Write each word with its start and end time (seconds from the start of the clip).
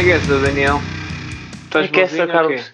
É 0.00 0.02
que 0.02 0.12
é 0.12 0.16
essa, 0.16 0.40
Daniel? 0.40 0.82
Estás 1.64 1.70
Como 1.70 1.84
é 1.84 1.88
que 1.88 2.00
é 2.00 2.04
essa, 2.04 2.26
Carlos? 2.26 2.72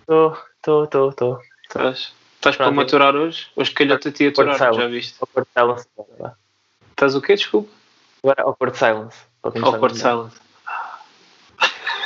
Estou, 0.00 0.36
estou, 0.56 0.82
estou, 0.82 1.10
estou. 1.10 1.40
Estás, 1.62 2.12
para 2.56 2.72
maturar 2.72 3.14
hoje? 3.14 3.46
Hoje 3.54 3.70
calhou-te 3.70 4.08
a 4.08 4.10
ti 4.10 4.26
aturar, 4.26 4.58
já 4.58 4.72
Silence. 4.72 4.88
viste? 4.88 5.16
Port 5.32 5.46
Silence. 5.56 5.86
agora. 5.96 6.36
Estás 6.90 7.14
o 7.14 7.20
quê, 7.20 7.36
desculpa? 7.36 7.70
Agora 8.24 8.52
Port 8.54 8.74
Silence. 8.74 9.16
melhor. 9.54 9.94
Silent. 9.94 10.32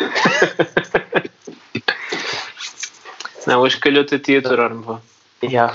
Não, 3.47 3.63
hoje 3.63 3.79
calhou-te 3.79 4.17
a 4.17 4.19
ti 4.19 4.37
aturar-me, 4.37 4.85
vá. 4.85 5.01
Yeah. 5.43 5.75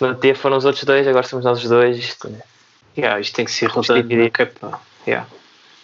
No 0.00 0.14
dia 0.14 0.36
foram 0.36 0.56
os 0.56 0.64
outros 0.64 0.84
dois, 0.84 1.04
agora 1.08 1.26
somos 1.26 1.44
nós 1.44 1.58
os 1.58 1.68
dois. 1.68 1.98
Isto? 1.98 2.32
Yeah, 2.96 3.18
isto 3.18 3.34
tem 3.34 3.44
que 3.44 3.50
ser 3.50 3.66
rodando. 3.66 4.04
dividir. 4.04 4.28
ok, 4.28 4.46
pá. 4.46 4.80
Yeah. 5.04 5.26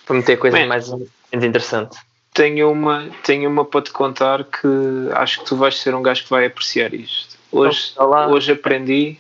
Para 0.09 0.17
meter 0.17 0.37
coisa 0.39 0.59
Man. 0.59 0.67
mais 0.67 0.91
interessante. 1.33 1.97
Tenho 2.35 2.73
uma, 2.73 3.09
tenho 3.23 3.49
uma 3.51 3.65
para 3.65 3.83
te 3.83 3.91
contar 3.93 4.43
que 4.45 4.67
acho 5.13 5.41
que 5.41 5.45
tu 5.47 5.57
vais 5.57 5.79
ser 5.79 5.95
um 5.95 6.03
gajo 6.03 6.25
que 6.25 6.31
vai 6.31 6.47
apreciar 6.47 6.93
isto. 6.95 7.37
Hoje, 7.53 7.91
Então, 7.93 8.07
olá. 8.07 8.27
hoje 8.29 8.53
aprendi. 8.53 9.19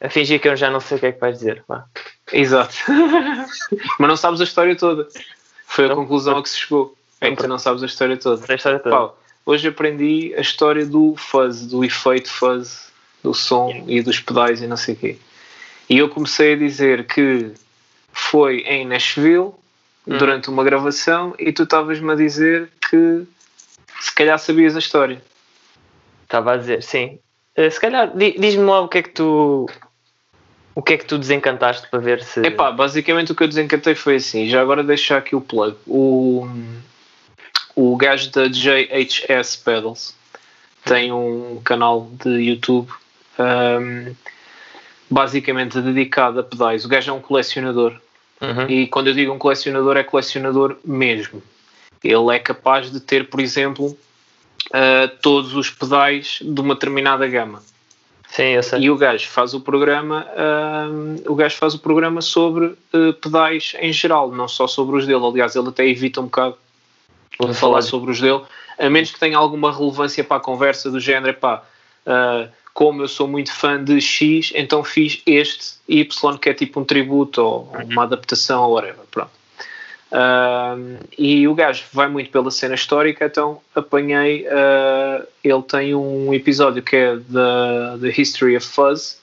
A 0.00 0.08
fingir 0.08 0.40
que 0.40 0.48
eu 0.48 0.56
já 0.56 0.70
não 0.70 0.80
sei 0.80 0.96
o 0.96 1.00
que 1.00 1.06
é 1.06 1.12
que 1.12 1.20
vais 1.20 1.38
dizer. 1.38 1.62
Vá. 1.68 1.84
Exato. 2.32 2.74
Mas 4.00 4.08
não 4.08 4.16
sabes 4.16 4.40
a 4.40 4.44
história 4.44 4.74
toda. 4.74 5.06
Foi 5.66 5.84
a 5.84 5.88
Não. 5.88 5.96
conclusão 5.96 6.38
a 6.38 6.42
que 6.42 6.48
se 6.48 6.58
chegou. 6.58 6.96
É 7.20 7.28
que 7.30 7.36
tu 7.36 7.46
não 7.46 7.58
sabes 7.58 7.82
a 7.82 7.86
história 7.86 8.16
toda. 8.16 8.50
A 8.50 8.54
história 8.56 8.78
toda. 8.78 9.12
Hoje 9.44 9.68
aprendi 9.68 10.34
a 10.36 10.40
história 10.40 10.86
do 10.86 11.14
fuzz, 11.18 11.66
do 11.66 11.84
efeito 11.84 12.30
fuzz, 12.30 12.90
do 13.22 13.34
som 13.34 13.84
e 13.86 14.00
dos 14.00 14.18
pedais 14.20 14.62
e 14.62 14.66
não 14.66 14.76
sei 14.78 14.94
o 14.94 14.96
quê. 14.96 15.18
E 15.88 15.98
eu 15.98 16.08
comecei 16.08 16.54
a 16.54 16.56
dizer 16.56 17.04
que 17.06 17.52
foi 18.12 18.60
em 18.60 18.86
Nashville, 18.86 19.52
Hum. 20.06 20.16
durante 20.18 20.48
uma 20.48 20.64
gravação, 20.64 21.34
e 21.38 21.52
tu 21.52 21.64
estavas-me 21.64 22.10
a 22.12 22.14
dizer 22.16 22.70
que 22.88 23.24
se 24.00 24.14
calhar 24.14 24.38
sabias 24.38 24.74
a 24.74 24.78
história. 24.78 25.22
Estava 26.22 26.54
a 26.54 26.56
dizer, 26.56 26.82
sim. 26.82 27.18
Eh, 27.54 27.68
se 27.68 27.78
calhar, 27.78 28.16
di- 28.16 28.36
diz-me 28.38 28.64
lá 28.64 28.80
o 28.80 28.88
que 28.88 28.98
é 28.98 29.02
que 29.02 29.10
tu. 29.10 29.68
O 30.74 30.82
que 30.82 30.94
é 30.94 30.96
que 30.96 31.04
tu 31.04 31.18
desencantaste 31.18 31.86
para 31.88 31.98
ver 31.98 32.22
se. 32.22 32.40
Epá, 32.40 32.70
basicamente 32.72 33.32
o 33.32 33.34
que 33.34 33.42
eu 33.42 33.48
desencantei 33.48 33.94
foi 33.94 34.16
assim, 34.16 34.48
já 34.48 34.62
agora 34.62 34.82
deixar 34.82 35.18
aqui 35.18 35.36
o 35.36 35.40
plug. 35.40 35.76
O, 35.86 36.48
o 37.74 37.96
gajo 37.96 38.30
da 38.30 38.48
JHS 38.48 39.56
Pedals 39.56 40.14
tem 40.84 41.12
um 41.12 41.60
canal 41.62 42.08
de 42.24 42.30
YouTube 42.30 42.90
um, 43.38 44.14
basicamente 45.10 45.80
dedicado 45.80 46.40
a 46.40 46.42
pedais. 46.42 46.84
O 46.84 46.88
gajo 46.88 47.10
é 47.10 47.14
um 47.14 47.20
colecionador 47.20 48.00
Uhum. 48.40 48.70
e 48.70 48.86
quando 48.86 49.08
eu 49.08 49.14
digo 49.14 49.32
um 49.32 49.38
colecionador 49.38 49.96
é 49.96 50.02
colecionador 50.02 50.76
mesmo. 50.84 51.42
Ele 52.02 52.34
é 52.34 52.38
capaz 52.38 52.90
de 52.90 52.98
ter, 52.98 53.28
por 53.28 53.40
exemplo, 53.40 53.86
uh, 53.88 55.08
todos 55.20 55.54
os 55.54 55.68
pedais 55.68 56.38
de 56.40 56.60
uma 56.60 56.74
determinada 56.74 57.26
gama. 57.26 57.62
Sim, 58.30 58.44
eu 58.44 58.62
sei. 58.62 58.80
E 58.82 58.90
o 58.90 58.96
gajo 58.96 59.28
faz 59.28 59.54
o 59.54 59.60
programa, 59.60 60.24
hum, 60.88 61.16
o 61.26 61.34
gajo 61.34 61.56
faz 61.56 61.74
o 61.74 61.80
programa 61.80 62.22
sobre 62.22 62.76
eh, 62.92 63.12
pedais 63.20 63.74
em 63.80 63.92
geral, 63.92 64.30
não 64.30 64.46
só 64.46 64.68
sobre 64.68 64.96
os 64.96 65.04
dele. 65.04 65.26
Aliás, 65.26 65.56
ele 65.56 65.68
até 65.68 65.84
evita 65.84 66.20
um 66.20 66.26
bocado 66.26 66.56
de 67.40 67.54
falar 67.54 67.82
sobre 67.82 68.12
os 68.12 68.20
dele, 68.20 68.42
a 68.78 68.88
menos 68.88 69.10
que 69.10 69.18
tenha 69.18 69.36
alguma 69.36 69.76
relevância 69.76 70.22
para 70.22 70.36
a 70.36 70.40
conversa 70.40 70.92
do 70.92 71.00
género, 71.00 71.34
pá, 71.38 71.64
ah, 72.06 72.48
como 72.72 73.02
eu 73.02 73.08
sou 73.08 73.26
muito 73.26 73.52
fã 73.52 73.82
de 73.82 74.00
X, 74.00 74.52
então 74.54 74.82
fiz 74.82 75.22
este 75.26 75.74
Y 75.88 76.38
que 76.38 76.48
é 76.48 76.54
tipo 76.54 76.80
um 76.80 76.84
tributo 76.84 77.42
ou 77.42 77.72
uma 77.84 78.04
adaptação 78.04 78.62
ou 78.64 78.74
whatever, 78.74 79.04
pronto. 79.10 79.40
Um, 80.12 80.96
e 81.16 81.46
o 81.46 81.54
gajo 81.54 81.84
vai 81.92 82.08
muito 82.08 82.30
pela 82.30 82.50
cena 82.50 82.74
histórica, 82.74 83.26
então 83.26 83.60
apanhei. 83.74 84.46
uh, 84.46 85.26
ele 85.42 85.62
tem 85.62 85.94
um 85.94 86.34
episódio 86.34 86.82
que 86.82 86.96
é 86.96 87.16
da 87.16 87.96
The 88.00 88.08
History 88.08 88.56
of 88.56 88.66
Fuzz. 88.66 89.20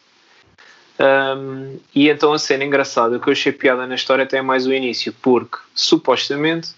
Um, 0.99 1.77
e 1.93 2.09
então 2.09 2.33
a 2.33 2.39
cena 2.39 2.63
engraçada, 2.63 3.17
o 3.17 3.19
que 3.19 3.27
eu 3.27 3.33
achei 3.33 3.51
piada 3.51 3.85
na 3.85 3.95
história 3.95 4.23
até 4.23 4.37
é 4.37 4.41
mais 4.41 4.65
o 4.65 4.73
início, 4.73 5.13
porque 5.21 5.57
supostamente 5.75 6.69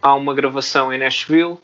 há 0.00 0.14
uma 0.14 0.34
gravação 0.34 0.92
em 0.92 0.98
Nashville, 0.98 1.58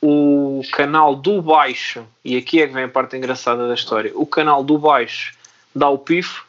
o 0.00 0.39
canal 0.62 1.14
do 1.14 1.40
baixo, 1.40 2.04
e 2.24 2.36
aqui 2.36 2.60
é 2.60 2.66
que 2.66 2.72
vem 2.72 2.84
a 2.84 2.88
parte 2.88 3.16
engraçada 3.16 3.68
da 3.68 3.74
história, 3.74 4.12
o 4.14 4.26
canal 4.26 4.62
do 4.62 4.78
baixo 4.78 5.34
dá 5.74 5.88
o 5.88 5.98
pifo, 5.98 6.44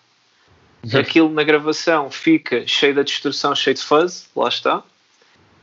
aquilo 0.98 1.30
na 1.30 1.44
gravação 1.44 2.10
fica 2.10 2.66
cheio 2.66 2.96
da 2.96 3.04
destruição, 3.04 3.56
cheio 3.56 3.76
de 3.76 3.84
fuzz, 3.84 4.30
lá 4.36 4.50
está. 4.50 4.84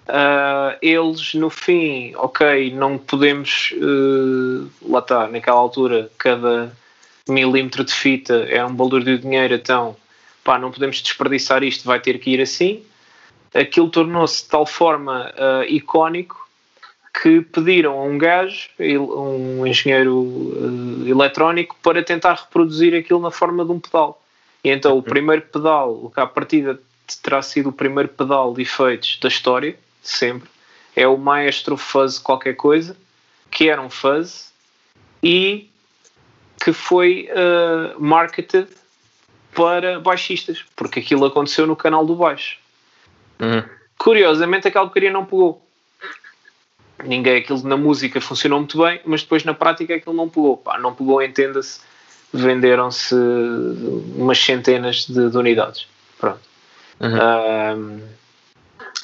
Ah, 0.06 0.78
eles 0.80 1.34
no 1.34 1.50
fim, 1.50 2.14
ok, 2.16 2.72
não 2.72 2.96
podemos, 2.96 3.74
eh, 3.74 4.66
lá 4.82 5.00
está, 5.00 5.28
naquela 5.28 5.58
altura, 5.58 6.10
cada 6.16 6.74
milímetro 7.28 7.84
de 7.84 7.92
fita 7.92 8.34
é 8.48 8.64
um 8.64 8.74
valor 8.74 9.04
de 9.04 9.18
dinheiro, 9.18 9.54
então 9.54 9.94
pá, 10.42 10.58
não 10.58 10.70
podemos 10.70 11.02
desperdiçar 11.02 11.62
isto, 11.62 11.84
vai 11.84 12.00
ter 12.00 12.18
que 12.18 12.30
ir 12.30 12.40
assim. 12.40 12.82
Aquilo 13.52 13.90
tornou-se 13.90 14.44
de 14.44 14.48
tal 14.48 14.64
forma 14.64 15.30
ah, 15.36 15.64
icónico 15.68 16.47
que 17.20 17.40
pediram 17.40 17.98
a 17.98 18.04
um 18.04 18.16
gajo, 18.16 18.68
um 18.78 19.66
engenheiro 19.66 20.54
eh, 21.06 21.10
eletrónico, 21.10 21.76
para 21.82 22.02
tentar 22.02 22.34
reproduzir 22.34 22.94
aquilo 22.94 23.18
na 23.18 23.30
forma 23.30 23.64
de 23.64 23.72
um 23.72 23.80
pedal. 23.80 24.22
E 24.62 24.70
então 24.70 24.96
o 24.96 25.02
primeiro 25.02 25.42
pedal, 25.42 25.92
o 25.92 26.10
que 26.10 26.20
à 26.20 26.26
partida 26.26 26.80
terá 27.22 27.42
sido 27.42 27.70
o 27.70 27.72
primeiro 27.72 28.08
pedal 28.08 28.54
de 28.54 28.62
efeitos 28.62 29.18
da 29.20 29.28
história, 29.28 29.76
sempre, 30.00 30.48
é 30.94 31.08
o 31.08 31.16
Maestro 31.16 31.76
Fuzz 31.76 32.18
qualquer 32.18 32.54
coisa, 32.54 32.96
que 33.50 33.68
era 33.68 33.80
um 33.82 33.90
fuzz 33.90 34.52
e 35.22 35.68
que 36.62 36.72
foi 36.72 37.28
eh, 37.30 37.94
marketed 37.98 38.68
para 39.54 39.98
baixistas, 39.98 40.64
porque 40.76 41.00
aquilo 41.00 41.24
aconteceu 41.24 41.66
no 41.66 41.74
canal 41.74 42.06
do 42.06 42.14
baixo. 42.14 42.58
Uhum. 43.40 43.64
Curiosamente 43.96 44.68
aquela 44.68 44.86
porcaria 44.86 45.10
não 45.10 45.24
pegou. 45.24 45.67
Ninguém, 47.04 47.38
aquilo 47.38 47.62
na 47.62 47.76
música 47.76 48.20
funcionou 48.20 48.58
muito 48.58 48.78
bem, 48.82 49.00
mas 49.04 49.22
depois 49.22 49.44
na 49.44 49.54
prática 49.54 49.94
aquilo 49.94 50.14
não 50.14 50.28
pegou. 50.28 50.56
Pá, 50.56 50.78
não 50.78 50.94
pegou, 50.94 51.22
entenda-se, 51.22 51.80
venderam-se 52.32 53.14
umas 54.16 54.38
centenas 54.38 55.06
de, 55.06 55.30
de 55.30 55.36
unidades. 55.36 55.86
Pronto. 56.18 56.40
Uhum. 57.00 58.02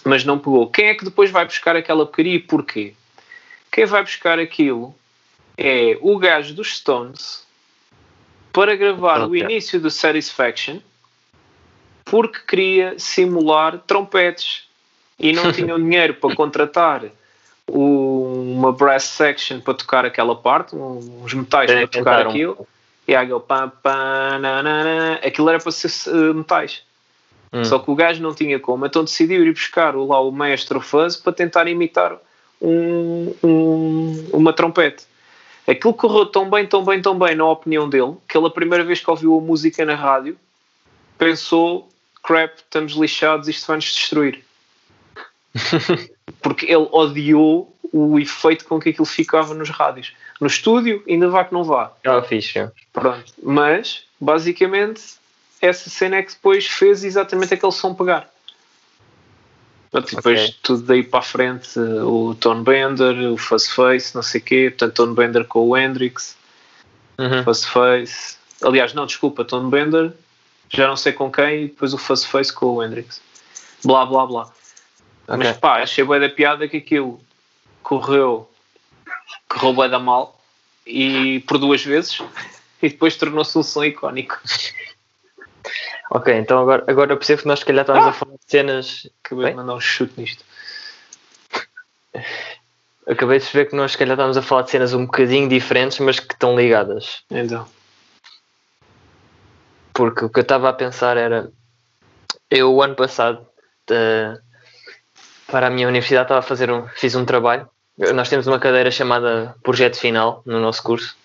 Mas 0.04 0.24
não 0.24 0.38
pegou. 0.38 0.68
Quem 0.70 0.86
é 0.88 0.94
que 0.94 1.04
depois 1.04 1.30
vai 1.30 1.44
buscar 1.44 1.76
aquela 1.76 2.04
porcaria 2.04 2.34
e 2.34 2.40
porquê? 2.40 2.94
Quem 3.70 3.86
vai 3.86 4.02
buscar 4.02 4.38
aquilo 4.38 4.94
é 5.56 5.96
o 6.00 6.18
gajo 6.18 6.52
dos 6.54 6.76
Stones 6.76 7.44
para 8.52 8.76
gravar 8.76 9.20
o 9.22 9.26
Ok. 9.26 9.40
início 9.40 9.80
do 9.80 9.90
Satisfaction 9.90 10.78
porque 12.04 12.38
queria 12.46 12.98
simular 12.98 13.78
trompetes 13.78 14.64
e 15.18 15.32
não 15.32 15.50
tinham 15.52 15.78
dinheiro 15.78 16.14
para 16.14 16.34
contratar 16.34 17.02
o- 17.04 17.10
uma 17.70 18.72
brass 18.72 19.04
section 19.04 19.60
para 19.60 19.74
tocar 19.74 20.04
aquela 20.04 20.36
parte, 20.36 20.74
uns 20.76 21.32
metais 21.34 21.70
para 21.70 21.86
tocar 21.86 22.00
Inventaram. 22.00 22.30
aquilo. 22.30 22.68
E 23.06 23.14
aí 23.14 23.28
pam, 23.46 23.70
pam, 23.82 24.38
nanana. 24.40 25.20
aquilo 25.24 25.48
era 25.50 25.58
para 25.58 25.72
ser 25.72 25.90
eh, 26.10 26.32
metais. 26.32 26.82
Hum. 27.52 27.64
Só 27.64 27.78
que 27.78 27.90
o 27.90 27.94
gajo 27.94 28.22
não 28.22 28.34
tinha 28.34 28.58
como, 28.58 28.84
então 28.86 29.04
decidiu 29.04 29.44
ir 29.44 29.52
buscar 29.52 29.94
o- 29.94 30.06
lá 30.06 30.20
o 30.20 30.30
maestro 30.30 30.80
fuzz 30.80 31.16
para 31.16 31.32
tentar 31.32 31.68
imitar 31.68 32.16
um- 32.60 33.34
um- 33.42 34.26
uma 34.32 34.52
trompete. 34.52 35.04
Aquilo 35.66 35.94
correu 35.94 36.26
tão 36.26 36.48
bem, 36.50 36.66
tão 36.66 36.84
bem, 36.84 37.00
tão 37.00 37.18
bem, 37.18 37.34
na 37.34 37.44
opinião 37.48 37.88
dele, 37.88 38.14
que 38.28 38.36
ele, 38.36 38.46
a 38.46 38.50
primeira 38.50 38.84
vez 38.84 39.00
que 39.00 39.08
ouviu 39.10 39.36
a 39.38 39.40
música 39.40 39.84
na 39.84 39.94
rádio, 39.94 40.36
pensou: 41.18 41.88
crap, 42.22 42.56
estamos 42.56 42.92
lixados, 42.94 43.48
isto 43.48 43.66
vai 43.66 43.76
nos 43.76 43.84
destruir. 43.86 44.42
Porque 46.42 46.66
ele 46.66 46.88
odiou 46.92 47.74
o 47.92 48.18
efeito 48.18 48.64
com 48.64 48.80
que 48.80 48.90
aquilo 48.90 49.06
ficava 49.06 49.54
nos 49.54 49.70
rádios. 49.70 50.12
No 50.40 50.46
estúdio, 50.46 51.02
ainda 51.08 51.28
vá 51.28 51.44
que 51.44 51.52
não 51.52 51.62
vá. 51.62 51.92
Ah, 52.04 52.22
fixe. 52.22 52.58
é. 52.58 52.70
Pronto. 52.92 53.32
Mas, 53.42 54.04
basicamente, 54.20 55.02
essa 55.60 55.88
cena 55.88 56.16
é 56.16 56.22
que 56.22 56.32
depois 56.32 56.66
fez 56.66 57.04
exatamente 57.04 57.54
aquele 57.54 57.72
som 57.72 57.94
pegar. 57.94 58.28
Portanto, 59.90 60.16
depois 60.16 60.50
tudo 60.60 60.82
daí 60.82 61.04
para 61.04 61.20
a 61.20 61.22
frente, 61.22 61.78
o 61.78 62.34
Tone 62.34 62.64
Bender, 62.64 63.30
o 63.32 63.36
Fuzz 63.36 63.70
Face, 63.70 64.12
não 64.14 64.22
sei 64.22 64.40
o 64.40 64.44
quê. 64.44 64.70
Portanto, 64.70 64.94
Tone 64.94 65.14
Bender 65.14 65.44
com 65.46 65.60
o 65.68 65.76
Hendrix, 65.76 66.36
Uhum. 67.16 67.44
Fuzz 67.44 67.64
Face. 67.64 68.36
Aliás, 68.60 68.92
não, 68.92 69.06
desculpa, 69.06 69.44
Tone 69.44 69.70
Bender, 69.70 70.12
já 70.68 70.88
não 70.88 70.96
sei 70.96 71.12
com 71.12 71.30
quem, 71.30 71.64
e 71.64 71.68
depois 71.68 71.94
o 71.94 71.98
Fuzz 71.98 72.24
Face 72.24 72.52
com 72.52 72.66
o 72.66 72.82
Hendrix. 72.82 73.20
Blá, 73.84 74.04
blá, 74.04 74.26
blá. 74.26 74.52
Mas 75.26 75.48
Ok. 75.48 75.54
pá, 75.60 75.82
achei 75.82 76.04
bem 76.04 76.20
da 76.20 76.28
piada 76.28 76.68
que 76.68 76.76
aquilo 76.78 77.20
correu, 77.82 78.50
correu 79.48 79.72
bem 79.74 79.88
da 79.90 79.98
mal 79.98 80.38
e 80.86 81.40
por 81.46 81.58
duas 81.58 81.82
vezes 81.84 82.18
e 82.82 82.88
depois 82.90 83.16
tornou-se 83.16 83.56
um 83.56 83.62
som 83.62 83.84
icónico. 83.84 84.38
Ok, 86.10 86.34
então 86.36 86.58
agora, 86.60 86.84
agora 86.86 87.12
eu 87.12 87.16
percebo 87.16 87.42
que 87.42 87.48
nós 87.48 87.60
se 87.60 87.64
calhar 87.64 87.82
estamos 87.82 88.04
Ah! 88.06 88.10
a 88.10 88.12
falar 88.12 88.34
de 88.34 88.44
cenas. 88.46 89.10
Acabei 89.24 89.44
Bem? 89.46 89.52
de 89.54 89.56
mandar 89.60 89.74
um 89.74 89.80
chute 89.80 90.20
nisto. 90.20 90.44
acabei 93.08 93.38
de 93.38 93.44
perceber 93.44 93.70
que 93.70 93.76
nós, 93.76 93.92
se 93.92 93.98
calhar, 93.98 94.14
estamos 94.14 94.36
a 94.36 94.42
falar 94.42 94.62
de 94.62 94.70
cenas 94.70 94.92
um 94.92 95.06
bocadinho 95.06 95.48
diferentes, 95.48 95.98
mas 96.00 96.20
que 96.20 96.32
estão 96.34 96.54
ligadas. 96.56 97.22
Então. 97.30 97.66
Porque 99.94 100.24
o 100.26 100.28
que 100.28 100.40
eu 100.40 100.42
estava 100.42 100.68
a 100.68 100.72
pensar 100.74 101.16
era. 101.16 101.50
Eu, 102.50 102.72
o 102.74 102.82
ano 102.82 102.94
passado, 102.94 103.46
de- 103.88 104.40
para 105.50 105.66
a 105.66 105.70
minha 105.70 105.86
universidade, 105.88 106.24
estava 106.24 106.40
a 106.40 106.42
fazer 106.42 106.70
um, 106.70 106.86
fiz 106.88 107.14
um 107.14 107.24
trabalho. 107.24 107.68
Nós 108.14 108.28
temos 108.28 108.46
uma 108.46 108.58
cadeira 108.58 108.90
chamada 108.90 109.54
Projeto 109.62 109.96
Final 109.98 110.42
no 110.44 110.58
nosso 110.60 110.82
curso, 110.82 111.16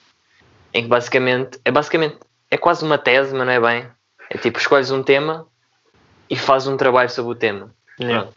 em 0.73 0.83
que 0.83 0.87
basicamente 0.87 1.59
é 1.65 1.71
basicamente 1.71 2.17
é 2.51 2.57
quase 2.57 2.83
uma 2.85 2.97
tese, 2.97 3.33
mas 3.33 3.45
não 3.45 3.53
é 3.53 3.59
bem. 3.59 3.87
É 4.29 4.37
tipo, 4.37 4.59
escolhes 4.59 4.91
um 4.91 5.01
tema 5.01 5.47
e 6.29 6.35
fazes 6.35 6.67
um 6.67 6.77
trabalho 6.77 7.09
sobre 7.09 7.31
o 7.31 7.35
tema. 7.35 7.71
Pronto. 7.97 8.33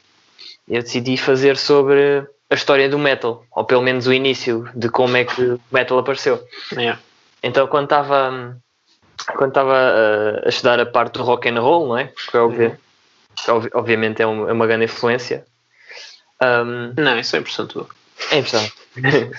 Eu 0.66 0.82
decidi 0.82 1.16
fazer 1.18 1.56
sobre 1.58 2.26
a 2.48 2.54
história 2.54 2.88
do 2.88 2.98
metal, 2.98 3.44
ou 3.50 3.64
pelo 3.64 3.82
menos 3.82 4.06
o 4.06 4.12
início 4.12 4.68
de 4.74 4.88
como 4.88 5.16
é 5.16 5.24
que 5.24 5.42
o 5.42 5.60
metal 5.70 5.98
apareceu. 5.98 6.42
Yeah. 6.72 6.98
Então 7.42 7.66
quando 7.66 7.84
estava 7.84 8.56
quando 9.36 9.48
estava 9.50 9.72
uh, 9.74 10.46
a 10.46 10.48
estudar 10.48 10.80
a 10.80 10.86
parte 10.86 11.14
do 11.14 11.22
rock 11.22 11.48
and 11.48 11.60
roll, 11.60 11.86
não 11.88 11.98
é? 11.98 12.10
Que, 13.36 13.50
é 13.50 13.52
obvi- 13.52 13.70
obviamente 13.74 14.22
é, 14.22 14.26
um- 14.26 14.48
é 14.48 14.52
uma 14.52 14.66
grande 14.66 14.84
influência. 14.84 15.44
Um, 16.42 16.92
Não, 17.00 17.18
isso 17.18 17.36
é 17.36 17.38
impressão 17.38 17.66
tua. 17.66 17.88
é 18.30 18.38
impressionante. 18.38 18.74
Uh, 18.98 19.32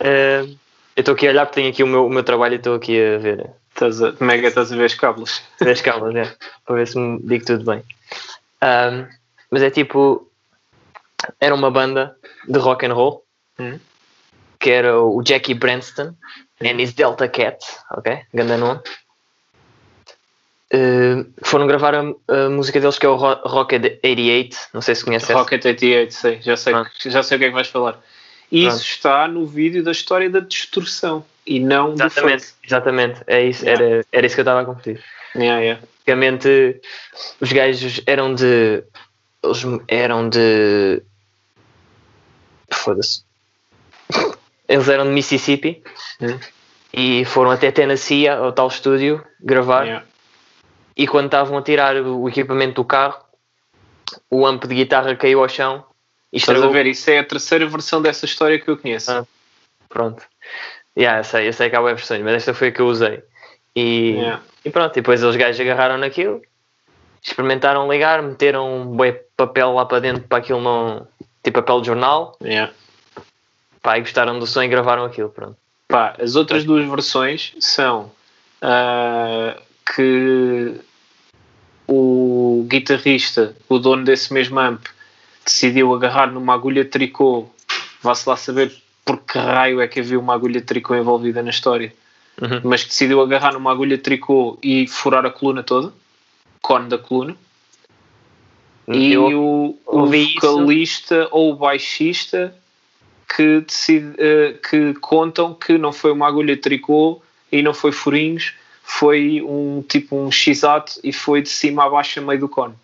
eu 0.94 1.00
estou 1.00 1.14
aqui 1.14 1.26
a 1.26 1.30
olhar 1.30 1.46
porque 1.46 1.60
tenho 1.60 1.72
aqui 1.72 1.82
o 1.82 1.86
meu, 1.86 2.06
o 2.06 2.10
meu 2.10 2.22
trabalho 2.22 2.54
e 2.54 2.56
estou 2.56 2.74
aqui 2.76 2.98
a 3.02 3.18
ver 3.18 3.50
Estás 3.70 4.02
a, 4.02 4.12
que 4.12 4.24
estás 4.46 4.70
a 4.70 4.76
ver 4.76 4.84
as 4.84 4.94
cábulas? 4.94 5.42
as 5.60 5.80
cábulas, 5.80 6.14
é, 6.14 6.36
para 6.66 6.76
ver 6.76 6.86
se 6.86 6.98
me 6.98 7.18
digo 7.22 7.44
tudo 7.44 7.64
bem. 7.64 7.82
Um, 8.62 9.06
mas 9.50 9.62
é 9.62 9.70
tipo, 9.70 10.30
era 11.40 11.54
uma 11.54 11.70
banda 11.70 12.16
de 12.46 12.58
rock 12.58 12.86
and 12.86 12.92
roll 12.94 13.24
Hum. 13.58 13.78
que 14.58 14.70
era 14.70 14.98
o 14.98 15.22
Jackie 15.22 15.54
Branston 15.54 16.14
and 16.62 16.80
his 16.80 16.94
Delta 16.94 17.28
Cat, 17.28 17.58
ok? 17.90 18.22
Ganda 18.32 18.56
nome. 18.56 18.80
Uh, 20.74 21.30
foram 21.42 21.66
gravar 21.66 21.94
a, 21.94 22.00
a 22.28 22.48
música 22.48 22.80
deles 22.80 22.98
que 22.98 23.04
é 23.04 23.08
o 23.08 23.16
Ro- 23.16 23.40
Rocket 23.44 23.82
88, 23.82 24.56
não 24.72 24.80
sei 24.80 24.94
se 24.94 25.04
conhece 25.04 25.26
essa. 25.26 25.34
Rocket 25.34 25.62
88, 25.64 26.14
sei, 26.14 26.40
já 26.40 26.56
sei, 26.56 26.72
já 27.06 27.22
sei 27.22 27.36
o 27.36 27.38
que 27.38 27.44
é 27.44 27.48
que 27.48 27.54
vais 27.54 27.68
falar. 27.68 28.00
Isso 28.50 28.68
Pronto. 28.68 28.82
está 28.84 29.28
no 29.28 29.46
vídeo 29.46 29.82
da 29.84 29.92
história 29.92 30.30
da 30.30 30.40
destruição 30.40 31.24
e 31.46 31.60
não 31.60 31.92
Exatamente, 31.92 32.46
exatamente, 32.64 33.20
é 33.26 33.44
isso, 33.44 33.64
Yeah. 33.64 33.84
era, 33.84 34.06
era 34.12 34.26
isso 34.26 34.34
que 34.34 34.40
eu 34.40 34.44
estava 34.44 34.60
a 34.62 34.64
confundir. 34.64 35.02
Yeah, 35.34 35.60
yeah. 35.60 35.82
Basicamente, 36.06 36.80
os 37.40 37.52
gajos 37.52 38.00
eram 38.06 38.34
de. 38.34 38.82
Eles 39.42 39.62
eram 39.88 40.28
de. 40.28 41.02
Foda-se. 42.70 43.24
Eles 44.68 44.88
eram 44.88 45.04
de 45.04 45.10
Mississippi 45.10 45.82
Hum. 46.20 46.38
e 46.92 47.24
foram 47.24 47.50
até 47.50 47.70
Tennessee, 47.70 48.28
ao 48.28 48.52
tal 48.52 48.68
estúdio, 48.68 49.22
gravar. 49.40 49.84
Yeah. 49.84 50.06
E 50.96 51.06
quando 51.06 51.26
estavam 51.26 51.56
a 51.58 51.62
tirar 51.62 51.96
o 51.96 52.28
equipamento 52.28 52.74
do 52.74 52.84
carro, 52.84 53.18
o 54.30 54.46
amp 54.46 54.64
de 54.64 54.74
guitarra 54.74 55.14
caiu 55.16 55.40
ao 55.42 55.48
chão 55.48 55.84
e 56.32 56.36
Estás 56.36 56.50
a 56.50 56.58
estragou. 56.58 56.72
ver? 56.72 56.86
Isso 56.86 57.10
é 57.10 57.18
a 57.18 57.24
terceira 57.24 57.66
versão 57.66 58.02
dessa 58.02 58.24
história 58.24 58.58
que 58.58 58.68
eu 58.68 58.76
conheço. 58.76 59.10
Ah. 59.10 59.24
Pronto. 59.88 60.22
Yeah, 60.96 61.20
eu 61.20 61.24
sei, 61.24 61.48
eu 61.48 61.52
sei 61.52 61.70
que 61.70 61.76
há 61.76 61.80
web 61.80 61.96
versões, 61.96 62.22
mas 62.22 62.34
esta 62.34 62.52
foi 62.52 62.68
a 62.68 62.72
que 62.72 62.80
eu 62.80 62.86
usei. 62.86 63.22
E, 63.74 64.10
Yeah. 64.16 64.42
e 64.64 64.70
pronto, 64.70 64.92
e 64.92 65.00
depois 65.00 65.22
os 65.24 65.34
gajos 65.36 65.58
agarraram 65.60 65.96
naquilo, 65.96 66.42
experimentaram 67.22 67.90
ligar, 67.90 68.20
meteram 68.22 68.82
um 68.92 68.96
papel 69.36 69.72
lá 69.72 69.86
para 69.86 70.00
dentro 70.00 70.22
para 70.24 70.38
aquilo 70.38 70.60
não. 70.60 71.06
tipo 71.42 71.58
papel 71.60 71.80
de 71.80 71.86
jornal, 71.86 72.36
Yeah. 72.42 72.70
pá, 73.80 73.96
e 73.96 74.02
gostaram 74.02 74.38
do 74.38 74.46
som 74.46 74.62
e 74.62 74.68
gravaram 74.68 75.04
aquilo, 75.04 75.30
pronto. 75.30 75.56
Pá, 75.88 76.14
as 76.20 76.36
outras 76.36 76.64
duas 76.64 76.86
versões 76.86 77.54
são 77.60 78.10
ah, 78.60 79.56
que 79.94 80.74
o 81.88 82.64
guitarrista, 82.68 83.54
o 83.68 83.78
dono 83.78 84.04
desse 84.04 84.32
mesmo 84.32 84.58
amp, 84.58 84.86
decidiu 85.44 85.92
agarrar 85.94 86.30
numa 86.30 86.54
agulha 86.54 86.84
de 86.84 86.90
tricô. 86.90 87.48
Vá-se 88.02 88.28
lá 88.28 88.36
saber 88.36 88.72
por 89.04 89.18
que 89.18 89.38
raio 89.38 89.80
é 89.80 89.88
que 89.88 90.00
havia 90.00 90.18
uma 90.18 90.34
agulha 90.34 90.60
de 90.60 90.66
tricô 90.66 90.94
envolvida 90.94 91.42
na 91.42 91.50
história. 91.50 91.92
Uhum. 92.40 92.60
Mas 92.64 92.84
decidiu 92.84 93.20
agarrar 93.20 93.52
numa 93.52 93.70
agulha 93.70 93.96
de 93.96 94.02
tricô 94.02 94.58
e 94.62 94.86
furar 94.86 95.26
a 95.26 95.30
coluna 95.30 95.62
toda, 95.62 95.92
cone 96.62 96.88
da 96.88 96.98
coluna. 96.98 97.36
E 98.88 99.12
Eu- 99.12 99.24
o, 99.38 99.78
o 99.86 99.98
ouvi 100.00 100.34
isso. 100.36 100.40
vocalista 100.40 101.28
ou 101.30 101.52
o 101.52 101.56
baixista 101.56 102.54
que, 103.36 103.60
decide, 103.60 104.14
eh, 104.18 104.54
que 104.68 104.94
contam 104.94 105.54
que 105.54 105.78
não 105.78 105.92
foi 105.92 106.12
uma 106.12 106.26
agulha 106.26 106.54
de 106.56 106.60
tricô 106.60 107.22
e 107.50 107.62
não 107.62 107.72
foi 107.72 107.92
furinhos, 107.92 108.54
foi 108.82 109.42
um 109.42 109.82
tipo 109.88 110.16
um 110.16 110.30
x-ato 110.30 111.00
e 111.02 111.12
foi 111.12 111.42
de 111.42 111.48
cima 111.48 111.84
a 111.84 111.88
baixo 111.90 112.20
a 112.20 112.22
meio 112.22 112.40
do 112.40 112.48
cone. 112.48 112.74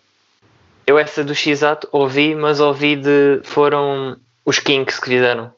Eu 0.87 0.97
essa 0.97 1.23
do 1.23 1.35
X-Ato 1.35 1.87
ouvi, 1.91 2.33
mas 2.33 2.59
ouvi 2.59 2.95
de. 2.95 3.41
foram 3.43 4.17
os 4.43 4.57
Kinks 4.57 4.99
que 4.99 5.05
fizeram. 5.07 5.53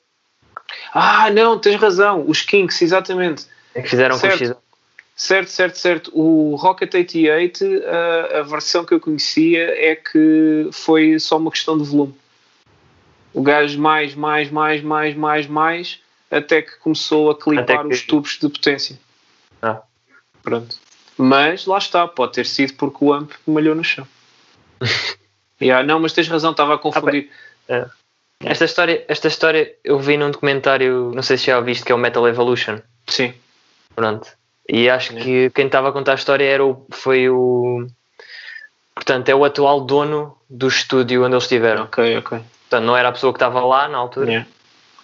Ah, 0.93 1.29
não, 1.29 1.57
tens 1.57 1.79
razão, 1.79 2.25
os 2.27 2.41
Kinks, 2.41 2.81
exatamente. 2.81 3.45
É 3.73 3.81
que 3.81 3.87
fizeram 3.89 4.19
com 4.19 4.27
o 4.27 4.29
Certo. 4.29 4.37
X-Ato. 4.39 4.61
Certo, 5.15 5.49
certo, 5.49 5.77
certo. 5.77 6.11
O 6.13 6.55
Rocket 6.55 6.93
88, 6.93 7.63
a, 7.85 8.39
a 8.39 8.41
versão 8.43 8.83
que 8.83 8.93
eu 8.93 8.99
conhecia 8.99 9.63
é 9.77 9.95
que 9.95 10.67
foi 10.73 11.17
só 11.19 11.37
uma 11.37 11.51
questão 11.51 11.77
de 11.77 11.83
volume. 11.85 12.15
O 13.33 13.41
gajo 13.41 13.79
mais, 13.79 14.13
mais, 14.15 14.49
mais, 14.51 14.81
mais, 14.81 15.15
mais, 15.15 15.47
mais, 15.47 15.99
até 16.29 16.61
que 16.61 16.77
começou 16.79 17.29
a 17.31 17.39
clipar 17.39 17.87
que- 17.87 17.93
os 17.93 18.01
tubos 18.01 18.37
de 18.41 18.49
potência. 18.49 18.99
Ah. 19.61 19.81
Pronto. 20.43 20.75
Mas 21.17 21.65
lá 21.65 21.77
está, 21.77 22.07
pode 22.07 22.33
ter 22.33 22.45
sido 22.45 22.73
porque 22.73 22.97
o 23.05 23.13
amp 23.13 23.31
malhou 23.45 23.75
no 23.75 23.83
chão. 23.83 24.07
yeah, 25.61 25.85
não, 25.85 25.99
mas 25.99 26.13
tens 26.13 26.27
razão, 26.27 26.51
estava 26.51 26.75
a 26.75 26.77
confundir. 26.77 27.29
Esta 28.43 28.65
história, 28.65 29.05
esta 29.07 29.27
história 29.27 29.71
eu 29.83 29.99
vi 29.99 30.17
num 30.17 30.31
documentário, 30.31 31.11
não 31.13 31.21
sei 31.21 31.37
se 31.37 31.45
já 31.47 31.57
ouviste, 31.57 31.85
que 31.85 31.91
é 31.91 31.95
o 31.95 31.97
Metal 31.97 32.27
Evolution. 32.27 32.79
Sim. 33.07 33.33
Pronto. 33.95 34.27
E 34.67 34.89
acho 34.89 35.15
É. 35.17 35.21
que 35.21 35.49
quem 35.51 35.67
estava 35.67 35.89
a 35.89 35.91
contar 35.91 36.13
a 36.13 36.15
história 36.15 36.45
era 36.45 36.65
o, 36.65 36.85
foi 36.91 37.29
o. 37.29 37.85
Portanto, 38.95 39.29
é 39.29 39.35
o 39.35 39.45
atual 39.45 39.81
dono 39.81 40.37
do 40.49 40.67
estúdio 40.67 41.23
onde 41.23 41.33
eles 41.33 41.43
estiveram. 41.43 41.83
Ok, 41.83 42.17
ok. 42.17 42.39
Portanto, 42.69 42.85
não 42.85 42.97
era 42.97 43.09
a 43.09 43.11
pessoa 43.11 43.31
que 43.33 43.37
estava 43.37 43.59
lá 43.61 43.87
na 43.87 43.97
altura, 43.97 44.27
Yeah. 44.27 44.49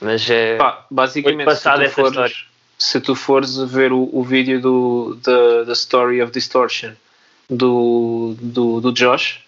mas 0.02 0.30
é. 0.30 0.58
Pá, 0.58 0.86
basicamente, 0.90 1.56
se 1.56 1.64
tu, 1.64 1.90
fores. 1.90 2.46
Se 2.78 3.00
tu 3.02 3.16
fores 3.16 3.58
ver 3.58 3.92
o, 3.92 4.10
o 4.12 4.24
vídeo 4.24 4.62
do 4.62 5.18
the, 5.24 5.66
the 5.66 5.74
Story 5.74 6.22
of 6.22 6.32
Distortion 6.32 6.94
do, 7.50 8.36
do, 8.40 8.82
do 8.82 8.92
Josh, 8.92 9.40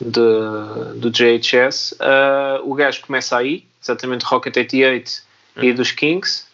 de, 0.00 0.98
do 0.98 1.10
JHS, 1.10 1.94
ah, 2.00 2.60
o 2.64 2.74
gajo 2.74 3.02
começa 3.02 3.36
aí, 3.36 3.64
exatamente 3.82 4.24
Rocket 4.24 4.56
88 4.56 5.22
e 5.62 5.72
dos 5.72 5.92
Kings. 5.92 6.46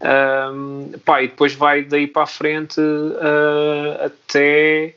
Ahm, 0.00 0.92
pá, 1.04 1.22
e 1.22 1.28
depois 1.28 1.54
vai 1.54 1.82
daí 1.82 2.06
para 2.06 2.22
a 2.24 2.26
frente 2.26 2.80
ah, 3.20 4.06
até 4.06 4.94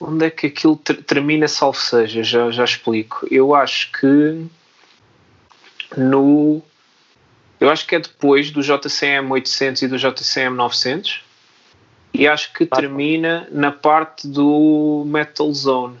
onde 0.00 0.26
é 0.26 0.30
que 0.30 0.46
aquilo 0.46 0.76
ter- 0.76 1.02
termina, 1.02 1.48
salvo 1.48 1.78
seja, 1.78 2.22
já, 2.22 2.50
já 2.50 2.64
explico. 2.64 3.26
Eu 3.30 3.54
acho 3.54 3.90
que 3.92 4.46
no. 5.96 6.62
Eu 7.60 7.70
acho 7.70 7.86
que 7.86 7.96
é 7.96 7.98
depois 7.98 8.50
do 8.50 8.62
JCM 8.62 9.30
800 9.32 9.82
e 9.82 9.88
do 9.88 9.98
JCM 9.98 10.56
900 10.56 11.22
e 12.14 12.26
acho 12.26 12.52
que 12.52 12.66
termina 12.66 13.48
na 13.50 13.72
parte 13.72 14.26
do 14.26 15.04
Metal 15.06 15.52
Zone. 15.52 15.98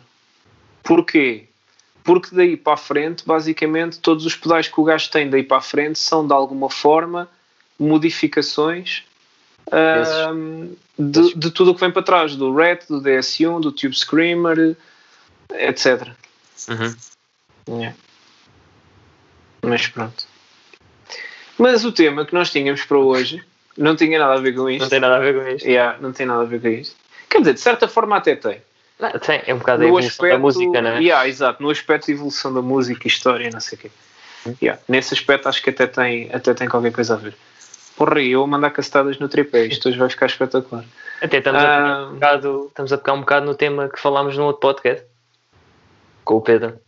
Porquê? 0.82 1.46
Porque 2.04 2.34
daí 2.34 2.56
para 2.56 2.74
a 2.74 2.76
frente, 2.76 3.24
basicamente, 3.26 3.98
todos 3.98 4.24
os 4.24 4.34
pedais 4.34 4.68
que 4.68 4.80
o 4.80 4.84
gajo 4.84 5.10
tem 5.10 5.28
daí 5.28 5.42
para 5.42 5.58
a 5.58 5.62
frente 5.62 5.98
são 5.98 6.26
de 6.26 6.32
alguma 6.32 6.70
forma 6.70 7.28
modificações 7.78 9.04
de, 10.98 11.34
de 11.34 11.50
tudo 11.50 11.70
o 11.70 11.74
que 11.74 11.80
vem 11.80 11.90
para 11.90 12.02
trás, 12.02 12.34
do 12.34 12.54
Red, 12.54 12.80
do 12.88 13.00
DS1, 13.00 13.60
do 13.60 13.72
Tube 13.72 13.94
Screamer, 13.94 14.76
etc. 15.50 16.08
Uhum. 16.68 16.96
Yeah. 17.68 17.96
Mas 19.62 19.86
pronto. 19.88 20.26
Mas 21.58 21.84
o 21.84 21.92
tema 21.92 22.24
que 22.24 22.34
nós 22.34 22.50
tínhamos 22.50 22.84
para 22.84 22.98
hoje 22.98 23.42
não 23.76 23.96
tinha 23.96 24.18
nada 24.18 24.34
a 24.34 24.40
ver 24.40 24.54
com 24.54 24.68
isto. 24.70 24.82
Não 24.82 24.88
tem 24.88 25.00
nada 25.00 25.16
a 25.16 25.18
ver 25.18 25.34
com 25.34 25.48
isto. 25.48 25.66
Yeah, 25.66 25.98
não 26.00 26.12
tem 26.12 26.26
nada 26.26 26.42
a 26.42 26.44
ver 26.44 26.60
com 26.60 26.68
isto. 26.68 26.96
Quer 27.28 27.40
dizer, 27.40 27.54
de 27.54 27.60
certa 27.60 27.88
forma 27.88 28.16
até 28.16 28.36
tem. 28.36 28.62
Não, 28.98 29.10
tem, 29.12 29.42
é 29.46 29.54
um 29.54 29.58
bocado 29.58 29.82
a 29.82 29.86
No 29.86 29.88
evolução 29.90 30.08
aspecto, 30.08 30.32
da 30.32 30.38
música, 30.38 30.82
não 30.82 30.90
é? 30.90 31.00
Yeah, 31.00 31.28
exato, 31.28 31.62
no 31.62 31.70
aspecto 31.70 32.06
de 32.06 32.12
evolução 32.12 32.52
da 32.52 32.62
música, 32.62 33.06
história 33.06 33.46
e 33.46 33.50
não 33.50 33.60
sei 33.60 33.78
o 33.78 33.80
quê. 33.80 33.90
Yeah, 34.62 34.80
nesse 34.88 35.14
aspecto 35.14 35.48
acho 35.48 35.62
que 35.62 35.70
até 35.70 35.86
tem, 35.86 36.30
até 36.32 36.54
tem 36.54 36.68
qualquer 36.68 36.92
coisa 36.92 37.14
a 37.14 37.16
ver. 37.16 37.34
Porra, 37.96 38.20
eu 38.22 38.42
a 38.42 38.46
mandar 38.46 38.70
castadas 38.70 39.18
no 39.18 39.28
tripé, 39.28 39.66
isto 39.66 39.88
hoje 39.88 39.98
vai 39.98 40.08
ficar 40.08 40.26
espetacular. 40.26 40.84
Até 41.20 41.38
estamos, 41.38 41.62
a 41.62 41.86
Ah, 41.86 42.08
um 42.08 42.14
bocado, 42.14 42.66
estamos 42.68 42.92
a 42.92 42.98
pegar 42.98 43.12
um 43.12 43.20
bocado 43.20 43.46
no 43.46 43.54
tema 43.54 43.88
que 43.88 44.00
falámos 44.00 44.36
no 44.36 44.44
outro 44.44 44.60
podcast 44.60 45.04
com 46.24 46.36
o 46.36 46.40
Pedro. 46.40 46.78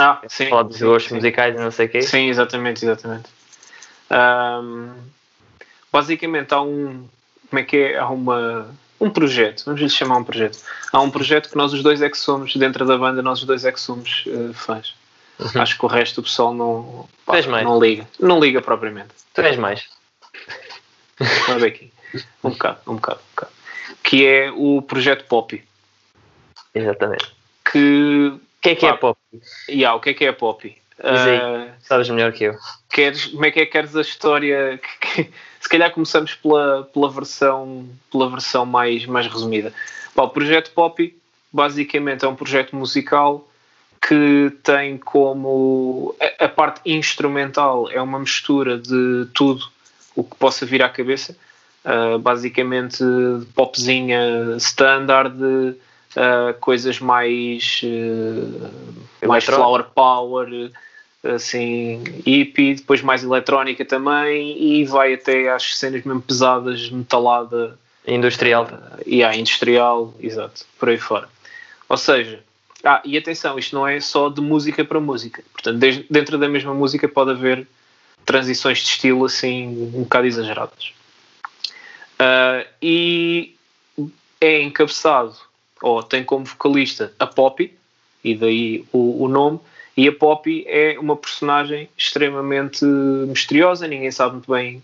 Ah, 0.00 0.22
sim. 0.28 0.48
Falar 0.48 0.62
dos 0.62 0.80
gostos 0.80 1.12
musicais 1.12 1.54
e 1.54 1.58
não 1.58 1.70
sei 1.70 1.86
o 1.86 1.88
quê. 1.90 2.00
Sim, 2.00 2.28
exatamente, 2.28 2.82
exatamente. 2.84 3.28
Ahm, 4.08 4.94
basicamente 5.92 6.54
há 6.54 6.62
um. 6.62 7.06
Como 7.50 7.60
é 7.60 7.62
que 7.62 7.76
é? 7.76 7.98
Há 7.98 8.08
uma. 8.08 8.68
Um 8.98 9.10
projeto, 9.10 9.64
vamos 9.64 9.80
lhe 9.80 9.88
chamar 9.88 10.18
um 10.18 10.24
projeto. 10.24 10.58
Há 10.92 11.00
um 11.00 11.10
projeto 11.10 11.48
que 11.48 11.56
nós 11.56 11.72
os 11.72 11.82
dois 11.82 12.02
é 12.02 12.10
que 12.10 12.18
somos, 12.18 12.54
dentro 12.54 12.84
da 12.86 12.98
banda, 12.98 13.22
nós 13.22 13.40
os 13.40 13.46
dois 13.46 13.64
é 13.64 13.72
que 13.72 13.80
somos 13.80 14.24
eh, 14.26 14.52
fãs. 14.52 14.94
Uhum. 15.38 15.62
Acho 15.62 15.78
que 15.78 15.84
o 15.86 15.88
resto 15.88 16.20
do 16.20 16.24
pessoal 16.24 16.52
não, 16.52 17.08
pá, 17.24 17.40
não 17.62 17.80
liga. 17.80 18.06
Não 18.18 18.38
liga 18.38 18.60
propriamente. 18.60 19.08
Tu 19.32 19.40
és 19.40 19.56
mais. 19.56 19.88
Vamos 21.46 21.62
ver 21.62 21.68
aqui. 21.68 21.92
Um 22.44 22.50
bocado, 22.50 22.80
um 22.86 22.94
bocado, 22.96 23.20
um 23.20 23.30
bocado. 23.34 23.52
Que 24.02 24.26
é 24.26 24.50
o 24.50 24.82
projeto 24.82 25.24
Poppy. 25.24 25.64
Exatamente. 26.74 27.34
Que. 27.70 28.38
O 28.60 28.62
que 28.62 28.68
é 28.70 28.74
que 28.74 28.84
é 28.84 28.92
pop? 28.92 29.18
Yeah, 29.70 29.96
o 29.96 30.00
que 30.00 30.10
é 30.10 30.14
que 30.14 30.26
é? 30.26 30.32
Diz 30.32 31.20
aí. 31.22 31.38
Ah, 31.38 31.68
Sabes 31.80 32.10
melhor 32.10 32.30
que 32.30 32.44
eu. 32.44 32.54
queres, 32.90 33.24
como 33.26 33.46
é 33.46 33.50
que 33.50 33.60
é 33.60 33.64
que 33.64 33.72
queres 33.72 33.96
a 33.96 34.02
história? 34.02 34.78
Que- 35.00 35.24
que- 35.24 35.30
se 35.60 35.68
calhar 35.68 35.90
começamos 35.90 36.34
pela, 36.34 36.84
pela, 36.92 37.08
versão, 37.10 37.88
pela 38.12 38.28
versão 38.28 38.66
mais, 38.66 39.06
mais 39.06 39.26
resumida. 39.26 39.72
Pá, 40.14 40.24
o 40.24 40.28
projeto 40.28 40.72
Poppy 40.72 41.16
basicamente 41.50 42.26
é 42.26 42.28
um 42.28 42.36
projeto 42.36 42.76
musical 42.76 43.48
que 44.06 44.52
tem 44.62 44.98
como 44.98 46.14
a, 46.20 46.44
a 46.44 46.48
parte 46.48 46.82
instrumental 46.84 47.90
é 47.90 48.00
uma 48.00 48.18
mistura 48.18 48.76
de 48.76 49.26
tudo 49.32 49.64
o 50.14 50.22
que 50.22 50.36
possa 50.36 50.66
vir 50.66 50.82
à 50.82 50.88
cabeça. 50.90 51.34
Uh, 51.82 52.18
basicamente 52.18 53.02
popzinha 53.54 54.54
standard, 54.58 55.34
uh, 56.16 56.58
coisas 56.60 56.98
mais, 57.00 57.80
uh, 57.84 59.26
mais 59.26 59.44
flower 59.44 59.84
power, 59.94 60.70
assim, 61.24 62.02
hippie, 62.26 62.74
depois 62.74 63.02
mais 63.02 63.22
eletrónica 63.22 63.84
também, 63.84 64.56
e 64.62 64.84
vai 64.84 65.14
até 65.14 65.50
às 65.50 65.76
cenas 65.76 66.02
mesmo 66.04 66.22
pesadas, 66.22 66.90
metalada 66.90 67.78
Industrial. 68.06 68.68
e 69.06 69.22
a 69.22 69.36
industrial, 69.36 70.14
exato, 70.20 70.64
por 70.78 70.88
aí 70.88 70.98
fora. 70.98 71.28
Ou 71.88 71.96
seja, 71.96 72.42
ah, 72.82 73.02
e 73.04 73.16
atenção, 73.18 73.58
isto 73.58 73.74
não 73.74 73.86
é 73.86 74.00
só 74.00 74.28
de 74.28 74.40
música 74.40 74.84
para 74.84 74.98
música. 74.98 75.42
Portanto, 75.52 75.76
desde- 75.78 76.06
dentro 76.08 76.38
da 76.38 76.48
mesma 76.48 76.72
música 76.72 77.06
pode 77.08 77.32
haver 77.32 77.66
transições 78.24 78.78
de 78.78 78.84
estilo 78.84 79.24
assim 79.24 79.66
um 79.94 80.02
bocado 80.02 80.26
exageradas. 80.26 80.92
Ah, 82.18 82.64
e 82.80 83.54
é 84.40 84.62
encabeçado, 84.62 85.34
ou 85.82 86.02
tem 86.02 86.24
como 86.24 86.44
vocalista 86.44 87.12
a 87.18 87.26
Poppy, 87.26 87.74
e 88.22 88.34
daí 88.34 88.84
o, 88.92 89.24
o 89.24 89.28
nome, 89.28 89.58
e 89.96 90.08
a 90.08 90.12
Poppy 90.12 90.64
é 90.66 90.98
uma 90.98 91.16
personagem 91.16 91.88
extremamente 91.96 92.84
misteriosa, 92.84 93.86
ninguém 93.86 94.10
sabe 94.10 94.34
muito 94.34 94.50
bem 94.50 94.82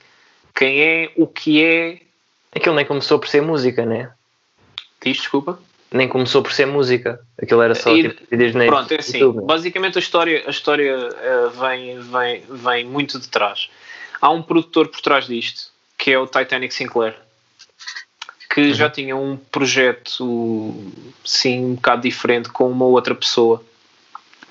quem 0.54 0.80
é, 0.80 1.12
o 1.16 1.26
que 1.26 1.62
é. 1.62 2.00
Aquilo 2.54 2.74
nem 2.74 2.84
começou 2.86 3.18
por 3.18 3.28
ser 3.28 3.42
música, 3.42 3.84
né? 3.84 4.10
Diz, 5.04 5.18
desculpa. 5.18 5.60
Nem 5.92 6.08
começou 6.08 6.42
por 6.42 6.52
ser 6.52 6.66
música. 6.66 7.20
Aquilo 7.40 7.62
era 7.62 7.74
só 7.74 7.94
E- 7.94 8.08
tipo 8.08 8.22
vídeos 8.30 8.54
na 8.54 8.64
Pronto, 8.66 8.90
é 8.92 8.98
assim. 8.98 9.18
YouTube? 9.18 9.44
Basicamente 9.46 9.98
a 9.98 10.00
história, 10.00 10.42
a 10.46 10.50
história 10.50 10.92
eh, 10.92 11.48
vem, 11.60 12.00
vem, 12.00 12.42
vem 12.48 12.84
muito 12.84 13.20
de 13.20 13.28
trás. 13.28 13.68
Há 14.20 14.30
um 14.30 14.42
produtor 14.42 14.88
por 14.88 15.00
trás 15.00 15.26
disto, 15.26 15.70
que 15.98 16.10
é 16.10 16.18
o 16.18 16.26
Titanic 16.26 16.74
Sinclair, 16.74 17.14
que 18.56 18.72
já 18.72 18.88
tinha 18.88 19.14
um 19.14 19.36
projeto 19.36 20.75
sim 21.22 21.62
um 21.62 21.75
bocado 21.75 22.00
diferente 22.00 22.48
com 22.48 22.70
uma 22.70 22.86
outra 22.86 23.14
pessoa. 23.14 23.62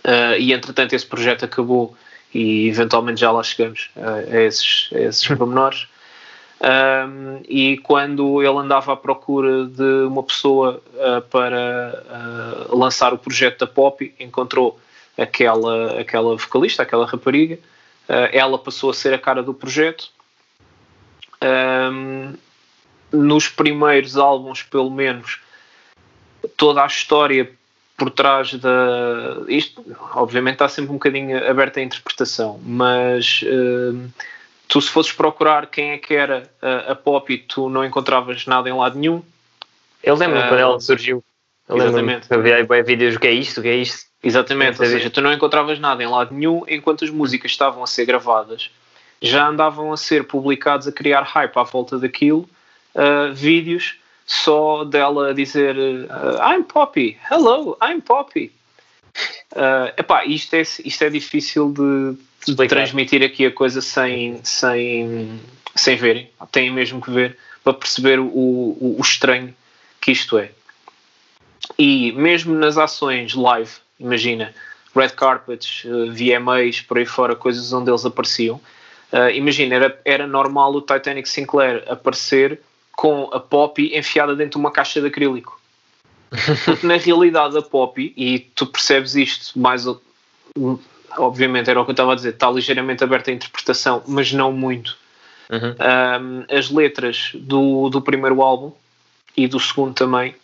Eh, 0.03 0.41
e 0.41 0.53
entretanto 0.53 0.93
esse 0.93 1.07
projeto 1.07 1.43
acabou 1.43 1.97
e 2.31 2.67
eventualmente 2.67 3.21
já 3.21 3.31
lá 3.31 3.41
chegamos 3.41 3.89
eh, 3.95 4.38
a 4.38 4.41
esses, 4.43 4.91
a 4.93 5.00
esses 5.00 5.27
pormenores. 5.27 5.88
Um, 6.62 7.41
e 7.50 7.77
quando 7.79 8.43
ele 8.43 8.57
andava 8.59 8.93
à 8.93 8.95
procura 8.95 9.65
de 9.65 10.05
uma 10.05 10.21
pessoa 10.21 10.81
uh, 10.93 11.21
para 11.24 12.05
uh, 12.69 12.77
lançar 12.77 13.12
o 13.12 13.17
projeto 13.17 13.59
da 13.59 13.67
Pop, 13.67 14.13
encontrou 14.19 14.79
aquela, 15.17 16.00
aquela 16.00 16.38
vocalista, 16.38 16.83
aquela 16.83 17.07
rapariga. 17.07 17.55
Uh, 18.07 18.29
ela 18.31 18.59
passou 18.59 18.91
a 18.91 18.93
ser 18.93 19.15
a 19.15 19.19
cara 19.19 19.41
do 19.41 19.53
projeto. 19.53 20.09
Um, 21.43 22.35
nos 23.12 23.47
primeiros 23.47 24.17
álbuns, 24.17 24.63
pelo 24.63 24.91
menos, 24.91 25.39
toda 26.57 26.83
a 26.83 26.88
história 26.88 27.51
por 27.97 28.09
trás 28.09 28.53
da. 28.53 29.43
Isto, 29.47 29.83
obviamente, 30.13 30.55
está 30.55 30.67
sempre 30.67 30.91
um 30.91 30.95
bocadinho 30.95 31.50
aberto 31.50 31.77
à 31.77 31.81
interpretação, 31.81 32.59
mas. 32.63 33.43
um, 33.43 34.09
tu 34.67 34.81
se 34.81 34.89
fosses 34.89 35.12
procurar 35.12 35.67
quem 35.67 35.91
é 35.91 35.97
que 35.97 36.13
era 36.13 36.50
a, 36.62 36.91
a 36.91 36.95
Poppy, 36.95 37.38
tu 37.38 37.69
não 37.69 37.85
encontravas 37.85 38.45
nada 38.45 38.69
em 38.69 38.74
lado 38.74 38.97
nenhum. 38.97 39.21
Eu 40.03 40.15
lembro-me 40.15 40.43
Ah, 40.43 40.47
quando 40.50 40.59
ela 40.59 40.79
surgiu. 40.79 41.24
Eu 41.67 41.77
exatamente. 41.77 42.27
havia 42.31 42.83
vídeos, 42.83 43.15
o 43.15 43.19
que 43.19 43.27
é 43.27 43.31
isto, 43.31 43.59
o 43.59 43.63
que 43.63 43.69
é 43.69 43.75
isto. 43.75 44.05
Exatamente, 44.24 44.79
ou 44.81 44.88
seja, 44.88 45.09
tu 45.09 45.21
não 45.21 45.31
encontravas 45.31 45.79
nada 45.79 46.03
em 46.03 46.07
lado 46.07 46.33
nenhum 46.33 46.63
enquanto 46.67 47.03
as 47.03 47.12
músicas 47.12 47.51
estavam 47.51 47.83
a 47.83 47.88
ser 47.88 48.05
gravadas, 48.05 48.71
já 49.21 49.47
andavam 49.47 49.93
a 49.93 49.97
ser 49.97 50.25
publicados 50.25 50.88
a 50.88 50.91
criar 50.91 51.21
hype 51.21 51.55
à 51.57 51.63
volta 51.63 52.00
daquilo, 52.00 52.47
uh, 52.95 53.33
vídeos 53.33 53.97
só 54.25 54.83
dela 54.83 55.33
dizer 55.33 55.75
uh, 55.77 56.37
I'm 56.41 56.63
Poppy, 56.63 57.17
hello, 57.29 57.77
I'm 57.81 58.01
Poppy. 58.01 58.51
Uh, 59.51 59.93
epá, 59.97 60.25
isto 60.25 60.55
é, 60.55 60.61
isto 60.61 61.03
é 61.03 61.09
difícil 61.09 61.71
de, 61.71 62.53
de 62.53 62.67
transmitir 62.67 63.23
aqui 63.23 63.45
a 63.45 63.51
coisa 63.51 63.81
sem, 63.81 64.39
sem, 64.43 65.39
sem 65.75 65.95
verem. 65.95 66.29
Têm 66.51 66.71
mesmo 66.71 66.99
que 66.99 67.11
ver 67.11 67.37
para 67.63 67.73
perceber 67.73 68.19
o, 68.19 68.25
o, 68.25 68.95
o 68.97 69.01
estranho 69.01 69.53
que 70.01 70.11
isto 70.11 70.37
é. 70.37 70.51
E 71.79 72.11
mesmo 72.11 72.53
nas 72.53 72.77
ações 72.77 73.33
live, 73.33 73.71
imagina, 73.99 74.53
red 74.95 75.09
carpets, 75.09 75.83
eh, 75.85 76.11
VMAs, 76.11 76.81
por 76.81 76.97
aí 76.97 77.05
fora, 77.05 77.35
coisas 77.35 77.73
onde 77.73 77.89
eles 77.89 78.05
apareciam, 78.05 78.61
eh, 79.11 79.35
imagina, 79.35 79.75
era, 79.75 80.01
era 80.05 80.27
normal 80.27 80.73
o 80.73 80.81
Titanic 80.81 81.27
Sinclair 81.27 81.83
aparecer 81.87 82.61
com 82.95 83.29
a 83.33 83.39
Poppy 83.39 83.95
enfiada 83.97 84.35
dentro 84.35 84.51
de 84.51 84.57
uma 84.57 84.71
caixa 84.71 85.01
de 85.01 85.07
acrílico. 85.07 85.59
Porque 86.65 86.85
na 86.85 86.97
realidade 86.97 87.57
a 87.57 87.61
Poppy, 87.61 88.13
e 88.17 88.39
tu 88.39 88.65
percebes 88.65 89.15
isto 89.15 89.57
mais 89.59 89.85
obviamente 91.17 91.69
era 91.69 91.79
o 91.79 91.85
que 91.85 91.91
eu 91.91 91.93
estava 91.93 92.13
a 92.13 92.15
dizer, 92.15 92.29
está 92.29 92.49
ligeiramente 92.49 93.03
aberta 93.03 93.31
à 93.31 93.33
interpretação, 93.33 94.03
mas 94.07 94.31
não 94.31 94.51
muito. 94.51 94.97
Uhum. 95.49 95.75
Um, 95.79 96.45
as 96.49 96.69
letras 96.71 97.31
do, 97.35 97.89
do 97.89 98.01
primeiro 98.01 98.41
álbum 98.41 98.71
e 99.37 99.47
do 99.47 99.59
segundo 99.59 99.93
também 99.93 100.35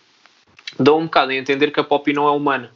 dão 0.80 1.00
um 1.00 1.06
bocado 1.06 1.32
a 1.32 1.36
entender 1.36 1.72
que 1.72 1.80
a 1.80 1.84
Poppy 1.84 2.14
não 2.14 2.28
é 2.28 2.32
humana. 2.32 2.72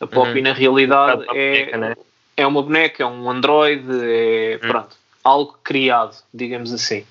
A 0.00 0.06
Poppy 0.06 0.38
Uhum. 0.38 0.42
na 0.42 0.52
realidade 0.52 1.22
Uma 1.24 1.36
é, 1.36 1.50
boneca, 1.50 1.76
né? 1.78 1.96
é 2.36 2.46
uma 2.46 2.62
boneca, 2.62 3.02
é 3.02 3.06
um 3.06 3.30
androide, 3.30 3.86
é 4.02 4.60
Hum. 4.62 4.68
pronto, 4.68 4.96
algo 5.22 5.58
criado, 5.62 6.16
digamos 6.32 6.72
assim. 6.72 7.04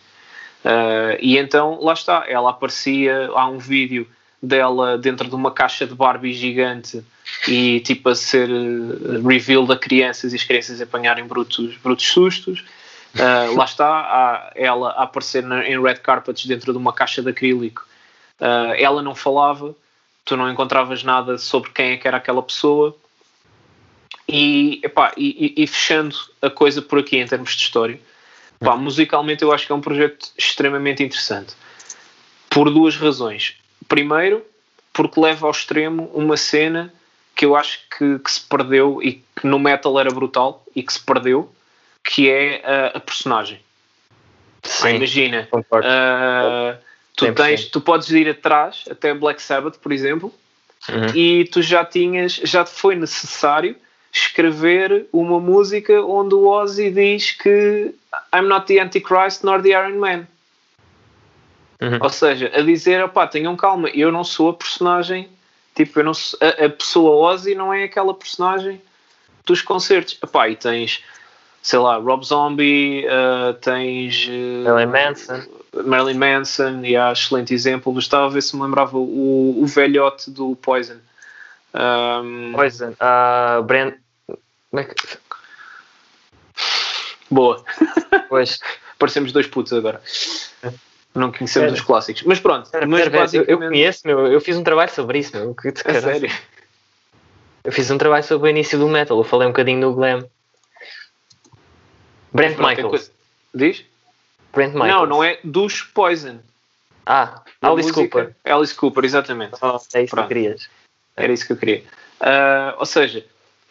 Uh, 0.65 1.13
e 1.21 1.37
então 1.37 1.79
lá 1.79 1.93
está, 1.93 2.25
ela 2.27 2.49
aparecia, 2.49 3.29
há 3.35 3.47
um 3.47 3.59
vídeo 3.59 4.07
dela 4.41 4.97
dentro 4.97 5.29
de 5.29 5.35
uma 5.35 5.51
caixa 5.51 5.85
de 5.85 5.93
Barbie 5.93 6.33
gigante 6.33 7.03
e 7.47 7.79
tipo 7.81 8.09
a 8.09 8.15
ser 8.15 8.49
uh, 8.49 9.27
revealed 9.27 9.71
a 9.71 9.77
crianças 9.77 10.33
e 10.33 10.35
as 10.35 10.43
crianças 10.43 10.81
apanharem 10.81 11.23
brutos, 11.25 11.77
brutos 11.77 12.07
sustos. 12.07 12.61
Uh, 13.13 13.53
lá 13.55 13.65
está, 13.65 13.87
há 13.87 14.51
ela 14.55 14.89
a 14.93 15.03
aparecer 15.03 15.43
na- 15.43 15.67
em 15.69 15.79
red 15.79 15.97
carpets 15.97 16.47
dentro 16.47 16.71
de 16.71 16.77
uma 16.79 16.91
caixa 16.91 17.21
de 17.21 17.29
acrílico. 17.29 17.85
Uh, 18.41 18.73
ela 18.79 19.03
não 19.03 19.13
falava, 19.13 19.75
tu 20.25 20.35
não 20.35 20.49
encontravas 20.49 21.03
nada 21.03 21.37
sobre 21.37 21.69
quem 21.69 21.91
é 21.91 21.97
que 21.97 22.07
era 22.07 22.17
aquela 22.17 22.41
pessoa. 22.41 22.95
E, 24.27 24.81
epá, 24.83 25.13
e, 25.15 25.53
e- 25.55 25.63
e 25.63 25.67
fechando 25.67 26.15
a 26.41 26.49
coisa 26.49 26.81
por 26.81 26.97
aqui 26.97 27.17
em 27.17 27.27
termos 27.27 27.51
de 27.55 27.61
história, 27.61 27.99
pá, 28.65 28.75
musicalmente 28.75 29.43
eu 29.43 29.51
acho 29.53 29.65
que 29.65 29.71
é 29.71 29.75
um 29.75 29.81
projeto 29.81 30.29
extremamente 30.37 31.03
interessante. 31.03 31.53
Por 32.49 32.69
duas 32.69 32.95
razões. 32.97 33.55
Primeiro, 33.87 34.45
porque 34.93 35.19
leva 35.19 35.45
ao 35.45 35.51
extremo 35.51 36.09
uma 36.13 36.37
cena 36.37 36.93
que 37.35 37.45
eu 37.45 37.55
acho 37.55 37.79
que, 37.97 38.19
que 38.19 38.31
se 38.31 38.41
perdeu 38.41 39.01
e 39.03 39.21
que 39.35 39.45
no 39.45 39.59
metal 39.59 39.99
era 39.99 40.09
brutal 40.09 40.65
e 40.75 40.81
que 40.81 40.93
se 40.93 40.99
perdeu, 41.01 41.51
que 42.03 42.29
é 42.29 42.61
a, 42.65 42.97
a 42.97 42.99
personagem. 42.99 43.59
Ah, 44.63 44.67
Sim, 44.67 44.95
imagina, 44.95 45.47
concordo. 45.51 45.87
ah, 45.89 46.77
tu, 47.15 47.25
100%. 47.25 47.33
tens, 47.35 47.65
tu 47.65 47.81
podes 47.81 48.09
ir 48.09 48.29
atrás 48.29 48.85
até 48.89 49.13
Black 49.13 49.41
Sabbath, 49.41 49.77
por 49.79 49.91
exemplo, 49.91 50.33
Uhum. 50.87 51.07
e 51.15 51.45
tu 51.45 51.63
já 51.63 51.83
tinhas, 51.83 52.33
já 52.43 52.63
foi 52.63 52.95
necessário 52.95 53.75
escrever 54.15 55.07
uma 55.11 55.39
música 55.39 56.01
onde 56.01 56.33
o 56.33 56.47
Ozzy 56.47 56.89
diz 56.89 57.31
que 57.31 57.93
I'm 58.33 58.47
not 58.47 58.65
the 58.65 58.79
Antichrist 58.79 59.43
nor 59.43 59.61
the 59.61 59.69
Iron 59.69 59.99
Man. 59.99 60.27
Uhum. 61.81 61.99
Ou 62.01 62.09
seja, 62.09 62.49
a 62.55 62.61
dizer, 62.61 63.03
opá, 63.03 63.27
tenham 63.27 63.55
calma, 63.57 63.89
eu 63.89 64.11
não 64.13 64.23
sou 64.23 64.49
a 64.49 64.53
personagem, 64.53 65.27
tipo, 65.75 65.99
eu 65.99 66.05
não 66.05 66.13
sou- 66.13 66.39
a, 66.41 66.65
a 66.65 66.69
pessoa 66.69 67.33
Ozzy 67.33 67.53
não 67.55 67.73
é 67.73 67.83
aquela 67.83 68.13
personagem 68.13 68.81
dos 69.45 69.61
concertos. 69.61 70.17
Epá, 70.23 70.47
e 70.47 70.55
tens, 70.55 71.03
sei 71.61 71.79
lá, 71.79 71.97
Rob 71.97 72.25
Zombie, 72.25 73.05
uh, 73.05 73.53
tens. 73.55 74.27
Uh, 74.27 74.63
Marilyn 74.63 74.91
Manson. 74.91 75.43
Marilyn 75.85 76.17
Manson, 76.17 76.85
e 76.85 76.95
há 76.95 77.11
excelente 77.11 77.53
exemplo. 77.53 77.99
Estava 77.99 78.27
a 78.27 78.29
ver 78.29 78.41
se 78.41 78.55
me 78.55 78.61
lembrava 78.63 78.97
o, 78.97 79.61
o 79.61 79.65
velhote 79.65 80.31
do 80.31 80.55
Poison. 80.55 80.99
Um, 81.73 82.53
Poison. 82.53 82.91
Uh, 82.91 83.61
Brand. 83.63 83.95
Como 84.75 84.79
é 84.81 84.83
que. 84.83 85.17
Boa. 87.31 87.63
Pois. 88.27 88.59
Parecemos 88.97 89.31
dois 89.31 89.45
putos 89.47 89.71
agora. 89.71 90.01
Não 91.13 91.31
conhecemos 91.31 91.73
os 91.73 91.81
clássicos. 91.81 92.23
Mas 92.23 92.39
pronto. 92.39 92.69
Pera, 92.69 92.87
mas 92.87 93.07
basicamente... 93.07 93.51
Eu 93.51 93.57
conheço, 93.59 94.01
meu. 94.05 94.27
Eu 94.27 94.41
fiz 94.41 94.57
um 94.57 94.63
trabalho 94.63 94.91
sobre 94.91 95.19
isso, 95.19 95.35
meu. 95.37 95.53
Que 95.53 95.71
sério? 95.77 96.29
Eu 97.63 97.71
fiz 97.71 97.89
um 97.91 97.97
trabalho 97.97 98.23
sobre 98.23 98.47
o 98.47 98.51
início 98.51 98.79
do 98.79 98.87
metal. 98.89 99.17
Eu 99.17 99.23
falei 99.23 99.47
um 99.47 99.51
bocadinho 99.51 99.79
do 99.81 99.93
glam. 99.93 100.27
Brent 102.33 102.55
Pronto, 102.55 102.67
Michaels. 102.69 102.89
coisa- 102.89 103.11
Diz? 103.53 103.85
Brent 104.53 104.73
Michaels. 104.73 104.93
Não, 104.93 105.05
não 105.05 105.23
é 105.23 105.39
dos 105.43 105.81
Poison. 105.83 106.39
Ah, 107.05 107.43
Da 107.61 107.69
Alice 107.69 107.89
música- 107.89 108.01
Cooper. 108.19 108.35
Alice 108.43 108.75
Cooper, 108.75 109.05
exatamente. 109.05 109.53
Oh, 109.61 109.67
é 109.67 109.75
isso 109.75 109.89
que 109.91 110.07
Pronto. 110.07 110.25
tu 110.25 110.27
querias. 110.29 110.67
Era 111.15 111.31
isso 111.31 111.45
que 111.45 111.53
eu 111.53 111.57
queria. 111.57 111.83
Ah, 112.19 112.75
ou 112.79 112.85
seja, 112.85 113.23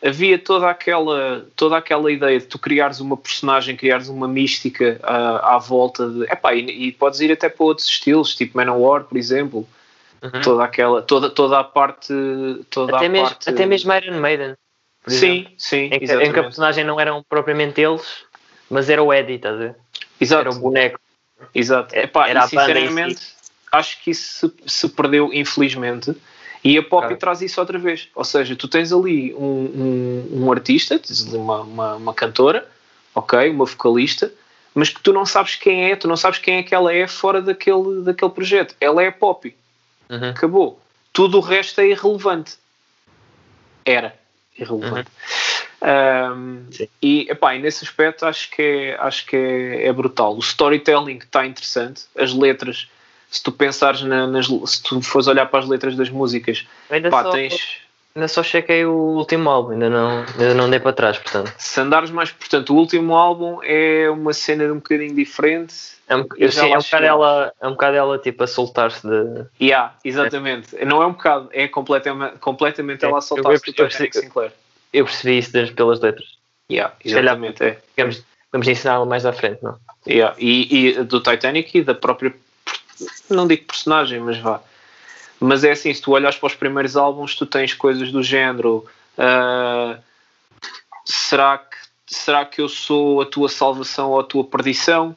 havia 0.04 0.38
toda 0.38 0.68
aquela, 0.68 1.46
toda 1.56 1.76
aquela 1.78 2.12
ideia 2.12 2.38
de 2.38 2.46
tu 2.46 2.58
criares 2.58 3.00
uma 3.00 3.16
personagem, 3.16 3.76
criares 3.76 4.08
uma 4.08 4.28
mística 4.28 5.00
ah, 5.02 5.54
à 5.54 5.58
volta 5.58 6.08
de. 6.08 6.24
Epá, 6.24 6.54
e, 6.54 6.88
e 6.88 6.92
podes 6.92 7.20
ir 7.20 7.32
até 7.32 7.48
para 7.48 7.64
outros 7.64 7.88
estilos, 7.88 8.34
tipo 8.34 8.56
Manowar, 8.56 9.04
por 9.04 9.16
exemplo. 9.16 9.66
Uhum. 10.22 10.40
Toda 10.42 10.64
aquela. 10.64 11.02
Toda, 11.02 11.30
toda 11.30 11.58
a 11.58 11.64
parte. 11.64 12.12
Toda 12.70 12.96
Até, 12.96 13.06
a 13.06 13.08
mesmo, 13.08 13.28
parte, 13.28 13.50
até 13.50 13.66
mesmo 13.66 13.92
Iron 13.94 14.20
Maiden. 14.20 14.54
por 15.02 15.12
exemplo. 15.12 15.50
Sim, 15.50 15.54
sim, 15.58 15.84
Em 15.92 15.98
que, 15.98 16.12
em 16.12 16.32
que 16.32 16.38
a 16.38 16.42
personagem 16.42 16.84
não 16.84 17.00
eram 17.00 17.22
propriamente 17.28 17.80
eles, 17.80 18.24
mas 18.70 18.88
era 18.88 19.02
o 19.02 19.12
Eddie, 19.12 19.34
estás 19.36 19.54
a 19.54 19.58
ver? 19.58 19.76
Exato, 20.20 20.48
Era 20.48 20.50
o 20.50 20.60
boneco. 20.60 21.00
exato. 21.54 21.94
É- 21.94 22.04
Epá, 22.04 22.28
era 22.28 22.40
e 22.40 22.44
em 22.44 22.48
sinceramente, 22.48 23.22
acho 23.72 24.02
que 24.02 24.10
isso 24.10 24.52
se, 24.66 24.70
se 24.70 24.88
perdeu, 24.88 25.30
infelizmente. 25.32 26.14
E 26.64 26.78
a 26.78 26.82
pop 26.82 27.04
Ok. 27.04 27.16
traz 27.18 27.42
isso 27.42 27.60
outra 27.60 27.78
vez. 27.78 28.08
Ou 28.14 28.24
seja, 28.24 28.56
tu 28.56 28.66
tens 28.66 28.90
ali 28.90 29.34
um, 29.34 29.44
um, 29.44 30.44
um 30.44 30.50
artista, 30.50 30.98
tens 30.98 31.28
ali 31.28 31.36
uma, 31.36 31.60
uma, 31.60 31.94
uma 31.96 32.14
cantora, 32.14 32.66
ok, 33.14 33.50
uma 33.50 33.66
vocalista, 33.66 34.32
mas 34.74 34.88
que 34.88 35.00
tu 35.02 35.12
não 35.12 35.26
sabes 35.26 35.56
quem 35.56 35.90
é, 35.90 35.94
tu 35.94 36.08
não 36.08 36.16
sabes 36.16 36.38
quem 36.38 36.56
é 36.56 36.62
que 36.62 36.74
ela 36.74 36.92
é 36.92 37.06
fora 37.06 37.42
daquele, 37.42 38.02
daquele 38.02 38.30
projeto. 38.30 38.74
Ela 38.80 39.02
é 39.02 39.10
pop, 39.10 39.54
Uhum. 40.08 40.30
acabou. 40.30 40.80
Tudo 41.12 41.38
o 41.38 41.40
resto 41.40 41.80
é 41.80 41.88
irrelevante. 41.88 42.56
Era 43.84 44.14
irrelevante. 44.58 45.10
Um, 45.82 46.66
Sim. 46.70 46.88
e, 47.02 47.26
epá, 47.30 47.54
e 47.54 47.58
nesse 47.58 47.84
aspecto 47.84 48.24
acho 48.24 48.50
que, 48.50 48.62
é, 48.62 48.96
acho 48.98 49.26
que 49.26 49.36
é, 49.36 49.86
é 49.86 49.92
brutal. 49.92 50.34
O 50.34 50.40
storytelling 50.40 51.18
está 51.18 51.46
interessante, 51.46 52.04
as 52.16 52.32
letras, 52.32 52.88
se 53.34 53.42
tu 53.42 53.50
pensares 53.50 54.02
na- 54.02 54.26
nas, 54.26 54.46
se 54.46 54.82
tu 54.82 55.00
fores 55.02 55.26
olhar 55.26 55.46
para 55.46 55.60
as 55.60 55.68
letras 55.68 55.96
das 55.96 56.08
músicas, 56.08 56.66
Ainda, 56.88 57.10
pá, 57.10 57.24
só, 57.24 57.30
tens, 57.32 57.78
ainda 58.14 58.28
só 58.28 58.42
chequei 58.44 58.84
o 58.86 58.92
último 58.92 59.50
álbum, 59.50 59.72
ainda 59.72 59.90
não, 59.90 60.24
ainda 60.38 60.54
não 60.54 60.70
dei 60.70 60.78
para 60.78 60.92
trás, 60.92 61.18
portanto. 61.18 61.52
se 61.58 61.80
andares 61.80 62.10
mais, 62.10 62.30
portanto, 62.30 62.70
o 62.72 62.76
último 62.76 63.14
álbum 63.16 63.58
é 63.64 64.08
uma 64.08 64.32
cena 64.32 64.64
um 64.72 64.76
bocadinho 64.76 65.14
diferente. 65.14 65.74
É 66.08 66.14
um, 66.14 66.26
Eu 66.36 66.52
sei, 66.52 66.70
é 66.72 66.78
um 66.78 66.80
bocado 66.82 67.04
ela, 67.06 67.52
é 67.60 67.66
um 67.66 67.70
bocado 67.72 67.96
ela 67.96 68.18
tipo 68.18 68.44
a 68.44 68.46
soltar-se 68.46 69.06
de. 69.06 69.72
Há, 69.72 69.94
exatamente. 70.04 70.84
Não 70.84 71.02
é 71.02 71.06
um 71.06 71.12
bocado, 71.12 71.48
é 71.52 71.66
completamente, 71.66 72.38
completamente 72.38 73.04
É, 73.04 73.08
ela 73.08 73.18
a 73.18 73.20
soltar-se 73.20 73.64
do 73.64 73.72
Titanic 73.72 74.16
Sinclair. 74.16 74.52
Eu 74.92 75.06
percebi 75.06 75.38
isso 75.38 75.50
pelas 75.74 76.00
letras. 76.00 76.26
Yeah, 76.70 76.94
calhar- 77.02 77.18
exatamente, 77.24 77.64
é. 77.64 77.78
Vamos, 77.96 78.22
vamos 78.52 78.68
ensiná-la 78.68 79.04
mais 79.04 79.26
à 79.26 79.32
frente, 79.32 79.58
não? 79.62 79.76
Yeah, 80.06 80.36
E, 80.38 80.88
e 80.98 81.02
do 81.04 81.20
Titanic 81.20 81.76
e 81.78 81.82
da 81.82 81.94
própria. 81.94 82.32
Não 83.30 83.46
digo 83.46 83.64
personagem, 83.66 84.20
mas 84.20 84.38
vá. 84.38 84.60
Mas 85.40 85.64
é 85.64 85.72
assim: 85.72 85.92
se 85.92 86.00
tu 86.00 86.12
olhas 86.12 86.36
para 86.36 86.46
os 86.46 86.54
primeiros 86.54 86.96
álbuns, 86.96 87.34
tu 87.34 87.46
tens 87.46 87.74
coisas 87.74 88.10
do 88.12 88.22
género. 88.22 88.84
ah, 89.18 89.98
será, 91.04 91.58
que, 91.58 91.76
será 92.06 92.44
que 92.44 92.60
eu 92.60 92.68
sou 92.68 93.20
a 93.20 93.26
tua 93.26 93.48
salvação 93.48 94.10
ou 94.10 94.20
a 94.20 94.24
tua 94.24 94.44
perdição? 94.44 95.14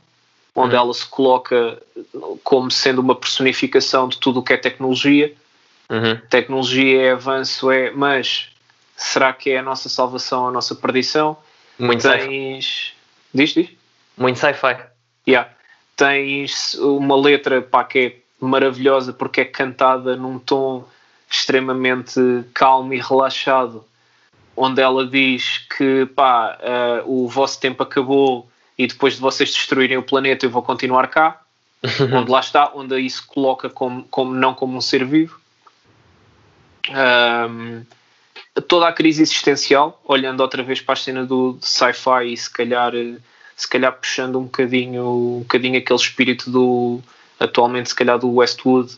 Onde 0.53 0.75
Hum. 0.75 0.79
ela 0.79 0.93
se 0.93 1.05
coloca 1.05 1.81
como 2.43 2.69
sendo 2.71 2.99
uma 2.99 3.15
personificação 3.15 4.07
de 4.07 4.17
tudo 4.17 4.39
o 4.39 4.43
que 4.43 4.53
é 4.53 4.57
tecnologia. 4.57 5.33
Uhum. 5.89 6.19
Tecnologia 6.29 7.03
é 7.03 7.11
avanço, 7.11 7.71
é. 7.71 7.91
Mas 7.91 8.49
será 8.95 9.31
que 9.33 9.51
é 9.51 9.59
a 9.59 9.63
nossa 9.63 9.87
salvação 9.87 10.41
ou 10.43 10.47
a 10.49 10.51
nossa 10.51 10.75
perdição? 10.75 11.37
Muito. 11.79 12.01
Tens. 12.01 12.93
Diz, 13.33 13.53
diz? 13.53 13.69
Muito 14.17 14.39
sci-fi. 14.39 14.77
Yeah. 15.27 15.49
Tens 15.97 16.75
uma 16.75 17.17
letra 17.17 17.61
pá, 17.61 17.83
que 17.83 17.99
é 17.99 18.15
maravilhosa 18.39 19.11
porque 19.11 19.41
é 19.41 19.45
cantada 19.45 20.15
num 20.15 20.39
tom 20.39 20.87
extremamente 21.29 22.21
calmo 22.53 22.93
e 22.93 23.01
relaxado, 23.01 23.83
onde 24.55 24.81
ela 24.81 25.05
diz 25.05 25.57
que 25.75 26.05
pá, 26.15 26.57
ah, 26.61 27.03
o 27.05 27.27
vosso 27.27 27.59
tempo 27.59 27.83
acabou 27.83 28.49
e 28.77 28.87
depois 28.87 29.15
de 29.15 29.19
vocês 29.19 29.49
destruírem 29.49 29.97
o 29.97 30.03
planeta 30.03 30.45
eu 30.45 30.49
vou 30.49 30.61
continuar 30.61 31.07
cá. 31.07 31.41
onde 32.13 32.31
lá 32.31 32.39
está, 32.39 32.71
onde 32.73 32.95
aí 32.95 33.09
se 33.09 33.21
coloca 33.21 33.69
como, 33.69 34.03
como 34.05 34.33
não 34.33 34.53
como 34.53 34.77
um 34.77 34.81
ser 34.81 35.05
vivo. 35.05 35.39
Ahm, 36.89 37.83
toda 38.67 38.87
a 38.87 38.93
crise 38.93 39.21
existencial, 39.21 40.01
olhando 40.05 40.41
outra 40.41 40.63
vez 40.63 40.81
para 40.81 40.93
a 40.93 40.97
cena 40.97 41.25
do 41.25 41.53
do 41.53 41.65
sci-fi 41.65 42.33
e 42.33 42.37
se 42.37 42.49
calhar, 42.49 42.95
eh, 42.95 43.17
se 43.57 43.67
calhar 43.67 43.91
puxando 43.91 44.37
um 44.39 44.43
bocadinho, 44.43 45.03
um 45.03 45.39
bocadinho 45.39 45.77
aquele 45.79 45.99
espírito 45.99 46.49
do 46.49 47.01
atualmente 47.39 47.89
se 47.89 47.95
calhar 47.95 48.17
do 48.17 48.31
Westwood 48.35 48.95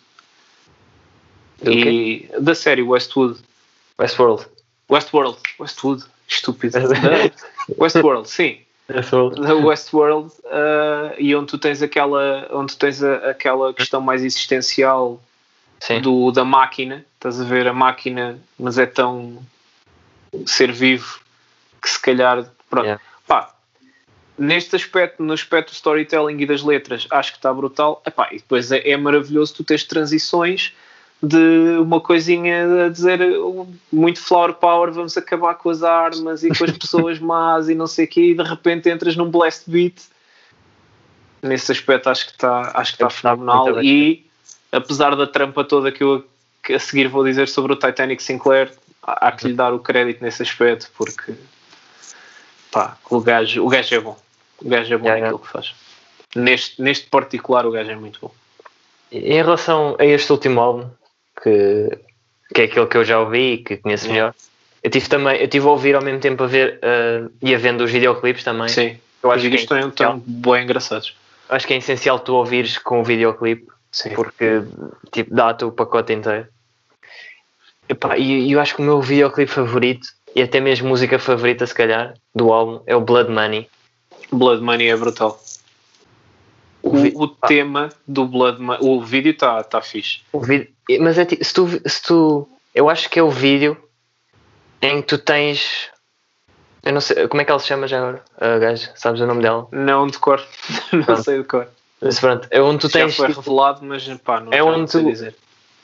Do 1.62 1.72
e 1.72 2.30
da 2.40 2.54
série 2.54 2.82
Westwood. 2.84 3.40
Westworld. 4.00 4.46
Westworld, 4.90 5.38
Westwood, 5.60 6.04
estúpido. 6.28 6.78
Westworld, 7.78 8.30
sim. 8.30 8.60
Westworld. 8.90 9.40
da 9.42 9.56
Westworld 9.56 10.34
uh, 10.46 11.14
e 11.20 11.36
onde 11.36 11.48
tu 11.48 11.58
tens 11.60 11.82
aquela 11.84 12.48
onde 12.52 12.76
tens 12.76 13.04
a- 13.04 13.30
aquela 13.30 13.72
questão 13.74 14.02
mais 14.02 14.24
existencial 14.24 15.22
Sim. 15.80 16.02
do, 16.02 16.32
da 16.32 16.44
máquina 16.44 17.06
estás 17.14 17.40
a 17.40 17.44
ver 17.44 17.68
a 17.68 17.74
máquina 17.74 18.40
mas 18.58 18.80
é 18.80 18.88
tão 18.88 19.38
ser 20.48 20.72
vivo 20.72 21.20
que 21.80 21.88
se 21.88 22.02
calhar 22.02 22.50
pronto 22.68 22.86
Yeah. 22.88 23.04
Neste 24.40 24.76
aspecto 24.76 25.22
no 25.22 25.34
aspecto 25.34 25.70
do 25.70 25.76
storytelling 25.76 26.40
e 26.40 26.46
das 26.46 26.64
letras 26.64 27.08
acho 27.12 27.32
que 27.32 27.38
está 27.38 27.54
brutal 27.54 28.02
Epá, 28.06 28.30
e 28.32 28.38
depois 28.38 28.72
é, 28.72 28.90
é 28.90 28.98
maravilhoso 28.98 29.54
tu 29.54 29.64
teres 29.64 29.84
transições 29.84 30.74
de 31.22 31.78
uma 31.80 32.00
coisinha 32.00 32.86
a 32.86 32.90
dizer 32.90 33.20
muito 33.92 34.22
flower 34.22 34.54
power, 34.54 34.92
vamos 34.92 35.18
acabar 35.18 35.56
com 35.56 35.70
as 35.70 35.84
armas 35.84 36.44
e 36.44 36.50
com 36.50 36.64
as 36.64 36.72
pessoas 36.72 37.20
más 37.20 37.68
e 37.68 37.76
não 37.76 37.88
sei 37.88 38.06
o 38.06 38.08
quê, 38.08 38.22
e 38.32 38.36
de 38.36 38.44
repente 38.44 38.90
entras 38.90 39.16
num 39.18 39.30
blast 39.30 39.70
beat. 39.70 40.02
Nesse 41.42 41.72
aspecto 41.72 42.10
acho 42.10 42.26
que 42.26 42.32
está 42.32 42.72
acho 42.74 42.92
que 42.92 43.04
está 43.04 43.08
Está 43.08 43.10
fenomenal 43.10 43.66
muito 43.66 43.80
bem. 43.80 43.86
e 43.86 44.26
apesar 44.72 45.16
da 45.16 45.28
trampa 45.28 45.64
toda 45.64 45.92
que 45.92 46.04
eu 46.04 46.26
que 46.64 46.74
a 46.74 46.80
seguir 46.80 47.08
vou 47.08 47.24
dizer 47.24 47.48
sobre 47.48 47.74
o 47.74 47.76
Titanic 47.76 48.22
Sinclair, 48.22 48.72
há 49.04 49.28
há 49.28 49.32
que 49.32 49.48
lhe 49.48 49.54
dar 49.54 49.74
o 49.74 49.80
crédito 49.80 50.22
nesse 50.22 50.42
aspecto 50.42 50.90
porque 50.98 51.34
pá, 52.72 52.98
o 53.10 53.20
gajo, 53.20 53.66
o 53.66 53.70
gajo 53.70 53.96
é 53.96 54.00
bom. 54.00 54.18
O 54.62 54.70
gajo 54.70 54.94
é 54.94 54.98
bom 54.98 55.06
Yeah, 55.06 55.22
naquilo 55.22 55.40
que 55.40 55.48
faz. 55.52 55.74
Neste, 56.36 56.82
neste 56.82 57.08
particular 57.08 57.66
o 57.66 57.72
gajo 57.72 57.90
é 57.92 57.96
muito 57.96 58.20
bom. 58.22 58.32
Em 59.12 59.34
relação 59.42 59.96
a 60.00 60.06
este 60.06 60.32
último 60.32 60.60
álbum, 60.60 60.90
que, 61.42 61.98
que 62.54 62.62
é 62.62 62.64
aquele 62.66 62.86
que 62.88 62.98
eu 62.98 63.06
já 63.06 63.20
ouvi 63.20 63.54
e 63.54 63.58
que 63.58 63.78
conheço 63.78 64.06
Yeah. 64.06 64.14
melhor, 64.22 64.36
eu 64.84 64.92
tive 64.92 65.10
também, 65.10 65.42
eu 65.42 65.48
tive 65.48 65.66
a 65.68 65.70
ouvir 65.72 65.96
ao 65.96 66.02
mesmo 66.02 66.20
tempo 66.20 66.44
a 66.44 66.48
ver 66.48 66.80
uh, 66.84 67.32
e 67.42 67.54
a 67.54 67.58
vendo 67.58 67.82
os 67.84 67.92
videoclipes 67.92 68.44
também. 68.44 68.70
Sim. 68.70 68.98
Eu 69.22 69.30
Os 69.30 69.36
acho 69.36 69.44
que, 69.44 69.50
vídeos 69.50 69.72
é 69.72 69.80
estão, 69.80 69.90
estão 69.90 70.24
bem 70.26 70.64
engraçados. 70.64 71.16
acho 71.50 71.68
que 71.68 71.74
é 71.74 71.78
essencial 71.78 72.20
tu 72.20 72.34
ouvires 72.36 72.78
com 72.78 73.02
o 73.02 73.04
videoclipe 73.04 73.68
Sim. 73.92 74.12
porque 74.12 74.62
tipo, 75.12 75.34
dá-te 75.34 75.66
o 75.66 75.72
pacote 75.72 76.14
inteiro. 76.14 76.48
Epá, 77.90 78.18
e 78.18 78.52
eu 78.52 78.60
acho 78.62 78.76
que 78.76 78.82
o 78.82 78.86
meu 78.86 79.02
videoclipe 79.02 79.52
favorito, 79.52 80.08
e 80.36 80.44
até 80.44 80.60
mesmo 80.60 80.88
música 80.88 81.18
favorita, 81.18 81.66
se 81.66 81.74
calhar, 81.74 82.14
do 82.36 82.54
álbum, 82.54 82.84
é 82.86 82.96
o 82.96 83.02
Blood 83.02 83.32
Money. 83.32 83.68
Blood 84.32 84.62
Money 84.62 84.90
é 84.90 84.96
brutal. 84.96 85.42
O, 86.82 86.98
vi- 86.98 87.14
o 87.16 87.28
tema 87.28 87.90
do 88.08 88.26
Blood 88.26 88.62
Money, 88.62 88.80
o 88.82 89.02
vídeo 89.02 89.32
está 89.32 89.62
tá 89.64 89.82
fixe. 89.82 90.22
O 90.32 90.40
vídeo, 90.40 90.70
mas 91.02 91.18
é 91.18 91.26
tipo, 91.26 91.44
se 91.44 91.54
tu, 91.54 91.68
se 91.88 92.02
tu. 92.04 92.48
Eu 92.74 92.90
acho 92.90 93.10
que 93.10 93.20
é 93.20 93.24
o 93.24 93.30
vídeo 93.30 93.76
em 94.82 95.02
que 95.02 95.08
tu 95.08 95.18
tens. 95.18 95.90
Eu 96.84 96.94
não 96.94 97.02
sei, 97.02 97.28
como 97.28 97.42
é 97.42 97.46
que 97.46 97.52
ela 97.52 97.60
se 97.60 97.68
chama 97.68 97.88
já 97.88 97.98
agora? 98.00 98.24
A 98.40 98.58
gaja, 98.58 98.92
sabes 98.96 99.20
o 99.20 99.26
nome 99.28 99.42
dela? 99.42 99.68
Não 99.72 100.08
de 100.08 100.18
cor, 100.18 100.42
não 100.94 101.04
Pronto. 101.04 101.24
sei 101.24 101.40
de 101.40 101.44
cor. 101.44 101.68
Mas 102.02 102.18
pronto, 102.20 102.48
é 102.50 102.62
onde 102.62 102.80
tu 102.80 102.88
Já 102.88 103.00
tens. 103.00 103.16
foi 103.18 103.28
tipo, 103.28 103.42
revelado, 103.42 103.84
mas 103.86 104.08
pá, 104.20 104.40
não, 104.40 104.54
É 104.54 104.58
já 104.58 104.64
onde 104.64 104.90
sei 104.90 105.02
tu- 105.02 105.08
dizer. 105.10 105.36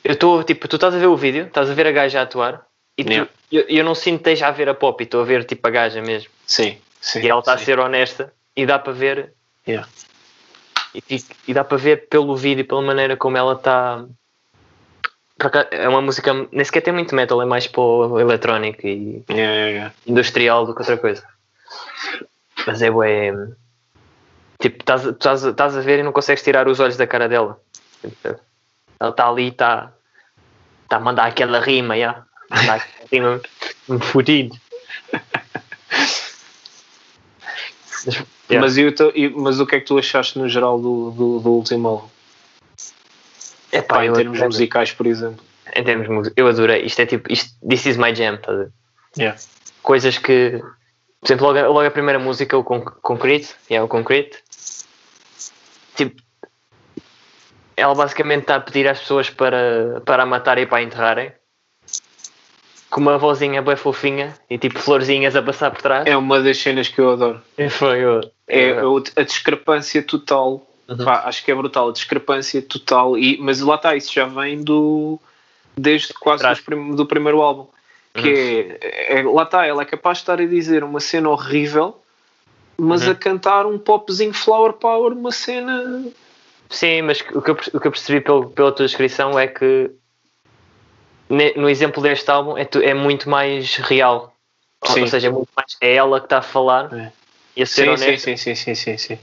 eu 0.02 0.14
estou, 0.14 0.42
tipo, 0.42 0.66
tu 0.66 0.76
estás 0.76 0.94
a 0.94 0.98
ver 0.98 1.08
o 1.08 1.16
vídeo, 1.16 1.44
estás 1.46 1.68
a 1.68 1.74
ver 1.74 1.86
a 1.86 1.92
gaja 1.92 2.20
a 2.20 2.22
atuar, 2.22 2.64
E 2.96 3.04
tu- 3.04 3.10
Yeah. 3.12 3.30
eu, 3.52 3.62
eu 3.68 3.84
não 3.84 3.94
sinto 3.94 4.22
que 4.22 4.30
esteja 4.30 4.48
a 4.48 4.50
ver 4.50 4.70
a 4.70 4.74
pop, 4.74 5.04
estou 5.04 5.20
a 5.20 5.24
ver 5.24 5.44
tipo 5.44 5.68
a 5.68 5.70
gaja 5.70 6.00
mesmo. 6.00 6.30
Sim, 6.46 6.78
sim. 6.98 7.20
e 7.20 7.28
ela 7.28 7.40
está 7.40 7.52
a 7.52 7.58
ser 7.58 7.78
honesta 7.78 8.32
e 8.56 8.64
dá 8.64 8.78
para 8.78 8.92
ver. 8.92 9.34
Yeah. 9.68 9.86
E, 10.94 11.22
e 11.46 11.54
dá 11.54 11.62
para 11.62 11.76
ver 11.76 12.08
pelo 12.08 12.34
vídeo, 12.36 12.66
pela 12.66 12.80
maneira 12.80 13.16
como 13.16 13.36
ela 13.36 13.52
está. 13.52 14.04
É 15.70 15.86
uma 15.86 16.00
música, 16.00 16.32
nem 16.50 16.64
sequer 16.64 16.80
tem 16.80 16.94
muito 16.94 17.14
metal, 17.14 17.42
é 17.42 17.44
mais 17.44 17.66
para 17.66 17.82
o 17.82 18.18
eletrónico 18.18 18.86
e 18.86 19.22
Yeah, 19.28 19.52
yeah, 19.52 19.68
yeah. 19.68 19.94
industrial 20.06 20.64
do 20.64 20.74
que 20.74 20.80
outra 20.80 20.96
coisa. 20.96 21.22
Mas 22.66 22.80
é 22.80 22.90
bué. 22.90 23.32
Tipo, 24.58 24.78
estás, 24.80 25.76
a 25.76 25.80
ver 25.82 25.98
e 25.98 26.02
não 26.02 26.12
consegues 26.12 26.42
tirar 26.42 26.66
os 26.66 26.80
olhos 26.80 26.96
da 26.96 27.06
cara 27.06 27.28
dela. 27.28 27.60
Ela 28.98 29.10
está 29.10 29.28
ali 29.28 29.44
e 29.44 29.48
está 29.48 29.92
tá 30.88 30.96
a 30.96 31.00
mandar 31.00 31.26
aquela 31.26 31.60
rima, 31.60 31.98
já. 31.98 32.24
Mandar 32.48 32.76
aquela 33.04 33.36
rima 33.36 33.42
fudido. 34.00 34.56
Mas, 38.06 38.24
yeah. 38.50 38.60
Mas, 38.66 38.76
eu 38.78 38.92
mas 39.36 39.60
o 39.60 39.66
que 39.66 39.76
é 39.76 39.80
que 39.80 39.86
tu 39.86 39.98
achaste 39.98 40.38
no 40.38 40.48
geral 40.48 40.80
do, 40.80 41.10
do, 41.10 41.40
do 41.40 41.50
último 41.52 41.88
álbum? 41.88 42.08
Epá, 43.72 43.96
Pá, 43.96 44.04
em 44.06 44.12
termos 44.12 44.36
adorei. 44.36 44.46
musicais, 44.46 44.92
por 44.92 45.06
exemplo. 45.06 45.44
Em 45.74 45.82
termos 45.84 46.08
música, 46.08 46.34
eu 46.40 46.46
adorei. 46.46 46.84
Isto 46.84 47.00
é 47.02 47.06
tipo, 47.06 47.30
isto, 47.32 47.50
this 47.68 47.84
is 47.86 47.96
my 47.96 48.14
jam, 48.14 48.34
estás 48.36 48.56
a 48.56 48.62
ver? 48.62 48.70
Yeah. 49.18 49.38
Coisas 49.82 50.16
que, 50.18 50.60
por 51.20 51.26
exemplo, 51.26 51.46
logo, 51.46 51.58
a- 51.58 51.66
logo 51.68 51.80
a 51.86 51.90
primeira 51.90 52.18
música, 52.18 52.56
o 52.56 52.62
Con 52.64 52.80
Concrete, 52.82 53.54
é 53.68 53.82
o 53.82 53.88
Concrete, 53.88 54.38
tipo, 55.96 56.22
ela 57.76 57.94
basicamente 57.94 58.42
está 58.42 58.56
a 58.56 58.60
pedir 58.60 58.88
às 58.88 59.00
pessoas 59.00 59.28
para, 59.28 60.00
para 60.06 60.22
a 60.22 60.26
matarem 60.26 60.64
e 60.64 60.66
para 60.66 60.78
a 60.78 60.82
enterrarem, 60.82 61.32
com 62.90 63.00
uma 63.00 63.18
vozinha 63.18 63.60
bem 63.62 63.76
fofinha 63.76 64.34
e 64.48 64.56
tipo 64.58 64.78
florzinhas 64.78 65.34
a 65.36 65.42
passar 65.42 65.70
por 65.70 65.82
trás. 65.82 66.06
É 66.06 66.16
uma 66.16 66.40
das 66.40 66.58
cenas 66.58 66.88
que 66.88 67.00
eu 67.00 67.10
adoro. 67.12 67.40
E 67.58 67.68
foi 67.68 67.98
eu. 68.00 68.20
É 68.48 68.74
a 69.16 69.22
discrepância 69.22 70.02
total. 70.02 70.66
Uhum. 70.88 71.04
Pá, 71.04 71.22
acho 71.24 71.44
que 71.44 71.50
é 71.50 71.54
brutal. 71.54 71.88
A 71.88 71.92
discrepância 71.92 72.62
total. 72.62 73.18
E, 73.18 73.38
mas 73.38 73.60
lá 73.60 73.74
está, 73.74 73.96
isso 73.96 74.12
já 74.12 74.24
vem 74.26 74.62
do. 74.62 75.18
Desde 75.76 76.14
quase 76.14 76.62
prim- 76.62 76.94
do 76.94 77.04
primeiro 77.04 77.42
álbum. 77.42 77.66
Que 78.14 78.76
é, 78.80 79.18
é- 79.18 79.22
Lá 79.24 79.42
está, 79.42 79.66
ela 79.66 79.82
é 79.82 79.84
capaz 79.84 80.18
de 80.18 80.22
estar 80.22 80.40
a 80.40 80.46
dizer 80.46 80.82
uma 80.84 81.00
cena 81.00 81.28
horrível, 81.28 81.98
mas 82.78 83.04
Uhum. 83.04 83.10
a 83.12 83.14
cantar 83.14 83.66
um 83.66 83.78
popzinho 83.78 84.32
flower 84.32 84.72
power, 84.74 85.12
uma 85.12 85.32
cena. 85.32 86.04
Sim, 86.70 87.02
mas 87.02 87.20
o 87.34 87.42
que 87.42 87.50
eu, 87.50 87.54
o 87.74 87.80
que 87.80 87.86
eu 87.86 87.90
percebi 87.92 88.20
pelo, 88.22 88.48
pela 88.50 88.72
tua 88.72 88.86
descrição 88.86 89.38
é 89.38 89.46
que 89.46 89.90
no 91.28 91.68
exemplo 91.68 92.02
deste 92.02 92.30
álbum 92.30 92.56
é, 92.56 92.68
é 92.82 92.94
muito 92.94 93.28
mais 93.28 93.76
real. 93.76 94.32
Ou- 94.80 94.90
Sim. 94.92 95.00
Ou 95.02 95.06
seja, 95.08 95.26
é, 95.28 95.30
muito 95.30 95.48
mais, 95.56 95.76
é 95.80 95.94
ela 95.94 96.20
que 96.20 96.26
está 96.26 96.38
a 96.38 96.42
falar 96.42 96.92
É. 96.92 97.12
e 97.56 97.62
a 97.62 97.66
ser 97.66 97.82
Sim, 97.84 97.88
honesta, 97.88 98.18
sim, 98.18 98.36
sim, 98.36 98.54
sim, 98.54 98.74
sim, 98.74 98.98
sim, 98.98 99.18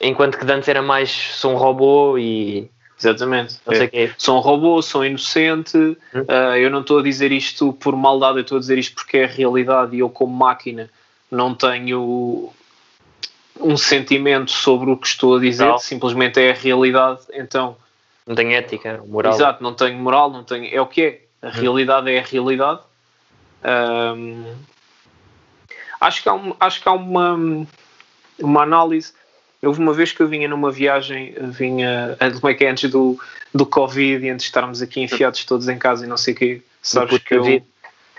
enquanto 0.00 0.38
que 0.38 0.50
antes 0.50 0.68
era 0.68 0.82
mais 0.82 1.10
sou 1.10 1.52
um 1.52 1.56
robô 1.56 2.18
e 2.18 2.68
Exatamente. 2.98 3.58
não 3.66 3.74
É. 3.74 3.76
sei 3.76 3.88
quê. 3.88 4.10
sou 4.16 4.36
um 4.36 4.40
robô, 4.40 4.80
sou 4.80 5.04
inocente, 5.04 5.76
Hum. 5.76 6.24
ah, 6.28 6.58
eu 6.58 6.70
não 6.70 6.80
estou 6.80 6.98
a 6.98 7.02
dizer 7.02 7.32
isto 7.32 7.72
por 7.74 7.94
maldade, 7.96 8.38
eu 8.38 8.42
estou 8.42 8.56
a 8.56 8.60
dizer 8.60 8.78
isto 8.78 8.94
porque 8.94 9.18
é 9.18 9.24
a 9.24 9.28
realidade 9.28 9.94
e 9.96 9.98
eu, 10.00 10.08
como 10.08 10.34
máquina, 10.34 10.88
não 11.30 11.54
tenho 11.54 12.52
um 13.60 13.76
sentimento 13.76 14.50
sobre 14.50 14.90
o 14.90 14.96
que 14.96 15.06
estou 15.06 15.36
a 15.36 15.40
dizer, 15.40 15.78
simplesmente 15.78 16.40
é 16.40 16.50
a 16.50 16.54
realidade, 16.54 17.20
então, 17.32 17.76
Não 18.26 18.34
tem 18.34 18.54
ética, 18.54 19.02
moral. 19.06 19.34
exato, 19.34 19.62
não 19.62 19.74
tenho 19.74 19.98
moral, 19.98 20.30
não 20.30 20.42
tenho, 20.42 20.72
é 20.74 20.80
o 20.80 20.86
que 20.86 21.02
é, 21.02 21.23
a 21.46 21.50
realidade 21.50 22.10
é 22.10 22.18
a 22.18 22.22
realidade. 22.22 22.80
Ahm, 23.62 24.54
acho 26.00 26.22
que 26.22 26.28
há, 26.28 26.34
um- 26.34 26.54
acho 26.60 26.82
que 26.82 26.88
há 26.88 26.92
uma, 26.92 27.66
uma 28.38 28.62
análise. 28.62 29.12
Houve 29.62 29.80
uma 29.80 29.94
vez 29.94 30.12
que 30.12 30.20
eu 30.20 30.28
vinha 30.28 30.46
numa 30.48 30.70
viagem, 30.70 31.34
vinha, 31.40 32.16
como 32.40 32.50
é 32.50 32.54
que 32.54 32.64
é, 32.64 32.70
antes 32.70 32.90
do, 32.90 33.18
do 33.54 33.64
Covid 33.64 34.24
e 34.24 34.28
antes 34.28 34.44
de 34.44 34.48
estarmos 34.50 34.82
aqui 34.82 35.00
enfiados 35.00 35.44
todos 35.44 35.68
em 35.68 35.78
casa 35.78 36.04
e 36.04 36.08
não 36.08 36.18
sei 36.18 36.34
o 36.34 36.36
quê, 36.36 36.62
sabes 36.82 37.18
que 37.18 37.34
eu. 37.34 37.44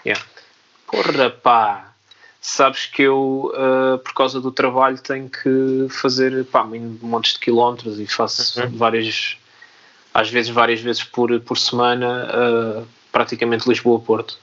Yeah. 0.05 0.23
Porra, 0.87 1.29
pá! 1.29 1.91
Sabes 2.41 2.85
que 2.85 3.01
eu, 3.03 3.51
ah, 3.55 3.97
por 4.03 4.13
causa 4.13 4.39
do 4.39 4.51
trabalho, 4.51 4.97
tenho 4.99 5.27
que 5.29 5.87
fazer 5.89 6.45
pá, 6.45 6.63
montes 6.63 7.33
de 7.33 7.39
quilómetros 7.39 7.99
e 7.99 8.05
faço 8.07 8.61
Uhum. 8.61 8.69
várias, 8.77 9.35
às 10.13 10.29
vezes 10.29 10.51
várias 10.51 10.79
vezes 10.79 11.03
por, 11.03 11.39
por 11.41 11.57
semana, 11.57 12.27
ah, 12.31 12.83
praticamente 13.15 13.69
Lisboa-Porto. 13.69 14.37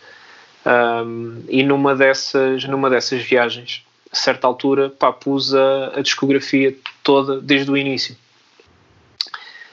Um, 0.64 1.44
e 1.46 1.62
numa 1.62 1.94
dessas, 1.94 2.64
numa 2.64 2.88
dessas 2.88 3.22
viagens, 3.22 3.84
a 4.10 4.16
certa 4.16 4.46
altura, 4.46 4.88
pá, 4.88 5.12
pus 5.12 5.54
a, 5.54 5.98
a 5.98 6.00
discografia 6.00 6.74
toda 7.02 7.38
desde 7.38 7.70
o 7.70 7.76
início. 7.76 8.16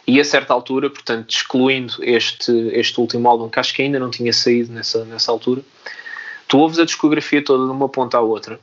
E 0.06 0.20
a 0.20 0.26
certa 0.26 0.54
altura, 0.54 0.90
portanto, 0.90 1.30
excluindo 1.30 1.94
este, 2.02 2.52
este 2.74 3.00
último 3.00 3.30
álbum, 3.30 3.48
que 3.48 3.58
acho 3.58 3.74
que 3.74 3.84
ainda 3.84 4.00
não 4.00 4.10
tinha 4.10 4.34
saído 4.34 4.74
nessa, 4.74 5.06
nessa 5.06 5.32
altura, 5.32 5.62
tu 6.46 6.58
ouves 6.58 6.78
a 6.78 6.84
discografia 6.84 7.42
toda 7.42 7.64
de 7.64 7.72
uma 7.72 7.88
ponta 7.88 8.18
à 8.18 8.22
outra, 8.22 8.60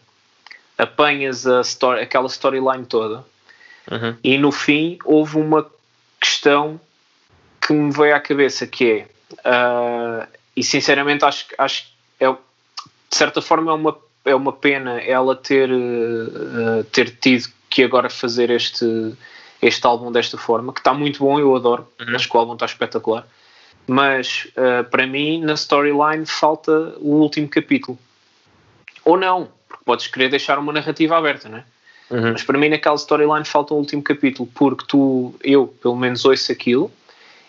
apanhas 0.77 1.46
a 1.46 1.62
story, 1.62 2.03
aquela 2.03 2.27
storyline 2.27 2.85
toda, 2.85 3.25
Uhum. 3.88 4.16
e 4.25 4.37
no 4.37 4.51
fim 4.51 4.99
houve 5.05 5.38
uma 5.38 5.64
questão 6.20 6.81
que 7.64 7.72
me 7.72 7.92
veio 7.92 8.16
à 8.16 8.18
cabeça 8.20 8.66
que 8.66 8.90
é 8.90 9.09
ah, 9.44 10.26
e 10.56 10.62
sinceramente 10.62 11.24
acho, 11.24 11.48
que- 11.48 11.54
acho 11.58 11.84
que 12.18 12.24
é, 12.24 12.30
de 12.32 13.16
certa 13.16 13.40
forma 13.42 13.70
é 13.70 13.74
uma, 13.74 13.96
é 14.24 14.34
uma 14.34 14.52
pena 14.52 15.00
ela 15.00 15.34
ter, 15.36 15.70
ah, 15.70 16.84
ter 16.92 17.10
tido 17.20 17.48
que 17.68 17.82
agora 17.82 18.08
fazer 18.08 18.50
este, 18.50 19.14
este 19.60 19.86
álbum 19.86 20.10
desta 20.12 20.38
forma, 20.38 20.72
que 20.72 20.80
está 20.80 20.94
muito 20.94 21.18
bom, 21.20 21.38
eu 21.38 21.54
adoro, 21.54 21.86
Uhum. 22.00 22.14
acho 22.16 22.28
que 22.28 22.36
o 22.36 22.40
álbum 22.40 22.54
está 22.54 22.66
espetacular 22.66 23.26
mas 23.88 24.48
ah, 24.56 24.82
para 24.90 25.06
mim 25.06 25.40
na 25.44 25.52
storyline 25.54 26.26
falta 26.26 26.72
o 26.98 27.20
último 27.20 27.46
capítulo 27.48 27.96
ou 29.04 29.16
não, 29.16 29.48
porque 29.68 29.84
podes 29.84 30.06
querer 30.08 30.28
deixar 30.28 30.58
uma 30.58 30.72
narrativa 30.72 31.16
aberta, 31.16 31.48
não 31.48 31.58
é? 31.58 31.64
Uhum. 32.10 32.32
Mas 32.32 32.42
para 32.42 32.58
mim 32.58 32.68
naquela 32.68 32.96
storyline 32.96 33.44
falta 33.44 33.74
o 33.74 33.76
último 33.76 34.02
capítulo, 34.02 34.48
porque 34.54 34.84
tu, 34.88 35.34
eu 35.42 35.68
pelo 35.80 35.94
menos 35.94 36.24
ouço 36.24 36.50
aquilo, 36.50 36.90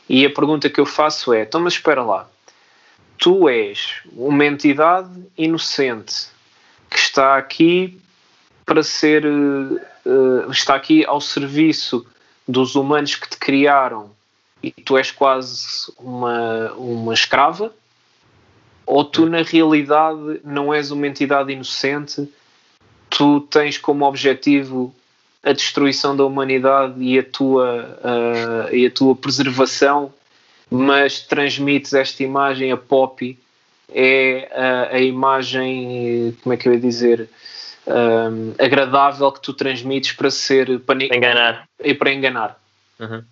e 0.09 0.25
a 0.25 0.29
pergunta 0.29 0.69
que 0.69 0.79
eu 0.79 0.85
faço 0.85 1.33
é, 1.33 1.43
então 1.43 1.61
mas 1.61 1.73
espera 1.73 2.03
lá, 2.03 2.27
tu 3.17 3.49
és 3.49 4.01
uma 4.13 4.45
entidade 4.45 5.09
inocente 5.37 6.27
que 6.89 6.97
está 6.97 7.37
aqui 7.37 7.99
para 8.65 8.83
ser, 8.83 9.25
eh, 9.25 10.51
está 10.51 10.75
aqui 10.75 11.05
ao 11.05 11.21
serviço 11.21 12.05
dos 12.47 12.75
humanos 12.75 13.15
que 13.15 13.29
te 13.29 13.37
criaram 13.37 14.11
e 14.61 14.71
tu 14.71 14.97
és 14.97 15.11
quase 15.11 15.91
uma, 15.97 16.73
uma 16.73 17.13
escrava, 17.13 17.73
ou 18.85 19.03
tu 19.03 19.25
na 19.25 19.41
realidade 19.41 20.41
não 20.43 20.73
és 20.73 20.91
uma 20.91 21.07
entidade 21.07 21.51
inocente? 21.51 22.27
Tu 23.09 23.41
tens 23.41 23.77
como 23.77 24.05
objetivo 24.05 24.93
a 25.49 25.53
destruição 25.53 26.15
da 26.15 26.25
humanidade 26.25 27.01
e 27.01 27.17
a 27.19 27.23
tua, 27.23 27.99
ah, 28.03 28.69
e 28.73 28.85
a 28.85 28.91
tua 28.91 29.15
preservação, 29.15 30.13
mas 30.69 31.19
transmites 31.21 31.93
esta 31.93 32.23
imagem, 32.23 32.71
a 32.71 32.77
Poppy 32.77 33.37
é 33.89 34.49
a, 34.53 34.95
a 34.95 34.99
imagem, 35.01 36.35
como 36.43 36.53
é 36.53 36.57
que 36.57 36.67
eu 36.67 36.73
ia 36.73 36.79
dizer, 36.79 37.29
ah, 37.87 38.29
agradável 38.63 39.31
que 39.31 39.41
tu 39.41 39.53
transmites 39.53 40.11
para 40.11 40.29
ser 40.29 40.79
para, 40.81 41.03
Enganar. 41.03 41.67
e 41.83 41.93
para 41.93 42.11
enganar. 42.13 42.59
Uhum. 42.99 43.23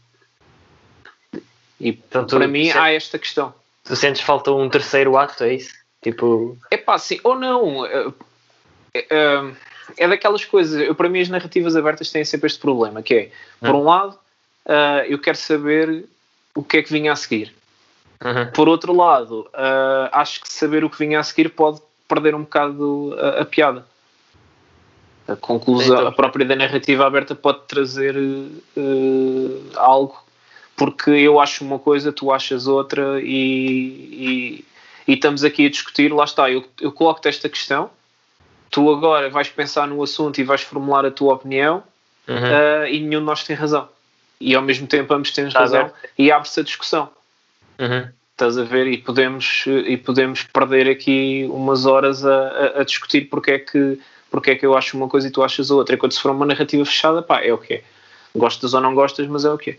E 1.80 1.90
Então, 1.90 2.26
para 2.26 2.48
mim 2.48 2.72
se- 2.72 2.78
há 2.78 2.92
esta 2.92 3.20
questão. 3.20 3.54
Tu 3.84 3.96
sentes 3.96 4.22
falta 4.22 4.52
um 4.52 4.70
terceiro 4.70 5.18
ato, 5.18 5.44
é 5.44 5.56
isso? 5.56 5.74
Tipo, 6.02 6.58
É 6.72 6.78
pá, 6.78 6.98
sim, 6.98 7.20
ou 7.24 7.36
não. 7.36 7.86
É, 7.86 8.06
é, 8.94 9.52
é 9.98 10.08
daquelas 10.08 10.44
coisas. 10.46 10.82
Eu, 10.82 10.96
para 10.96 11.10
mim, 11.10 11.22
as 11.22 11.30
narrativas 11.30 11.76
abertas 11.76 12.12
têm 12.12 12.24
sempre 12.26 12.48
este 12.48 12.60
problema: 12.60 13.02
que 13.02 13.14
é, 13.14 13.32
por 13.60 13.76
Hum. 13.76 13.80
um 13.80 13.84
lado, 13.84 14.18
ah, 14.68 15.04
eu 15.08 15.20
quero 15.20 15.38
saber 15.38 16.06
o 16.56 16.64
que 16.64 16.78
é 16.78 16.84
que 16.84 16.92
vinha 16.92 17.12
a 17.12 17.16
seguir. 17.16 17.54
uhum. 18.24 18.52
Por 18.54 18.68
outro 18.70 18.94
lado, 18.96 19.48
ah, 19.54 20.10
acho 20.14 20.42
que 20.42 20.52
saber 20.52 20.84
o 20.84 20.90
que 20.90 20.98
vinha 20.98 21.20
a 21.20 21.24
seguir 21.24 21.50
pode 21.50 21.82
perder 22.08 22.34
um 22.36 22.42
bocado 22.44 23.16
a, 23.20 23.42
a 23.42 23.46
piada. 23.46 23.86
A 25.28 25.36
conclusão, 25.36 25.96
Então- 25.98 26.08
a 26.08 26.12
própria 26.12 26.46
da 26.46 26.56
narrativa 26.56 27.06
aberta 27.06 27.34
pode 27.34 27.62
trazer 27.68 28.16
ah, 28.78 29.80
algo, 29.82 30.24
porque 30.78 31.10
eu 31.12 31.40
acho 31.40 31.64
uma 31.64 31.80
coisa, 31.80 32.12
tu 32.12 32.32
achas 32.32 32.68
outra, 32.68 33.20
e, 33.22 33.26
e, 34.58 34.66
e 35.08 35.14
estamos 35.14 35.44
aqui 35.44 35.66
a 35.66 35.70
discutir. 35.70 36.12
Lá 36.14 36.26
está, 36.26 36.50
eu, 36.52 36.64
eu 36.80 36.92
coloco-te 36.92 37.28
esta 37.28 37.50
questão, 37.50 37.90
tu 38.76 38.92
agora 38.92 39.30
vais 39.30 39.48
pensar 39.48 39.88
no 39.88 40.04
assunto 40.04 40.38
e 40.38 40.44
vais 40.44 40.62
formular 40.62 41.06
a 41.06 41.12
tua 41.12 41.34
opinião, 41.34 41.82
Uhum. 42.28 42.36
ah, 42.36 42.90
e 42.90 43.00
nenhum 43.00 43.22
de 43.22 43.26
nós 43.26 43.46
tem 43.46 43.56
razão. 43.56 43.88
E 44.38 44.54
ao 44.54 44.62
mesmo 44.62 44.86
tempo 44.86 45.14
ambos 45.14 45.32
temos 45.32 45.54
Está 45.54 45.62
razão, 45.62 45.90
e 46.18 46.30
abre-se 46.30 46.60
a 46.60 46.64
discussão. 46.64 47.10
Uhum. 47.80 48.10
Estás 48.34 48.58
a 48.58 48.64
ver? 48.64 48.88
E 48.88 48.98
podemos, 48.98 49.64
e 49.66 49.96
podemos 49.96 50.44
perder 50.44 50.90
aqui 50.90 51.48
umas 51.50 51.86
horas 51.86 52.26
a, 52.26 52.48
a, 52.48 52.82
a, 52.82 52.84
discutir 52.84 53.30
porque 53.30 53.52
é, 53.52 53.60
que, 53.60 53.98
porque 54.30 54.52
é 54.52 54.56
que 54.56 54.66
eu 54.66 54.76
acho 54.76 54.98
uma 54.98 55.08
coisa 55.08 55.30
e 55.30 55.32
tu 55.32 55.42
achas 55.42 55.72
outra. 55.72 55.96
Enquanto 55.96 56.14
se 56.14 56.22
for 56.22 56.32
uma 56.32 56.46
narrativa 56.46 56.84
fechada, 56.84 57.22
pá, 57.22 57.42
é 57.42 57.54
o 57.54 57.58
que 57.58 57.76
é. 57.76 57.84
Gostas 58.36 58.74
ou 58.74 58.82
não 58.82 58.94
gostas, 58.94 59.26
mas 59.28 59.46
é 59.46 59.54
o 59.54 59.58
que 59.58 59.70
é. 59.70 59.78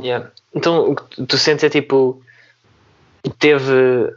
Yeah. 0.00 0.30
Então, 0.54 0.92
o 0.92 0.94
que 0.94 1.26
tu 1.26 1.36
sentes 1.36 1.64
é 1.64 1.68
tipo. 1.68 2.22
Teve. 3.40 4.14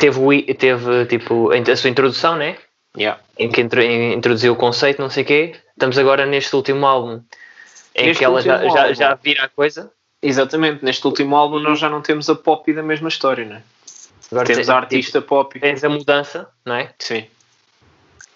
Teve, 0.00 0.54
teve 0.54 1.06
tipo 1.06 1.50
a 1.52 1.76
sua 1.76 1.90
introdução, 1.90 2.34
né? 2.34 2.56
Yeah. 2.96 3.20
Em 3.38 3.50
que 3.50 3.60
introduziu 3.60 4.54
o 4.54 4.56
conceito, 4.56 5.00
não 5.00 5.10
sei 5.10 5.22
o 5.22 5.26
quê. 5.26 5.54
Estamos 5.72 5.96
agora 5.98 6.26
neste 6.26 6.56
último 6.56 6.86
álbum 6.86 7.22
em 7.94 8.06
neste 8.06 8.18
que 8.18 8.24
ela 8.24 8.40
já, 8.42 8.66
já, 8.68 8.92
já 8.92 9.14
vira 9.14 9.44
a 9.44 9.48
coisa. 9.48 9.92
Exatamente, 10.22 10.84
neste 10.84 11.06
último 11.06 11.36
álbum 11.36 11.58
nós 11.58 11.78
já 11.78 11.88
não 11.88 12.02
temos 12.02 12.28
a 12.28 12.34
pop 12.34 12.72
da 12.72 12.82
mesma 12.82 13.08
história, 13.08 13.44
não 13.44 13.56
é? 13.56 13.62
Agora 14.30 14.46
temos 14.46 14.68
a 14.70 14.76
artista 14.76 15.20
pop. 15.22 15.58
Tens 15.58 15.82
a 15.82 15.88
mudança, 15.88 16.48
não 16.64 16.74
é? 16.74 16.92
Sim. 16.98 17.26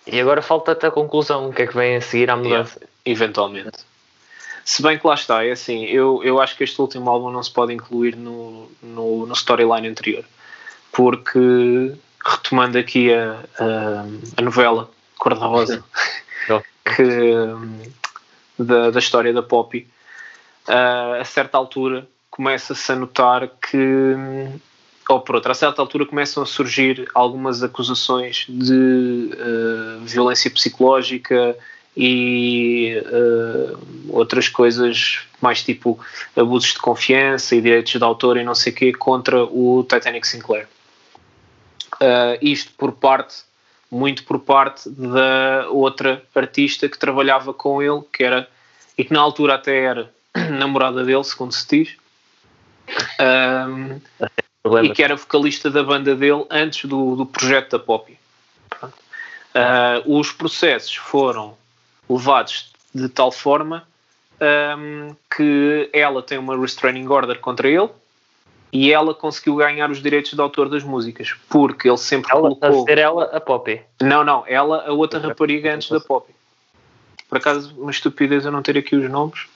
E 0.06 0.20
agora 0.20 0.42
falta-te 0.42 0.84
a 0.86 0.90
conclusão, 0.90 1.48
o 1.48 1.52
que 1.52 1.62
é 1.62 1.66
que 1.66 1.74
vem 1.74 1.96
a 1.96 2.00
seguir 2.00 2.30
à 2.30 2.36
mudança? 2.36 2.78
Yeah, 2.78 2.92
eventualmente. 3.04 3.78
Se 4.64 4.82
bem 4.82 4.98
que 4.98 5.06
lá 5.06 5.14
está, 5.14 5.44
é 5.44 5.52
assim, 5.52 5.84
eu, 5.84 6.22
eu 6.24 6.40
acho 6.40 6.56
que 6.56 6.64
este 6.64 6.80
último 6.80 7.08
álbum 7.10 7.30
não 7.30 7.42
se 7.42 7.50
pode 7.50 7.72
incluir 7.72 8.16
no, 8.16 8.70
no, 8.82 9.26
no 9.26 9.32
storyline 9.34 9.86
anterior, 9.86 10.24
porque 10.94 11.92
retomando 12.24 12.78
aqui 12.78 13.12
a, 13.12 13.44
a, 13.58 14.04
a 14.38 14.42
novela 14.42 14.90
Cor-de-Rosa, 15.18 15.84
que, 16.84 17.34
da, 18.58 18.90
da 18.90 18.98
história 18.98 19.32
da 19.32 19.42
Poppy, 19.42 19.86
uh, 20.68 21.20
a 21.20 21.24
certa 21.24 21.58
altura 21.58 22.06
começa-se 22.30 22.90
a 22.92 22.96
notar 22.96 23.48
que, 23.48 24.24
ou 25.08 25.20
por 25.20 25.34
outra, 25.34 25.52
a 25.52 25.54
certa 25.54 25.82
altura 25.82 26.06
começam 26.06 26.42
a 26.42 26.46
surgir 26.46 27.08
algumas 27.14 27.62
acusações 27.62 28.46
de 28.48 29.30
uh, 29.34 30.00
violência 30.04 30.50
psicológica 30.50 31.56
e 31.96 33.02
uh, 33.06 33.78
outras 34.08 34.48
coisas 34.48 35.20
mais 35.40 35.62
tipo 35.62 35.98
abusos 36.36 36.72
de 36.72 36.78
confiança 36.78 37.54
e 37.54 37.60
direitos 37.60 37.92
de 37.92 38.02
autor 38.02 38.36
e 38.36 38.44
não 38.44 38.54
sei 38.54 38.72
o 38.72 38.76
quê 38.76 38.92
contra 38.92 39.44
o 39.44 39.84
Titanic 39.88 40.26
Sinclair. 40.26 40.66
Uh, 41.94 42.38
isto 42.40 42.72
por 42.76 42.92
parte, 42.92 43.42
muito 43.90 44.24
por 44.24 44.40
parte 44.40 44.88
da 44.90 45.68
outra 45.70 46.22
artista 46.34 46.88
que 46.88 46.98
trabalhava 46.98 47.54
com 47.54 47.82
ele, 47.82 48.02
que 48.12 48.24
era, 48.24 48.48
e 48.98 49.04
que 49.04 49.12
na 49.12 49.20
altura 49.20 49.54
até 49.54 49.84
era 49.84 50.10
namorada 50.50 51.04
dele, 51.04 51.24
segundo 51.24 51.52
se 51.52 51.66
diz, 51.68 51.96
um, 53.20 54.00
e 54.82 54.90
que 54.90 55.02
era 55.02 55.16
vocalista 55.16 55.70
da 55.70 55.82
banda 55.82 56.14
dele 56.14 56.44
antes 56.50 56.88
do, 56.88 57.16
do 57.16 57.26
projeto 57.26 57.70
da 57.70 57.78
Poppy. 57.78 58.18
Uh, 58.82 60.18
os 60.18 60.32
processos 60.32 60.96
foram 60.96 61.56
levados 62.08 62.72
de 62.92 63.08
tal 63.08 63.30
forma 63.30 63.86
um, 64.76 65.14
que 65.34 65.88
ela 65.92 66.22
tem 66.22 66.38
uma 66.38 66.58
restraining 66.58 67.06
order 67.06 67.38
contra 67.38 67.68
ele 67.68 67.88
e 68.74 68.92
ela 68.92 69.14
conseguiu 69.14 69.54
ganhar 69.54 69.88
os 69.88 70.02
direitos 70.02 70.34
de 70.34 70.40
autor 70.40 70.68
das 70.68 70.82
músicas 70.82 71.32
porque 71.48 71.88
ele 71.88 71.96
sempre 71.96 72.32
ela, 72.32 72.40
colocou... 72.40 72.82
A 72.82 72.84
ser 72.84 72.98
ela 72.98 73.24
a 73.26 73.40
Poppy? 73.40 73.80
Não, 74.02 74.24
não, 74.24 74.42
ela 74.48 74.88
a 74.88 74.92
outra 74.92 75.20
rapariga 75.20 75.72
antes 75.72 75.88
da 75.88 76.00
Poppy. 76.00 76.34
Por 77.28 77.38
acaso, 77.38 77.72
uma 77.78 77.92
estupidez 77.92 78.44
eu 78.44 78.50
não 78.50 78.62
ter 78.62 78.76
aqui 78.76 78.96
os 78.96 79.08
nomes 79.08 79.46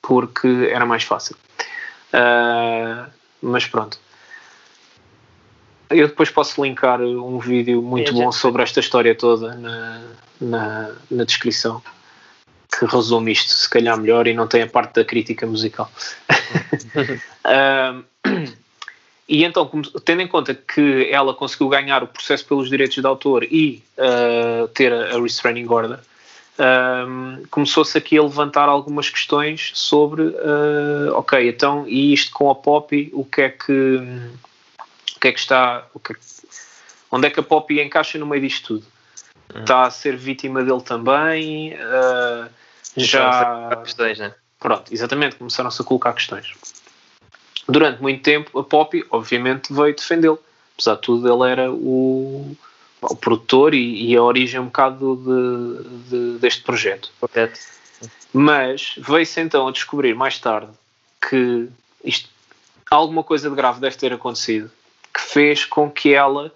porque 0.00 0.68
era 0.70 0.86
mais 0.86 1.02
fácil. 1.02 1.36
Uh, 2.14 3.10
mas 3.42 3.66
pronto. 3.66 3.98
Eu 5.90 6.06
depois 6.06 6.30
posso 6.30 6.62
linkar 6.62 7.00
um 7.00 7.40
vídeo 7.40 7.82
muito 7.82 8.14
bom 8.14 8.30
sobre 8.30 8.62
esta 8.62 8.78
história 8.78 9.14
toda 9.16 9.54
na, 9.56 10.00
na, 10.40 10.94
na 11.10 11.24
descrição 11.24 11.82
que 12.78 12.86
resume 12.86 13.32
isto, 13.32 13.50
se 13.50 13.68
calhar 13.68 13.98
melhor, 13.98 14.26
e 14.26 14.32
não 14.32 14.46
tem 14.46 14.62
a 14.62 14.66
parte 14.66 14.94
da 14.94 15.04
crítica 15.04 15.46
musical. 15.46 15.90
uh, 17.44 18.04
e 19.28 19.44
então, 19.44 19.70
tendo 20.04 20.22
em 20.22 20.28
conta 20.28 20.54
que 20.54 21.08
ela 21.10 21.34
conseguiu 21.34 21.68
ganhar 21.68 22.02
o 22.02 22.06
processo 22.06 22.44
pelos 22.46 22.68
direitos 22.68 22.96
de 22.96 23.06
autor 23.06 23.44
e 23.44 23.82
uh, 23.98 24.68
ter 24.68 24.92
a, 24.92 25.16
a 25.16 25.20
restraining 25.20 25.68
order, 25.68 25.98
um, 26.58 27.42
começou-se 27.50 27.96
aqui 27.96 28.18
a 28.18 28.22
levantar 28.22 28.68
algumas 28.68 29.08
questões 29.08 29.70
sobre, 29.74 30.22
uh, 30.22 31.14
ok, 31.14 31.48
então, 31.48 31.86
e 31.88 32.12
isto 32.12 32.32
com 32.32 32.50
a 32.50 32.54
Poppy, 32.54 33.10
o 33.12 33.24
que 33.24 33.42
é 33.42 33.48
que, 33.48 33.72
o 35.16 35.20
que 35.20 35.28
é 35.28 35.32
que 35.32 35.38
está, 35.38 35.86
que 36.04 36.12
é 36.12 36.16
onde 37.10 37.26
é 37.26 37.30
que 37.30 37.40
a 37.40 37.42
Poppy 37.42 37.80
encaixa 37.80 38.18
no 38.18 38.26
meio 38.26 38.42
disto 38.42 38.66
tudo? 38.66 38.86
Hum. 39.54 39.60
Está 39.60 39.82
a 39.82 39.90
ser 39.90 40.16
vítima 40.16 40.62
dele 40.62 40.82
também? 40.82 41.74
Uh, 41.74 42.50
já... 42.96 43.76
questões, 43.82 44.18
né? 44.18 44.34
Pronto, 44.58 44.92
exatamente, 44.92 45.36
começaram-se 45.36 45.80
a 45.82 45.84
colocar 45.84 46.12
questões. 46.12 46.52
Durante 47.68 48.00
muito 48.00 48.22
tempo, 48.22 48.58
a 48.58 48.64
Poppy, 48.64 49.04
obviamente, 49.10 49.72
veio 49.72 49.94
defendê-lo. 49.94 50.38
Apesar 50.74 50.94
de 50.96 51.00
tudo, 51.02 51.32
ele 51.32 51.50
era 51.50 51.70
o 51.70 52.56
o 53.02 53.16
produtor 53.16 53.74
e, 53.74 54.10
e, 54.10 54.16
a 54.16 54.22
origem 54.22 54.60
um 54.60 54.66
bocado 54.66 55.16
de, 55.16 56.08
de, 56.08 56.38
deste 56.38 56.62
projeto. 56.62 57.10
Correto. 57.20 57.58
Mas 58.32 58.94
veio-se 58.96 59.40
então 59.40 59.66
a 59.66 59.72
descobrir 59.72 60.14
mais 60.14 60.38
tarde 60.38 60.70
que 61.28 61.68
isto, 62.04 62.28
alguma 62.90 63.24
coisa 63.24 63.50
de 63.50 63.56
grave 63.56 63.80
deve 63.80 63.96
ter 63.96 64.12
acontecido 64.12 64.70
que 65.12 65.20
fez 65.20 65.64
com 65.64 65.90
que 65.90 66.14
ela 66.14 66.52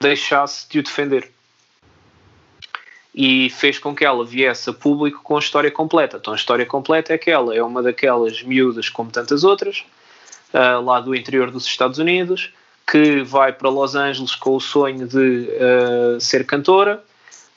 deixasse 0.00 0.68
de 0.68 0.78
o 0.78 0.82
defender. 0.82 1.32
E 3.16 3.48
fez 3.48 3.78
com 3.78 3.94
que 3.94 4.04
ela 4.04 4.26
viesse 4.26 4.68
a 4.68 4.74
público 4.74 5.22
com 5.22 5.36
a 5.36 5.38
história 5.38 5.70
completa. 5.70 6.18
Então 6.18 6.34
a 6.34 6.36
história 6.36 6.66
completa 6.66 7.14
é 7.14 7.18
que 7.18 7.30
ela 7.30 7.56
é 7.56 7.62
uma 7.62 7.82
daquelas 7.82 8.42
miúdas 8.42 8.90
como 8.90 9.10
tantas 9.10 9.42
outras, 9.42 9.84
uh, 10.52 10.84
lá 10.84 11.00
do 11.00 11.14
interior 11.14 11.50
dos 11.50 11.64
Estados 11.64 11.98
Unidos, 11.98 12.52
que 12.86 13.22
vai 13.22 13.52
para 13.52 13.70
Los 13.70 13.94
Angeles 13.94 14.34
com 14.34 14.56
o 14.56 14.60
sonho 14.60 15.08
de 15.08 15.48
uh, 15.48 16.20
ser 16.20 16.44
cantora, 16.44 17.02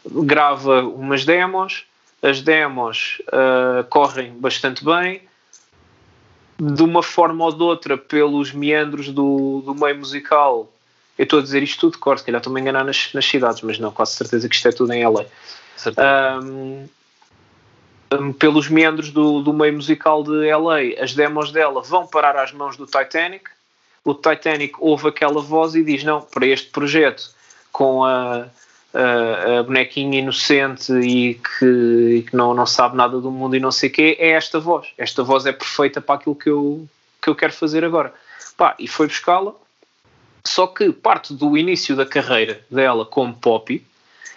grava 0.06 0.82
umas 0.82 1.26
demos, 1.26 1.84
as 2.22 2.42
demos 2.42 3.22
uh, 3.28 3.84
correm 3.90 4.32
bastante 4.34 4.84
bem, 4.84 5.22
de 6.60 6.84
uma 6.84 7.02
forma 7.02 7.46
ou 7.46 7.52
de 7.52 7.64
outra, 7.64 7.98
pelos 7.98 8.52
meandros 8.52 9.10
do, 9.10 9.62
do 9.66 9.74
meio 9.74 9.98
musical. 9.98 10.70
Eu 11.20 11.26
estou 11.26 11.40
a 11.40 11.44
dizer 11.44 11.62
isto 11.62 11.82
tudo, 11.82 12.00
corte, 12.00 12.24
calhar 12.24 12.40
estou-me 12.40 12.60
a 12.60 12.64
enganar 12.64 12.84
nas, 12.84 13.14
nas, 13.14 13.26
cidades, 13.26 13.62
mas 13.62 13.78
não, 13.78 13.92
quase 13.92 14.14
certeza 14.14 14.50
que 14.50 14.56
isto 14.56 14.68
é 14.68 14.72
tudo 14.72 14.92
em 14.94 15.06
LA. 15.06 15.26
Um, 16.42 16.88
um, 18.12 18.34
pelos 18.34 18.70
meandros 18.70 19.12
do, 19.12 19.42
do 19.42 19.54
meio 19.54 19.74
musical 19.74 20.24
de 20.24 20.52
LA, 20.52 21.00
as 21.00 21.14
demos 21.14 21.52
dela 21.52 21.82
vão 21.84 22.08
parar 22.08 22.36
às 22.38 22.52
mãos 22.52 22.76
do 22.76 22.88
Titanic 22.88 23.50
o 24.04 24.14
Titanic 24.14 24.74
ouve 24.80 25.08
aquela 25.08 25.42
voz 25.42 25.76
e 25.76 25.84
diz: 25.84 26.04
Não, 26.04 26.22
para 26.22 26.46
este 26.48 26.70
projeto, 26.70 27.30
com 27.72 28.04
a, 28.04 28.48
a, 28.94 29.60
a 29.60 29.64
bonequinha 29.64 30.20
inocente 30.20 30.92
e 30.94 31.36
que, 31.36 31.66
e 32.18 32.24
que, 32.24 32.36
não, 32.36 32.54
não 32.54 32.66
sabe 32.66 32.96
nada 32.98 33.20
do 33.20 33.32
mundo 33.32 33.56
e 33.56 33.60
não 33.60 33.72
sei 33.72 33.90
o 33.90 33.92
quê, 33.92 34.18
é 34.20 34.30
esta 34.30 34.60
voz. 34.60 34.88
Esta 34.98 35.24
voz 35.24 35.46
é 35.46 35.52
perfeita 35.52 36.02
para 36.02 36.16
aquilo 36.16 36.36
que 36.36 36.50
eu, 36.50 36.88
que 37.22 37.30
eu 37.30 37.36
quero 37.36 37.54
fazer 37.54 37.84
agora. 37.84 38.14
Pá, 38.58 38.76
e 38.80 38.88
foi 38.88 39.08
buscá-la. 39.08 39.54
Só 40.50 40.66
que 40.66 40.92
parte 40.92 41.32
do 41.32 41.56
início 41.56 41.96
da 41.96 42.08
carreira 42.08 42.60
dela 42.72 43.06
como 43.06 43.36
Poppy 43.36 43.86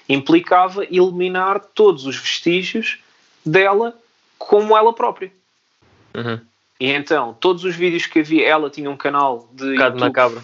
implicava 0.06 0.84
eliminar 0.84 1.58
todos 1.74 2.04
os 2.04 2.18
vestígios 2.18 2.98
dela 3.44 3.96
como 4.36 4.76
ela 4.76 4.92
própria. 4.92 5.32
Uhum. 6.14 6.38
E 6.78 6.90
então, 6.90 7.34
todos 7.40 7.64
os 7.64 7.74
vídeos 7.74 8.04
que 8.04 8.18
havia, 8.18 8.46
ela 8.46 8.68
tinha 8.68 8.90
um 8.90 8.96
canal 8.96 9.48
de. 9.52 9.64
Um 9.64 9.72
bocado 9.72 10.00
macabro. 10.00 10.42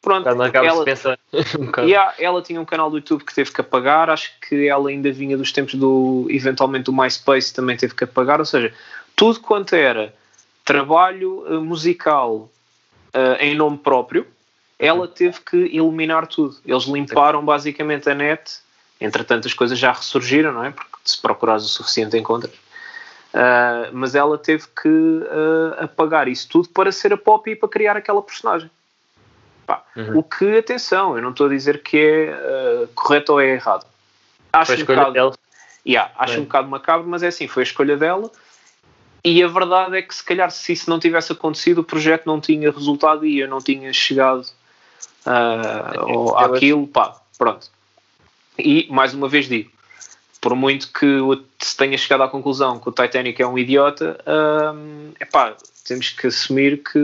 Pronto, 0.00 0.28
um 0.28 0.36
macabro 0.36 0.68
ela, 0.68 0.84
pensa. 0.84 1.18
um 1.58 1.84
yeah, 1.84 2.14
ela 2.16 2.40
tinha 2.40 2.60
um 2.60 2.64
canal 2.64 2.88
do 2.88 2.98
YouTube 2.98 3.24
que 3.24 3.34
teve 3.34 3.50
que 3.50 3.60
apagar. 3.60 4.10
Acho 4.10 4.30
que 4.48 4.68
ela 4.68 4.90
ainda 4.90 5.10
vinha 5.10 5.36
dos 5.36 5.50
tempos 5.50 5.74
do. 5.74 6.28
Eventualmente 6.30 6.84
do 6.84 6.92
MySpace 6.92 7.52
também 7.52 7.76
teve 7.76 7.96
que 7.96 8.04
apagar. 8.04 8.38
Ou 8.38 8.46
seja, 8.46 8.72
tudo 9.16 9.40
quanto 9.40 9.74
era 9.74 10.14
trabalho 10.64 11.44
uh, 11.48 11.60
musical 11.60 12.48
uh, 13.12 13.36
em 13.40 13.56
nome 13.56 13.78
próprio, 13.78 14.24
ela 14.80 15.06
teve 15.06 15.38
que 15.40 15.56
eliminar 15.56 16.26
tudo. 16.26 16.56
Eles 16.64 16.84
limparam 16.84 17.44
basicamente 17.44 18.08
a 18.08 18.14
net. 18.14 18.60
Entretanto, 18.98 19.46
as 19.46 19.52
coisas 19.52 19.78
já 19.78 19.92
ressurgiram, 19.92 20.52
não 20.52 20.64
é? 20.64 20.70
Porque 20.70 20.90
se 21.04 21.20
procurares 21.20 21.64
o 21.64 21.68
suficiente 21.68 22.16
encontras. 22.16 22.54
Uh, 23.32 23.92
mas 23.92 24.14
ela 24.14 24.38
teve 24.38 24.64
que 24.80 24.88
uh, 24.88 25.84
apagar 25.84 26.28
isso 26.28 26.48
tudo 26.48 26.70
para 26.70 26.90
ser 26.90 27.12
a 27.12 27.16
Poppy 27.16 27.50
e 27.50 27.56
para 27.56 27.68
criar 27.68 27.96
aquela 27.96 28.22
personagem. 28.22 28.70
Uhum. 29.94 30.18
O 30.18 30.22
que, 30.22 30.58
atenção, 30.58 31.14
eu 31.14 31.22
não 31.22 31.30
estou 31.30 31.46
a 31.46 31.50
dizer 31.50 31.82
que 31.82 31.96
é 31.96 32.84
uh, 32.84 32.88
correto 32.88 33.34
ou 33.34 33.40
é 33.40 33.50
errado. 33.50 33.86
Acho, 34.52 34.72
um 34.72 34.78
bocado, 34.78 35.38
yeah, 35.86 36.10
acho 36.18 36.40
um 36.40 36.44
bocado 36.44 36.68
macabro, 36.68 37.06
mas 37.06 37.22
é 37.22 37.28
assim, 37.28 37.46
foi 37.46 37.62
a 37.62 37.64
escolha 37.64 37.96
dela 37.96 38.30
e 39.22 39.42
a 39.42 39.46
verdade 39.46 39.96
é 39.96 40.02
que 40.02 40.14
se 40.14 40.24
calhar 40.24 40.50
se 40.50 40.72
isso 40.72 40.88
não 40.88 40.98
tivesse 40.98 41.30
acontecido 41.30 41.82
o 41.82 41.84
projeto 41.84 42.24
não 42.26 42.40
tinha 42.40 42.72
resultado 42.72 43.26
e 43.26 43.38
eu 43.38 43.46
não 43.46 43.58
tinha 43.58 43.92
chegado 43.92 44.46
uh, 45.26 46.36
àquilo, 46.36 46.86
pá, 46.86 47.20
pronto. 47.38 47.70
E 48.58 48.86
mais 48.90 49.14
uma 49.14 49.28
vez 49.28 49.48
digo, 49.48 49.70
por 50.40 50.54
muito 50.54 50.90
que 50.92 51.20
se 51.58 51.76
tenha 51.76 51.96
chegado 51.98 52.22
à 52.22 52.28
conclusão 52.28 52.78
que 52.78 52.88
o 52.88 52.92
Titanic 52.92 53.40
é 53.40 53.46
um 53.46 53.58
idiota, 53.58 54.18
um, 54.74 55.12
epá, 55.20 55.54
temos 55.84 56.10
que 56.10 56.26
assumir 56.26 56.82
que 56.82 56.98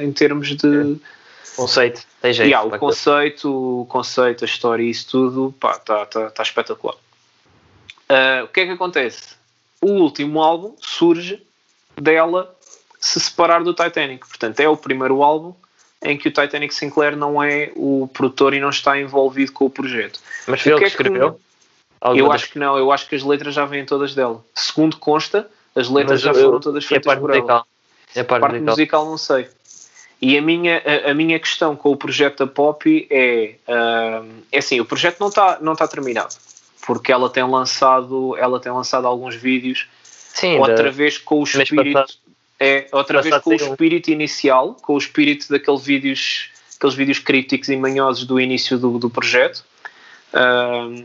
em 0.00 0.12
termos 0.12 0.56
de 0.56 0.96
conceito, 1.56 2.02
tem 2.20 2.32
jeito. 2.32 2.48
Yeah, 2.48 2.66
o 2.66 2.78
conceito, 2.78 3.80
o 3.80 3.86
conceito, 3.86 4.44
a 4.44 4.46
história 4.46 4.82
e 4.82 4.90
isso 4.90 5.08
tudo, 5.10 5.54
pá, 5.58 5.72
está 5.72 6.06
tá, 6.06 6.30
tá 6.30 6.42
espetacular. 6.42 6.94
Uh, 6.94 8.44
o 8.44 8.48
que 8.48 8.60
é 8.60 8.66
que 8.66 8.72
acontece? 8.72 9.36
O 9.80 9.90
último 9.92 10.42
álbum 10.42 10.74
surge 10.80 11.42
dela 11.96 12.54
se 13.00 13.20
separar 13.20 13.62
do 13.62 13.74
Titanic. 13.74 14.26
Portanto, 14.26 14.60
é 14.60 14.68
o 14.68 14.76
primeiro 14.76 15.22
álbum 15.22 15.54
em 16.02 16.16
que 16.16 16.28
o 16.28 16.32
Titanic 16.32 16.74
Sinclair 16.74 17.16
não 17.16 17.42
é 17.42 17.72
o 17.74 18.08
produtor 18.12 18.54
e 18.54 18.60
não 18.60 18.70
está 18.70 18.98
envolvido 18.98 19.52
com 19.52 19.66
o 19.66 19.70
projeto. 19.70 20.20
Mas 20.46 20.62
foi 20.62 20.72
ele 20.72 20.78
que, 20.78 20.84
é 20.84 20.88
escreveu? 20.88 21.34
Que... 21.34 21.40
Eu 22.20 22.30
acho 22.30 22.50
que 22.50 22.58
não, 22.58 22.78
eu 22.78 22.92
acho 22.92 23.08
que 23.08 23.16
as 23.16 23.24
letras 23.24 23.54
já 23.54 23.64
vêm 23.64 23.84
todas 23.84 24.14
dela. 24.14 24.44
Segundo 24.54 24.96
consta, 24.98 25.50
as 25.74 25.88
letras 25.88 26.22
Mas 26.22 26.36
já 26.36 26.42
foram 26.42 26.60
todas 26.60 26.84
feitas 26.84 27.18
por 27.18 27.28
musical. 27.28 27.50
ela. 27.50 27.64
É 28.14 28.20
a 28.20 28.24
parte, 28.24 28.40
parte 28.40 28.54
musical. 28.60 28.72
musical 28.72 29.06
não 29.06 29.18
sei. 29.18 29.48
E 30.20 30.36
a 30.36 30.42
minha, 30.42 30.82
a, 30.84 31.10
a, 31.10 31.14
minha 31.14 31.38
questão 31.38 31.76
com 31.76 31.90
o 31.92 31.96
projeto 31.96 32.44
da 32.44 32.46
Poppy 32.46 33.06
é, 33.10 33.54
uh, 33.68 34.28
é 34.50 34.58
assim, 34.58 34.80
o 34.80 34.84
projeto 34.84 35.20
não 35.20 35.28
está 35.28 35.58
não 35.60 35.76
tá 35.76 35.86
terminado, 35.86 36.34
porque 36.84 37.12
ela 37.12 37.30
tem 37.30 37.44
lançado, 37.44 38.36
ela 38.36 38.58
tem 38.58 38.72
lançado 38.72 39.06
alguns 39.06 39.36
vídeos, 39.36 39.86
Sim, 40.34 40.58
outra 40.58 40.90
vez 40.90 41.18
com 41.18 41.40
o 41.40 41.44
espírito, 41.44 42.04
é, 42.60 42.86
outra 42.92 43.22
vez 43.22 43.38
com 43.38 43.50
o 43.50 43.54
espírito 43.54 44.10
inicial, 44.10 44.74
com 44.82 44.94
o 44.94 44.98
espírito 44.98 45.48
daqueles 45.48 45.84
vídeos, 45.84 46.50
aqueles 46.76 46.94
vídeos 46.94 47.18
críticos 47.18 47.68
e 47.68 47.76
manhosos 47.76 48.24
do 48.24 48.40
início 48.40 48.78
do, 48.78 48.98
do 48.98 49.08
projeto. 49.08 49.64
Uh, 50.32 51.04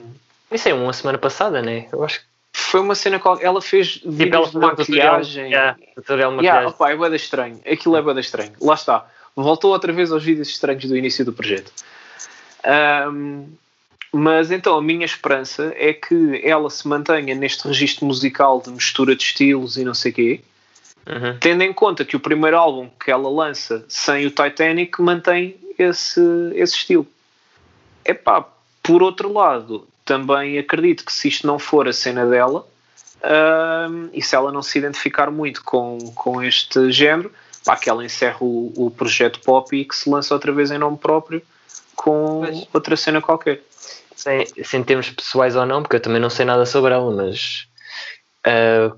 Isso 0.51 0.69
é 0.69 0.73
uma 0.73 0.93
semana 0.93 1.17
passada, 1.17 1.61
né? 1.61 1.87
Eu 1.91 2.03
acho 2.03 2.19
que 2.19 2.25
foi 2.53 2.79
uma 2.79 2.95
cena 2.95 3.19
qual 3.19 3.39
ela 3.39 3.61
fez 3.61 3.93
tipo, 3.93 4.11
vídeos 4.11 4.51
de 4.51 4.57
maquilhagem. 4.57 5.45
Yeah, 5.45 5.77
tutorial 5.95 6.31
de 6.31 6.35
maquilhagem. 6.37 6.61
Yeah, 6.61 6.75
opa, 6.75 6.91
é 6.91 6.95
bada 6.95 7.15
estranho. 7.15 7.59
Aquilo 7.71 7.95
é 7.95 8.01
bada 8.01 8.19
estranho. 8.19 8.51
Lá 8.59 8.73
está. 8.73 9.07
Voltou 9.35 9.71
outra 9.71 9.91
vez 9.91 10.11
aos 10.11 10.23
vídeos 10.23 10.49
estranhos 10.49 10.85
do 10.85 10.97
início 10.97 11.23
do 11.25 11.33
projeto. 11.33 11.71
Um, 13.11 13.47
mas 14.11 14.51
então 14.51 14.77
a 14.77 14.81
minha 14.81 15.05
esperança 15.05 15.73
é 15.75 15.91
que 15.91 16.41
ela 16.43 16.69
se 16.69 16.87
mantenha 16.87 17.33
neste 17.33 17.67
registro 17.67 18.05
musical 18.05 18.61
de 18.61 18.69
mistura 18.69 19.15
de 19.15 19.23
estilos 19.23 19.75
e 19.75 19.83
não 19.83 19.95
sei 19.95 20.11
o 20.11 20.15
quê. 20.15 20.41
Uhum. 21.05 21.37
Tendo 21.39 21.63
em 21.63 21.73
conta 21.73 22.05
que 22.05 22.15
o 22.15 22.19
primeiro 22.19 22.57
álbum 22.57 22.89
que 23.03 23.11
ela 23.11 23.29
lança 23.29 23.83
sem 23.87 24.25
o 24.25 24.29
Titanic 24.29 25.01
mantém 25.01 25.57
esse, 25.77 26.21
esse 26.55 26.75
estilo. 26.75 27.05
Epá, 28.05 28.45
por 28.81 29.03
outro 29.03 29.31
lado, 29.31 29.87
também 30.05 30.57
acredito 30.57 31.05
que 31.05 31.11
se 31.11 31.27
isto 31.27 31.47
não 31.47 31.59
for 31.59 31.87
a 31.87 31.93
cena 31.93 32.25
dela 32.25 32.65
uh, 33.19 34.09
e 34.13 34.21
se 34.21 34.35
ela 34.35 34.51
não 34.51 34.61
se 34.61 34.77
identificar 34.77 35.31
muito 35.31 35.63
com, 35.63 35.97
com 36.15 36.41
este 36.41 36.91
género, 36.91 37.31
pá, 37.65 37.75
que 37.75 37.89
ela 37.89 38.03
encerra 38.03 38.37
o, 38.41 38.73
o 38.75 38.91
projeto 38.91 39.39
pop 39.41 39.75
e 39.75 39.85
que 39.85 39.95
se 39.95 40.09
lança 40.09 40.33
outra 40.33 40.51
vez 40.51 40.71
em 40.71 40.77
nome 40.77 40.97
próprio 40.97 41.41
com 41.95 42.41
pois. 42.45 42.67
outra 42.73 42.97
cena 42.97 43.21
qualquer. 43.21 43.61
Sem, 44.15 44.45
sem 44.63 44.83
termos 44.83 45.09
pessoais 45.09 45.55
ou 45.55 45.65
não, 45.65 45.81
porque 45.81 45.95
eu 45.95 45.99
também 45.99 46.21
não 46.21 46.29
sei 46.29 46.45
nada 46.45 46.65
sobre 46.65 46.93
ela, 46.93 47.11
mas 47.11 47.67
uh, 48.47 48.95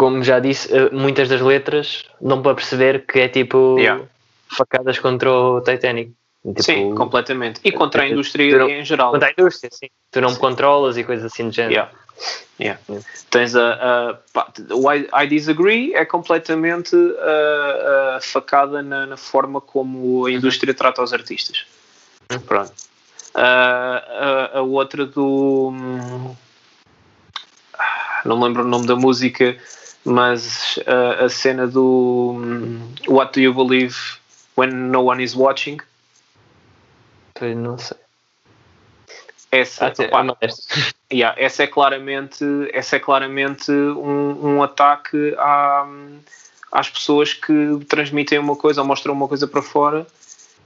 como 0.00 0.24
já 0.24 0.38
disse, 0.38 0.66
uh, 0.72 0.88
muitas 0.90 1.28
das 1.28 1.42
letras 1.42 2.06
não 2.22 2.40
para 2.40 2.54
perceber 2.54 3.04
que 3.04 3.18
é 3.18 3.28
tipo 3.28 3.78
yeah. 3.78 4.02
facadas 4.48 4.98
contra 4.98 5.30
o 5.30 5.60
Titanic. 5.60 6.14
Tipo, 6.42 6.62
sim, 6.62 6.94
completamente. 6.94 7.60
E 7.62 7.70
contra 7.70 8.04
a 8.04 8.08
indústria 8.08 8.56
não, 8.56 8.70
em 8.70 8.82
geral. 8.82 9.10
Contra 9.10 9.28
a 9.28 9.32
indústria, 9.32 9.68
sim. 9.70 9.88
Tu 10.10 10.22
não 10.22 10.30
sim. 10.30 10.36
me 10.36 10.40
controlas 10.40 10.96
e 10.96 11.04
coisas 11.04 11.30
assim 11.30 11.50
de 11.50 11.56
género. 11.56 11.74
Yeah. 11.74 11.92
Yeah. 12.58 12.80
yeah. 12.88 13.06
Tens 13.28 13.54
a, 13.54 14.18
a, 14.34 14.74
o 14.74 14.90
I, 14.90 15.06
I, 15.12 15.26
Disagree 15.26 15.92
é 15.92 16.06
completamente 16.06 16.96
a, 16.96 18.16
a 18.16 18.20
facada 18.22 18.82
na, 18.82 19.04
na, 19.04 19.18
forma 19.18 19.60
como 19.60 19.98
a 19.98 20.22
uhum. 20.22 20.28
indústria 20.30 20.72
trata 20.72 21.02
os 21.02 21.12
artistas. 21.12 21.66
Uhum. 22.32 22.40
Pronto. 22.40 22.72
a, 23.34 24.50
a 24.54 24.62
outra 24.62 25.04
do. 25.04 25.74
Não 28.24 28.38
me 28.38 28.44
lembro 28.44 28.62
o 28.62 28.66
nome 28.66 28.86
da 28.86 28.96
música, 28.96 29.58
mas 30.04 30.78
a, 30.86 31.24
a 31.24 31.28
cena 31.28 31.66
do 31.66 32.36
What 33.08 33.32
Do 33.32 33.40
You 33.40 33.54
Believe 33.54 33.96
When 34.56 34.70
No 34.72 35.04
One 35.04 35.22
Is 35.22 35.34
Watching 35.34 35.78
não 37.56 37.78
sei. 37.78 37.96
Essa, 39.52 39.86
ah, 39.86 39.92
opa, 40.22 40.36
é 40.40 40.48
yeah, 41.12 41.40
essa 41.40 41.64
é 41.64 41.66
claramente, 41.66 42.44
essa 42.72 42.96
é 42.96 42.98
claramente 43.00 43.72
um, 43.72 44.56
um 44.56 44.62
ataque 44.62 45.34
à, 45.38 45.86
às 46.70 46.88
pessoas 46.88 47.34
que 47.34 47.84
transmitem 47.88 48.38
uma 48.38 48.54
coisa 48.54 48.80
ou 48.80 48.86
mostram 48.86 49.12
uma 49.12 49.26
coisa 49.26 49.48
para 49.48 49.62
fora 49.62 50.06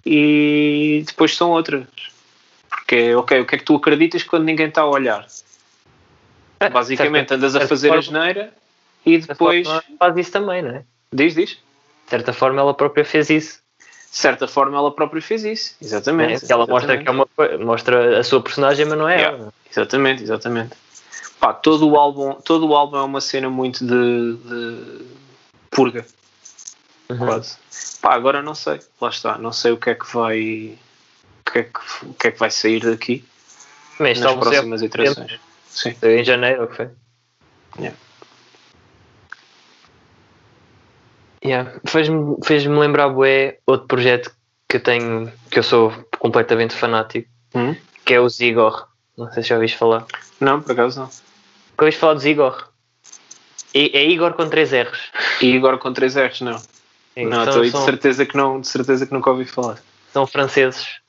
e 0.05 1.03
depois 1.07 1.35
são 1.35 1.51
outras. 1.51 1.87
Porque, 2.69 3.15
ok, 3.15 3.41
o 3.41 3.47
que 3.47 3.55
é 3.55 3.59
que 3.59 3.65
tu 3.65 3.77
acreditas 3.77 4.23
quando 4.23 4.45
ninguém 4.45 4.69
está 4.69 4.83
a 4.83 4.87
olhar? 4.87 5.27
É, 6.61 6.69
Basicamente, 6.69 7.33
andas 7.33 7.57
a 7.57 7.67
fazer 7.67 7.91
a 7.91 8.01
geneira 8.01 8.53
e 9.05 9.19
depois. 9.19 9.67
Faz 9.99 10.17
isso 10.17 10.33
também, 10.33 10.63
não 10.63 10.71
é? 10.71 10.85
Diz, 11.13 11.35
diz. 11.35 11.51
De 11.51 12.11
certa 12.11 12.33
forma, 12.33 12.61
ela 12.61 12.75
própria 12.75 13.05
fez 13.05 13.31
isso 13.31 13.65
de 14.15 14.21
certa 14.21 14.47
forma 14.47 14.79
ela 14.79 14.95
própria 14.95 15.21
fez 15.21 15.45
isso, 15.45 15.75
exatamente. 15.83 16.45
É, 16.45 16.53
ela 16.53 16.69
mostra 16.69 16.97
que 16.97 17.09
é 17.09 17.11
uma 17.11 17.27
mostra 17.59 18.21
a 18.21 18.23
sua 18.23 18.41
personagem, 18.41 18.87
mas 18.87 18.97
não 18.97 19.09
é 19.09 19.17
yeah, 19.17 19.37
ela. 19.37 19.53
Exatamente, 19.69 20.23
exatamente. 20.23 20.77
Pá, 21.41 21.53
todo 21.53 21.89
o 21.89 21.97
álbum, 21.97 22.35
todo 22.35 22.65
o 22.69 22.77
álbum 22.77 22.97
é 22.97 23.03
uma 23.03 23.21
cena 23.21 23.51
muito 23.51 23.85
de, 23.85 24.37
de 24.37 25.05
purga. 25.69 26.07
Uhum. 27.09 27.19
Quase. 27.19 27.57
Pá, 28.01 28.15
agora 28.15 28.41
não 28.41 28.55
sei, 28.55 28.79
lá 29.01 29.09
está, 29.09 29.37
não 29.37 29.53
sei 29.53 29.73
o 29.73 29.77
que 29.77 29.91
é 29.91 29.97
que 29.97 30.07
vai 30.15 30.79
o 31.45 31.51
que 31.51 31.59
é 31.59 31.63
que, 31.65 32.07
o 32.07 32.15
que, 32.15 32.29
é 32.29 32.31
que 32.31 32.39
vai 32.39 32.53
sair 32.53 32.85
daqui 32.85 33.25
mas 33.99 34.21
nas 34.21 34.33
próximas 34.35 34.81
iterações. 34.81 35.41
Sim. 35.69 35.97
Em 36.05 36.23
janeiro, 36.23 36.63
o 36.63 36.69
que 36.69 36.77
foi? 36.77 36.89
Yeah. 37.79 37.99
Yeah. 41.45 41.71
Fez-me 41.87 42.37
fez 42.43 42.65
lembrar 42.65 43.11
bué 43.11 43.59
outro 43.67 43.87
projeto 43.87 44.35
que 44.69 44.79
eu 44.79 44.81
tenho, 44.81 45.33
que 45.51 45.59
eu 45.59 45.63
sou 45.63 45.93
completamente 46.19 46.75
fanático, 46.75 47.29
hum? 47.55 47.77
que 48.05 48.15
é 48.15 48.21
o 48.21 48.29
Zigor. 48.29 48.89
Não 49.17 49.31
sei 49.31 49.43
se 49.43 49.51
já 49.51 49.57
ouviste 49.57 49.77
falar. 49.77 50.07
Não, 50.41 50.61
por 50.61 50.73
acaso 50.73 51.01
não. 51.01 51.07
Nunca 51.07 51.85
ouviste 51.85 52.01
falar 52.01 52.15
de 52.15 52.23
Zigor? 52.23 52.69
É, 53.75 53.99
é, 53.99 54.09
Igor 54.09 54.33
com 54.35 54.49
três 54.49 54.73
R's. 54.73 55.11
Igor 55.41 55.79
com 55.79 55.93
três 55.93 56.17
R's, 56.17 56.41
não. 56.41 56.59
Sim, 56.59 57.27
não, 57.27 57.45
estou 57.45 57.63
de 57.63 57.85
certeza 57.85 58.25
que 58.25 58.37
não, 58.37 58.61
de 58.61 58.69
certeza 58.69 59.07
que 59.07 59.13
nunca 59.13 59.31
ouvi 59.31 59.45
falar. 59.45 59.79
São 60.13 60.27
franceses. 60.27 61.01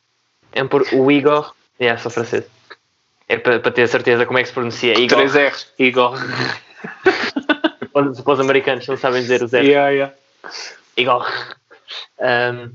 É 0.52 0.64
por 0.64 0.86
o 0.94 1.12
Igor. 1.12 1.54
É, 1.80 1.86
yeah, 1.86 2.02
são 2.02 2.12
franceses. 2.12 2.50
É 3.28 3.38
para, 3.38 3.60
ter 3.60 3.88
certeza 3.88 4.26
como 4.26 4.38
é 4.38 4.42
que 4.42 4.48
se 4.48 4.54
pronuncia. 4.54 4.94
Igor. 5.00 5.18
Três 5.18 5.36
R's. 5.36 5.68
Igor. 5.80 6.18
Para 7.94 8.34
os 8.34 8.40
americanos 8.40 8.88
não 8.88 8.98
sabem 8.98 9.22
dizer 9.22 9.42
os 9.42 9.52
R's. 9.54 9.66
Yeah, 9.66 9.90
yeah. 9.90 10.14
Igor. 10.98 11.26
Um, 12.20 12.74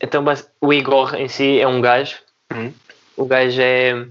então, 0.00 0.24
o 0.60 0.72
Igor 0.72 1.14
em 1.14 1.28
si 1.28 1.60
é 1.60 1.66
um 1.66 1.80
gajo. 1.80 2.16
Uhum. 2.52 2.72
O 3.16 3.24
gajo 3.24 3.60
é, 3.60 4.06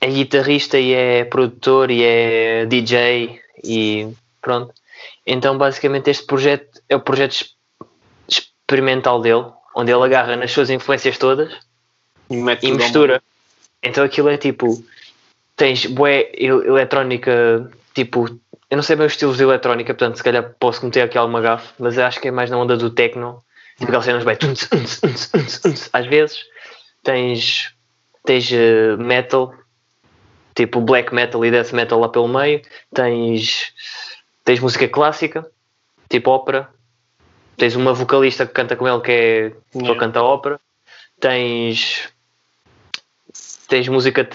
é 0.00 0.06
guitarrista 0.06 0.78
e 0.78 0.92
é 0.92 1.24
produtor 1.24 1.90
e 1.90 2.02
é 2.02 2.66
DJ 2.66 3.40
e 3.62 4.08
pronto. 4.40 4.72
Então, 5.26 5.58
basicamente, 5.58 6.10
este 6.10 6.24
projeto 6.24 6.80
é 6.88 6.96
o 6.96 7.00
projeto 7.00 7.46
experimental 8.26 9.20
dele, 9.20 9.46
onde 9.74 9.92
ele 9.92 10.02
agarra 10.02 10.36
nas 10.36 10.50
suas 10.50 10.70
influências 10.70 11.18
todas 11.18 11.52
e, 12.30 12.36
e 12.62 12.72
mistura. 12.72 13.22
Então, 13.82 14.04
aquilo 14.04 14.30
é 14.30 14.38
tipo: 14.38 14.82
tens 15.56 15.84
bué 15.86 16.30
eletrónica, 16.34 17.70
tipo 17.94 18.28
eu 18.70 18.76
não 18.76 18.82
sei 18.82 18.96
bem 18.96 19.06
os 19.06 19.12
estilos 19.12 19.38
de 19.38 19.42
eletrónica, 19.42 19.94
portanto, 19.94 20.16
se 20.16 20.22
calhar 20.22 20.54
posso 20.60 20.80
cometer 20.80 21.00
aqui 21.00 21.16
alguma 21.16 21.40
gafe, 21.40 21.72
mas 21.78 21.98
acho 21.98 22.20
que 22.20 22.28
é 22.28 22.30
mais 22.30 22.50
na 22.50 22.58
onda 22.58 22.76
do 22.76 22.90
techno. 22.90 23.42
Tipo 23.78 23.86
aquelas 23.90 24.04
cenas 24.04 24.24
bem. 24.24 24.36
Às 25.92 26.06
vezes 26.06 26.44
tens, 27.02 27.74
tens 28.24 28.50
uh, 28.50 28.98
metal, 28.98 29.54
tipo 30.54 30.80
black 30.80 31.14
metal 31.14 31.44
e 31.44 31.50
death 31.50 31.72
metal 31.72 31.98
lá 31.98 32.08
pelo 32.08 32.28
meio. 32.28 32.60
Tens, 32.92 33.72
tens 34.44 34.60
música 34.60 34.86
clássica, 34.88 35.48
tipo 36.10 36.30
ópera. 36.30 36.68
Tens 37.56 37.74
uma 37.74 37.94
vocalista 37.94 38.46
que 38.46 38.52
canta 38.52 38.76
com 38.76 38.86
ele 38.86 39.00
que 39.00 39.12
é 39.12 39.52
yeah. 39.74 39.98
canta 39.98 40.22
ópera. 40.22 40.60
Tens, 41.18 42.08
tens 43.66 43.88
música 43.88 44.28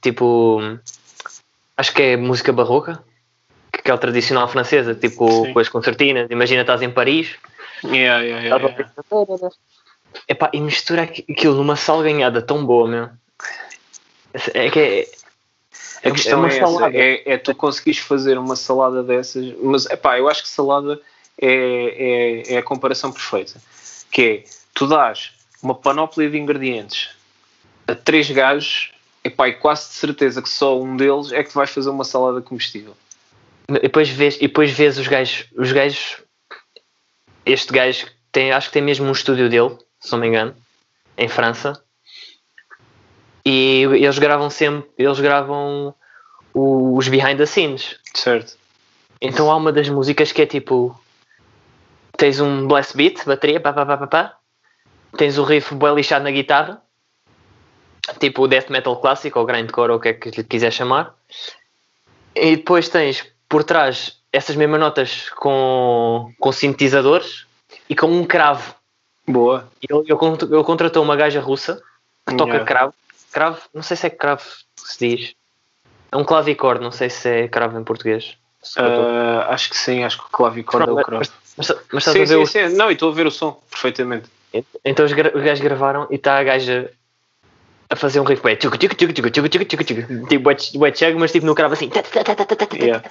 tipo. 0.00 0.60
Acho 1.76 1.92
que 1.92 2.02
é 2.02 2.16
música 2.16 2.52
barroca 2.52 3.02
que 3.90 3.92
é 3.92 3.94
o 3.94 3.98
tradicional 3.98 4.46
francesa, 4.46 4.94
tipo 4.94 5.28
Sim. 5.28 5.52
com 5.52 5.58
as 5.58 5.68
concertinas. 5.68 6.30
Imagina, 6.30 6.60
estás 6.60 6.80
em 6.80 6.90
Paris. 6.90 7.34
Yeah, 7.82 8.22
yeah, 8.22 8.46
yeah, 8.46 8.68
yeah. 8.70 9.50
Epá, 10.28 10.50
e 10.52 10.60
mistura 10.60 11.02
aquilo 11.02 11.56
numa 11.56 11.74
salganhada 11.74 12.40
tão 12.40 12.64
boa, 12.64 12.88
meu. 12.88 13.08
É 14.54 14.70
que 14.70 14.78
é, 14.78 15.08
a 16.04 16.08
é 16.08 16.10
questão 16.12 16.46
é, 16.46 16.56
essa, 16.56 16.90
é, 16.92 17.32
é, 17.32 17.38
tu 17.38 17.52
conseguires 17.52 17.98
fazer 17.98 18.38
uma 18.38 18.54
salada 18.54 19.02
dessas, 19.02 19.54
mas 19.60 19.86
epá, 19.86 20.16
eu 20.18 20.28
acho 20.28 20.42
que 20.42 20.48
salada 20.48 21.00
é, 21.40 22.44
é, 22.48 22.54
é 22.54 22.58
a 22.58 22.62
comparação 22.62 23.10
perfeita. 23.10 23.60
Que 24.08 24.22
é, 24.22 24.44
tu 24.72 24.86
dás 24.86 25.32
uma 25.60 25.74
panóplia 25.74 26.30
de 26.30 26.38
ingredientes 26.38 27.10
a 27.88 27.94
três 27.96 28.30
gajos, 28.30 28.92
epá, 29.24 29.48
e 29.48 29.54
quase 29.54 29.88
de 29.88 29.94
certeza 29.94 30.40
que 30.40 30.48
só 30.48 30.80
um 30.80 30.96
deles 30.96 31.32
é 31.32 31.42
que 31.42 31.52
vai 31.52 31.66
fazer 31.66 31.90
uma 31.90 32.04
salada 32.04 32.40
comestível. 32.40 32.94
E 33.76 33.82
depois 33.82 34.08
vês, 34.08 34.36
e 34.36 34.48
depois 34.48 34.70
vês 34.72 34.98
os 34.98 35.06
gajos, 35.06 35.46
os 35.56 35.70
gajos, 35.72 36.16
este 37.46 37.72
gajo 37.72 38.06
tem, 38.32 38.52
acho 38.52 38.68
que 38.68 38.72
tem 38.72 38.82
mesmo 38.82 39.06
um 39.06 39.12
estúdio 39.12 39.48
dele, 39.48 39.78
se 40.00 40.10
não 40.12 40.18
me 40.18 40.26
engano, 40.26 40.54
em 41.16 41.28
França, 41.28 41.80
e 43.44 43.82
eles 43.82 44.18
gravam 44.18 44.50
sempre, 44.50 44.90
eles 44.98 45.20
gravam 45.20 45.94
os 46.52 47.08
behind 47.08 47.36
the 47.36 47.46
scenes. 47.46 47.98
Certo. 48.14 48.56
Então 49.20 49.50
há 49.50 49.56
uma 49.56 49.72
das 49.72 49.88
músicas 49.88 50.32
que 50.32 50.42
é 50.42 50.46
tipo 50.46 50.98
tens 52.16 52.40
um 52.40 52.66
blast 52.66 52.96
beat, 52.96 53.24
bateria, 53.24 53.60
pá, 53.60 53.72
pá, 53.72 53.86
pá, 53.86 53.96
pá, 53.96 54.06
pá. 54.06 54.38
tens 55.16 55.38
o 55.38 55.44
riff 55.44 55.74
bem 55.74 55.94
lixado 55.94 56.24
na 56.24 56.30
guitarra, 56.30 56.82
tipo 58.18 58.42
o 58.42 58.48
death 58.48 58.68
metal 58.68 59.00
clássico 59.00 59.38
ou 59.38 59.46
grindcore 59.46 59.92
ou 59.92 59.96
o 59.98 60.00
que 60.00 60.08
é 60.08 60.12
que 60.12 60.30
lhe 60.30 60.44
quiser 60.44 60.70
chamar, 60.70 61.14
e 62.34 62.56
depois 62.56 62.88
tens 62.88 63.26
por 63.50 63.64
trás 63.64 64.18
essas 64.32 64.56
mesmas 64.56 64.80
notas 64.80 65.28
com, 65.30 66.32
com 66.38 66.52
sintetizadores 66.52 67.46
e 67.88 67.94
com 67.94 68.06
um 68.06 68.24
cravo. 68.24 68.74
Boa. 69.28 69.68
Ele, 69.82 70.00
ele, 70.00 70.54
ele 70.54 70.64
contratou 70.64 71.02
uma 71.02 71.16
gaja 71.16 71.40
russa 71.40 71.82
que 72.26 72.34
toca 72.36 72.52
yeah. 72.52 72.64
cravo 72.64 72.94
cravo, 73.30 73.60
não 73.72 73.82
sei 73.82 73.96
se 73.96 74.06
é 74.06 74.10
cravo 74.10 74.44
que 74.76 74.88
se 74.88 75.16
diz. 75.16 75.34
É 76.12 76.16
um 76.16 76.24
clavicorde, 76.24 76.82
não 76.82 76.90
sei 76.90 77.08
se 77.08 77.28
é 77.28 77.48
cravo 77.48 77.78
em 77.78 77.84
português. 77.84 78.36
Uh, 78.76 79.40
acho 79.48 79.70
que 79.70 79.76
sim, 79.76 80.04
acho 80.04 80.18
que 80.18 80.24
o 80.24 80.30
clavicorde 80.30 80.88
é 80.88 80.92
o 80.92 80.96
cravo. 80.96 81.24
Mas, 81.56 81.68
mas, 81.68 81.72
mas 81.92 82.04
sim, 82.04 82.10
a 82.10 82.12
ver 82.12 82.26
sim, 82.26 82.36
o... 82.36 82.46
sim. 82.46 82.76
Não, 82.76 82.90
e 82.90 82.94
estou 82.94 83.10
a 83.10 83.14
ver 83.14 83.26
o 83.26 83.30
som 83.30 83.60
perfeitamente. 83.70 84.28
Então 84.84 85.06
os, 85.06 85.12
os 85.12 85.42
gajos 85.42 85.60
gravaram 85.60 86.06
e 86.10 86.16
está 86.16 86.38
a 86.38 86.42
gaja 86.42 86.90
a 87.90 87.96
fazer 87.96 88.20
um 88.20 88.24
riff 88.24 88.42
bué 88.42 88.56
tchuc 88.56 88.78
tchuc 88.78 88.94
tchuc 88.94 89.12
tchuc 89.12 89.30
tchuc 89.30 89.48
tchuc 89.50 89.84
tchuc 89.84 90.28
tipo 90.28 90.78
bué 90.78 90.94
chego, 90.94 91.18
mas 91.18 91.32
tipo 91.32 91.46
no 91.46 91.54
cravo 91.54 91.74
assim 91.74 91.90
yeah. 92.76 93.02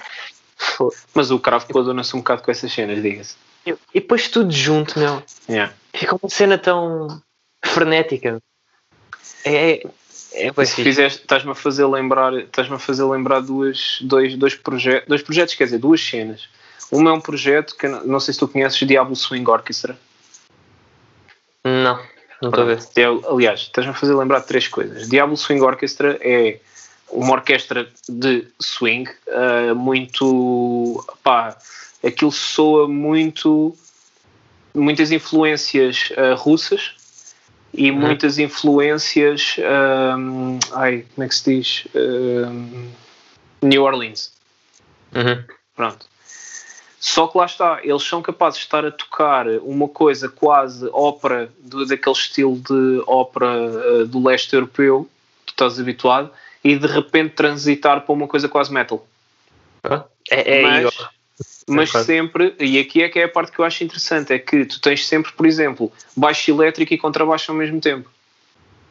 mas 1.14 1.30
o 1.30 1.38
cravo 1.38 1.66
coaduna-se 1.72 2.16
um 2.16 2.20
bocado 2.20 2.42
com 2.42 2.50
essas 2.50 2.72
cenas, 2.72 3.02
diga-se 3.02 3.36
e 3.66 4.00
depois 4.00 4.28
tudo 4.28 4.50
junto, 4.50 4.98
meu 4.98 5.22
yeah. 5.48 5.72
fica 5.94 6.16
uma 6.16 6.30
cena 6.30 6.58
tão 6.58 7.22
frenética 7.64 8.40
é, 9.44 9.82
é 10.32 10.52
pois 10.52 10.70
se 10.70 10.82
fizeste, 10.82 11.20
estás-me 11.22 11.50
a 11.50 11.54
fazer 11.54 11.86
lembrar, 11.86 12.32
estás-me 12.34 12.76
a 12.76 12.78
fazer 12.78 13.04
lembrar 13.04 13.40
duas, 13.40 13.98
dois, 14.00 14.36
dois, 14.36 14.54
projetos, 14.54 15.08
dois 15.08 15.22
projetos, 15.22 15.54
quer 15.54 15.64
dizer, 15.64 15.78
duas 15.78 16.00
cenas. 16.00 16.48
Um 16.92 17.08
é 17.08 17.12
um 17.12 17.20
projeto 17.20 17.76
que 17.76 17.86
não 17.88 18.20
sei 18.20 18.34
se 18.34 18.40
tu 18.40 18.48
conheces, 18.48 18.78
Diablo 18.86 19.14
Swing 19.14 19.48
Orchestra. 19.48 19.98
Não, 21.64 22.00
não 22.40 22.50
estou 22.50 22.64
a 22.64 22.66
ver. 22.66 22.78
É, 22.96 23.04
aliás, 23.04 23.60
estás-me 23.60 23.92
a 23.92 23.94
fazer 23.94 24.14
lembrar 24.14 24.40
de 24.40 24.46
três 24.46 24.66
coisas. 24.66 25.08
Diablo 25.08 25.36
Swing 25.36 25.60
Orchestra 25.62 26.18
é 26.20 26.58
uma 27.10 27.32
orquestra 27.32 27.88
de 28.08 28.46
swing 28.60 29.10
uh, 29.26 29.74
muito 29.74 31.04
pá, 31.22 31.56
aquilo 32.04 32.30
soa 32.30 32.88
muito 32.88 33.76
muitas 34.72 35.10
influências 35.10 36.10
uh, 36.10 36.36
russas 36.36 36.94
e 37.74 37.90
uhum. 37.90 37.98
muitas 37.98 38.38
influências. 38.38 39.56
Um, 39.58 40.58
ai, 40.72 41.04
como 41.14 41.24
é 41.24 41.28
que 41.28 41.34
se 41.34 41.56
diz? 41.56 41.84
Um, 41.94 42.90
New 43.62 43.82
Orleans. 43.82 44.32
Uhum. 45.14 45.44
Pronto. 45.74 46.09
Só 47.00 47.26
que 47.26 47.38
lá 47.38 47.46
está, 47.46 47.80
eles 47.82 48.02
são 48.02 48.20
capazes 48.20 48.58
de 48.58 48.66
estar 48.66 48.84
a 48.84 48.90
tocar 48.90 49.48
uma 49.62 49.88
coisa 49.88 50.28
quase 50.28 50.86
ópera, 50.92 51.50
do, 51.58 51.86
daquele 51.86 52.14
estilo 52.14 52.58
de 52.58 53.02
ópera 53.06 53.46
uh, 53.48 54.06
do 54.06 54.22
leste 54.22 54.52
europeu, 54.52 55.08
que 55.46 55.54
tu 55.54 55.64
estás 55.64 55.80
habituado, 55.80 56.30
e 56.62 56.76
de 56.76 56.86
repente 56.86 57.36
transitar 57.36 58.02
para 58.02 58.12
uma 58.12 58.28
coisa 58.28 58.50
quase 58.50 58.70
metal. 58.70 59.08
É, 60.30 60.58
é 60.58 60.62
Mas, 60.62 61.64
mas 61.66 61.94
é 61.94 62.04
sempre, 62.04 62.54
e 62.60 62.78
aqui 62.78 63.02
é 63.02 63.08
que 63.08 63.18
é 63.18 63.24
a 63.24 63.28
parte 63.30 63.50
que 63.50 63.58
eu 63.58 63.64
acho 63.64 63.82
interessante, 63.82 64.34
é 64.34 64.38
que 64.38 64.66
tu 64.66 64.78
tens 64.78 65.06
sempre, 65.06 65.32
por 65.32 65.46
exemplo, 65.46 65.90
baixo 66.14 66.50
elétrico 66.50 66.92
e 66.92 66.98
contrabaixo 66.98 67.50
ao 67.50 67.56
mesmo 67.56 67.80
tempo, 67.80 68.10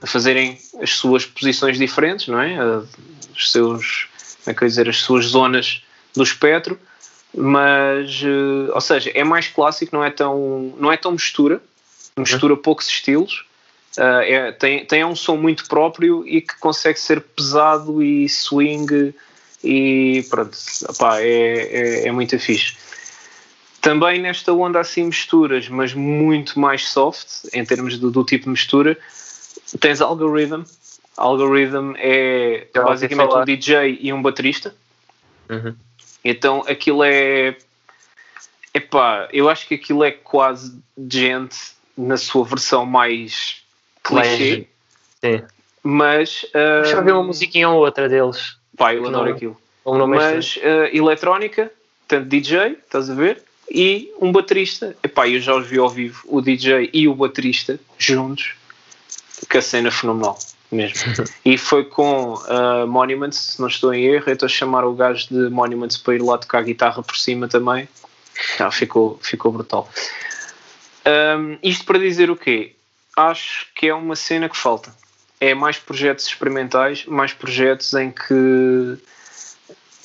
a 0.02 0.08
fazerem 0.08 0.58
as 0.82 0.96
suas 0.96 1.28
posições 1.28 1.78
diferentes, 1.78 2.28
não 2.28 2.42
é? 2.42 2.58
Os 3.36 3.52
seus, 3.52 4.08
como 4.44 4.52
é 4.52 4.54
que 4.56 4.64
eu 4.64 4.68
dizer, 4.68 4.90
as 4.90 4.98
suas 4.98 5.26
zonas 5.26 5.84
do 6.16 6.24
espectro, 6.24 6.80
mas, 7.36 8.22
eh, 8.24 8.72
ou 8.74 8.82
seja, 8.82 9.12
é 9.14 9.24
mais 9.24 9.48
clássico, 9.48 9.96
não 9.96 10.04
é 10.04 10.10
tão, 10.10 10.74
não 10.78 10.92
é 10.92 10.98
tão 10.98 11.12
mistura, 11.12 11.62
mistura 12.18 12.54
uhum. 12.54 12.62
poucos 12.62 12.88
estilos, 12.88 13.46
uh, 13.98 14.22
é, 14.22 14.52
tem, 14.52 14.86
tem 14.86 15.06
um 15.06 15.16
som 15.16 15.38
muito 15.38 15.68
próprio 15.68 16.28
e 16.28 16.42
que 16.42 16.58
consegue 16.60 17.00
ser 17.00 17.22
pesado 17.22 18.04
e 18.04 18.28
swing 18.28 19.14
e 19.64 20.26
pronto, 20.30 20.58
opá, 20.90 21.22
é, 21.22 21.28
é, 21.28 22.08
é 22.08 22.12
muito 22.12 22.38
fixe. 22.40 22.76
Também 23.82 24.20
nesta 24.20 24.52
onda 24.52 24.80
assim 24.80 25.06
misturas, 25.06 25.70
mas 25.70 25.94
muito 25.94 26.60
mais 26.60 26.90
soft 26.90 27.46
em 27.54 27.64
termos 27.64 27.98
do, 27.98 28.12
do 28.12 28.24
tipo 28.26 28.46
de 28.46 28.52
mistura, 28.52 28.98
tens 29.80 30.02
Algorithm. 30.02 30.64
Algorithm 31.16 31.94
é 31.98 32.68
Já 32.76 32.84
basicamente 32.84 33.34
um 33.34 33.46
DJ 33.46 33.98
e 34.02 34.12
um 34.12 34.22
baterista. 34.22 34.76
Uhum. 35.50 35.76
Então 36.24 36.64
aquilo 36.68 37.04
é. 37.04 37.56
Epá, 38.74 39.28
eu 39.32 39.50
acho 39.50 39.68
que 39.68 39.76
aquilo 39.76 40.04
é 40.04 40.12
quase 40.12 40.78
gente 41.10 41.58
na 41.98 42.18
sua 42.18 42.46
versão 42.46 42.86
mais 42.86 43.64
clichê. 44.04 44.68
Sim. 45.24 45.44
Mas. 45.84 46.44
Uh, 46.44 46.86
Já 46.86 47.02
vi 47.02 47.12
uma 47.12 47.24
musiquinha 47.24 47.70
ou 47.70 47.80
outra 47.80 48.08
deles. 48.08 48.58
Pá, 48.78 48.94
eu 48.94 49.06
adoro 49.08 49.30
não, 49.30 49.36
aquilo. 49.36 49.58
Mas 50.08 50.58
uh, 50.58 50.96
eletrónica, 50.96 51.72
tanto 52.08 52.28
DJ, 52.28 52.78
estás 52.84 53.10
a 53.10 53.16
ver? 53.16 53.42
E 53.72 54.12
um 54.22 54.32
baterista. 54.32 54.96
Epá, 55.04 55.28
eu 55.28 55.40
já 55.40 55.56
os 55.56 55.68
vi 55.68 55.80
ao 55.80 55.90
vivo, 55.90 56.22
o 56.26 56.42
DJ 56.42 56.90
e 56.94 57.08
o 57.08 57.16
baterista 57.16 57.80
juntos, 57.98 58.54
que 59.50 59.58
a 59.58 59.62
cena 59.62 59.88
é 59.88 59.92
fenomenal 59.92 60.38
mesmo. 60.72 61.26
e 61.44 61.58
foi 61.58 61.86
com 61.86 62.34
uh, 62.34 62.88
Monuments, 62.88 63.38
se 63.38 63.62
não 63.62 63.68
estou 63.68 63.94
em 63.94 64.06
erro, 64.06 64.32
estou 64.32 64.46
a 64.46 64.50
chamar 64.50 64.86
o 64.86 64.94
gajo 64.94 65.28
de 65.30 65.50
Monuments 65.50 65.98
para 65.98 66.16
ir 66.16 66.22
lá 66.22 66.38
tocar 66.38 66.60
a 66.60 66.64
guitarra 66.64 67.02
por 67.04 67.18
cima 67.18 67.48
também. 67.48 67.88
Ah, 68.60 68.72
ficou, 68.72 69.20
ficou 69.22 69.52
brutal. 69.52 69.90
Um, 71.06 71.58
isto 71.64 71.86
para 71.86 72.00
dizer 72.00 72.30
o 72.30 72.36
quê? 72.36 72.76
Acho 73.16 73.66
que 73.76 73.88
é 73.88 73.94
uma 73.94 74.16
cena 74.16 74.48
que 74.48 74.58
falta 74.58 74.94
é 75.40 75.54
mais 75.54 75.80
projetos 75.80 76.28
experimentais, 76.28 77.06
mais 77.06 77.32
projetos 77.34 77.94
em 77.94 78.12
que 78.12 78.98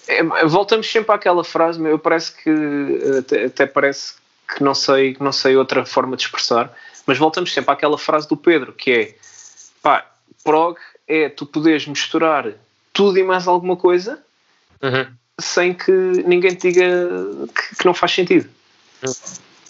é, 0.06 0.22
voltamos 0.46 0.90
sempre 0.90 1.14
àquela 1.14 1.42
frase, 1.42 1.82
eu 1.82 1.98
parece 1.98 2.32
que 2.32 3.18
até, 3.18 3.44
até, 3.46 3.66
parece 3.66 4.14
que 4.54 4.62
não 4.62 4.74
sei, 4.74 5.16
não 5.18 5.32
sei 5.32 5.56
outra 5.56 5.84
forma 5.84 6.16
de 6.16 6.22
expressar, 6.24 6.72
mas 7.06 7.18
voltamos 7.18 7.52
sempre 7.52 7.72
àquela 7.72 7.98
frase 7.98 8.28
do 8.28 8.36
Pedro, 8.36 8.72
que 8.72 8.92
é 8.92 9.14
pá, 9.82 10.06
prog 10.44 10.78
é 11.08 11.28
tu 11.28 11.46
poderes 11.46 11.86
misturar 11.86 12.52
tudo 12.92 13.18
e 13.18 13.24
mais 13.24 13.48
alguma 13.48 13.76
coisa 13.76 14.22
uhum. 14.82 15.06
sem 15.40 15.74
que 15.74 15.90
ninguém 15.90 16.54
te 16.54 16.70
diga 16.70 17.08
que, 17.54 17.76
que 17.76 17.84
não 17.84 17.94
faz 17.94 18.12
sentido. 18.12 18.48
Uhum. 19.04 19.12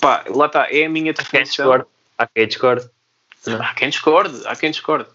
Pá, 0.00 0.24
lá 0.28 0.46
está, 0.46 0.66
é 0.70 0.84
a 0.84 0.88
minha 0.88 1.12
definição. 1.14 1.86
Há 2.18 2.26
quem 2.26 2.46
discorde. 2.46 2.90
Há 3.46 3.74
quem 3.74 3.88
discorde, 3.88 4.46
há 4.46 4.56
quem 4.56 4.70
discorde. 4.70 5.08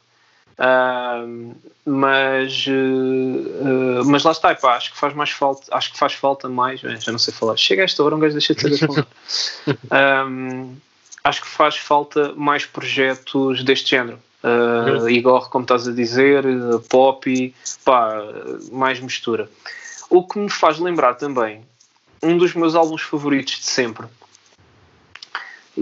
Uh, 0.60 1.56
mas, 1.86 2.66
uh, 2.68 4.04
mas 4.06 4.24
lá 4.24 4.32
está, 4.32 4.50
acho 4.50 4.92
que 4.92 4.98
faz 4.98 5.14
mais 5.14 5.30
falta, 5.30 5.74
acho 5.74 5.94
que 5.94 5.98
faz 5.98 6.14
falta 6.14 6.50
mais, 6.50 6.82
já 6.82 7.12
não 7.14 7.18
sei 7.18 7.34
falar, 7.34 7.56
chega 7.56 7.82
a 7.82 7.86
esta 7.86 8.04
hora, 8.04 8.16
um 8.16 8.20
gajo 8.20 8.34
deixa 8.34 8.54
de 8.54 8.62
saber 8.62 8.78
falar. 8.78 9.08
um, 10.28 10.76
acho 11.24 11.42
que 11.42 11.48
faz 11.48 11.78
falta 11.78 12.34
mais 12.36 12.66
projetos 12.66 13.64
deste 13.64 13.92
género. 13.92 14.20
Uh, 14.42 15.10
Igor, 15.10 15.50
como 15.50 15.64
estás 15.64 15.88
a 15.88 15.92
dizer, 15.92 16.46
pop, 16.90 17.56
pá, 17.84 18.22
mais 18.72 19.00
mistura. 19.00 19.50
O 20.10 20.26
que 20.26 20.40
me 20.40 20.50
faz 20.50 20.80
lembrar 20.80 21.16
também 21.16 21.66
um 22.24 22.38
dos 22.38 22.54
meus 22.54 22.76
álbuns 22.76 23.02
favoritos 23.02 23.60
de 23.60 23.66
sempre, 23.66 24.08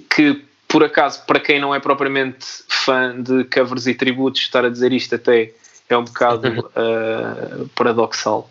que 0.09 0.45
por 0.67 0.83
acaso, 0.83 1.25
para 1.25 1.39
quem 1.39 1.59
não 1.59 1.73
é 1.73 1.79
propriamente 1.79 2.45
fã 2.67 3.21
de 3.21 3.45
covers 3.45 3.87
e 3.87 3.93
tributos, 3.93 4.41
estar 4.41 4.65
a 4.65 4.69
dizer 4.69 4.91
isto 4.91 5.15
até 5.15 5.53
é 5.89 5.97
um 5.97 6.03
bocado 6.03 6.59
uh, 6.59 7.67
paradoxal. 7.73 8.49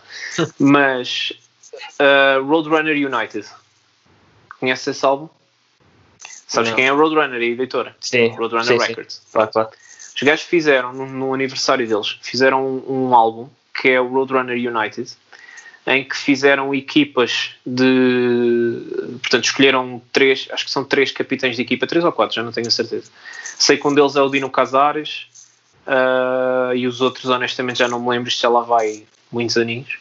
Mas 0.59 1.33
uh, 2.01 2.43
Roadrunner 2.43 2.97
United. 2.97 3.47
Conhece 4.59 4.91
esse 4.91 5.05
álbum? 5.05 5.29
Sabes 6.49 6.71
Não. 6.71 6.77
quem 6.77 6.87
é 6.87 6.91
Roadrunner 6.91 7.43
e 7.43 7.53
editora? 7.53 7.95
Sim. 8.01 8.29
Roadrunner 8.29 8.67
sim, 8.67 8.81
sim. 8.81 8.87
Records. 8.87 9.23
Claro, 9.31 9.51
claro. 9.51 9.69
Os 10.17 10.23
gajos 10.23 10.47
fizeram, 10.47 10.95
no, 10.95 11.07
no 11.07 11.35
aniversário 11.35 11.87
deles, 11.87 12.19
fizeram 12.23 12.67
um, 12.67 13.09
um 13.09 13.15
álbum 13.15 13.49
que 13.75 13.91
é 13.91 14.01
o 14.01 14.09
Roadrunner 14.09 14.57
United, 14.57 15.13
em 15.87 16.03
que 16.03 16.17
fizeram 16.17 16.75
equipas 16.75 17.51
de. 17.65 18.81
Portanto, 19.21 19.45
escolheram 19.45 20.03
três, 20.13 20.49
acho 20.51 20.65
que 20.65 20.71
são 20.71 20.83
três 20.83 21.13
capitães 21.13 21.55
de 21.55 21.63
equipa, 21.63 21.87
três 21.87 22.05
ou 22.05 22.11
quatro, 22.11 22.35
já 22.35 22.43
não 22.43 22.51
tenho 22.51 22.67
a 22.67 22.71
certeza. 22.71 23.11
Sei 23.43 23.77
que 23.77 23.87
um 23.87 23.95
deles 23.95 24.17
é 24.17 24.23
o 24.23 24.29
Dino 24.29 24.51
Casares 24.51 25.27
ah, 25.87 26.73
e 26.75 26.87
os 26.87 27.01
outros, 27.01 27.27
honestamente, 27.27 27.79
já 27.79 27.87
não 27.87 28.01
me 28.01 28.09
lembro, 28.09 28.29
isto 28.29 28.41
já 28.41 28.49
lá 28.49 28.63
vai 28.63 29.05
muitos 29.31 29.57
aninhos. 29.57 29.99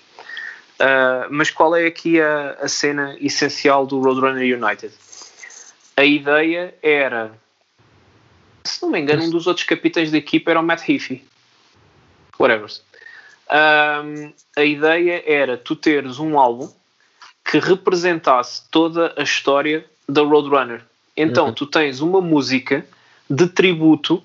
Ah, 0.79 1.27
mas 1.29 1.51
qual 1.51 1.75
é 1.75 1.85
aqui 1.85 2.21
a, 2.21 2.57
a 2.61 2.67
cena 2.67 3.15
essencial 3.19 3.85
do 3.85 3.99
Roadrunner 3.99 4.57
United? 4.57 4.93
A 5.97 6.03
ideia 6.03 6.73
era 6.81 7.31
se 8.65 8.81
não 8.81 8.89
me 8.89 8.99
engano, 8.99 9.23
um 9.23 9.29
dos 9.29 9.47
outros 9.47 9.65
capitães 9.65 10.11
da 10.11 10.17
equipa 10.17 10.51
era 10.51 10.59
o 10.59 10.63
Matt 10.63 10.87
Heafy. 10.89 11.23
Whatever. 12.39 12.69
Um, 13.49 14.33
a 14.57 14.63
ideia 14.63 15.23
era 15.25 15.57
tu 15.57 15.75
teres 15.75 16.19
um 16.19 16.37
álbum 16.37 16.71
que 17.43 17.59
representasse 17.59 18.63
toda 18.71 19.13
a 19.15 19.23
história 19.23 19.85
da 20.09 20.21
Roadrunner. 20.21 20.81
Então 21.15 21.47
Uhum. 21.47 21.53
tu 21.53 21.67
tens 21.67 22.01
uma 22.01 22.19
música 22.19 22.85
de 23.29 23.47
tributo 23.47 24.23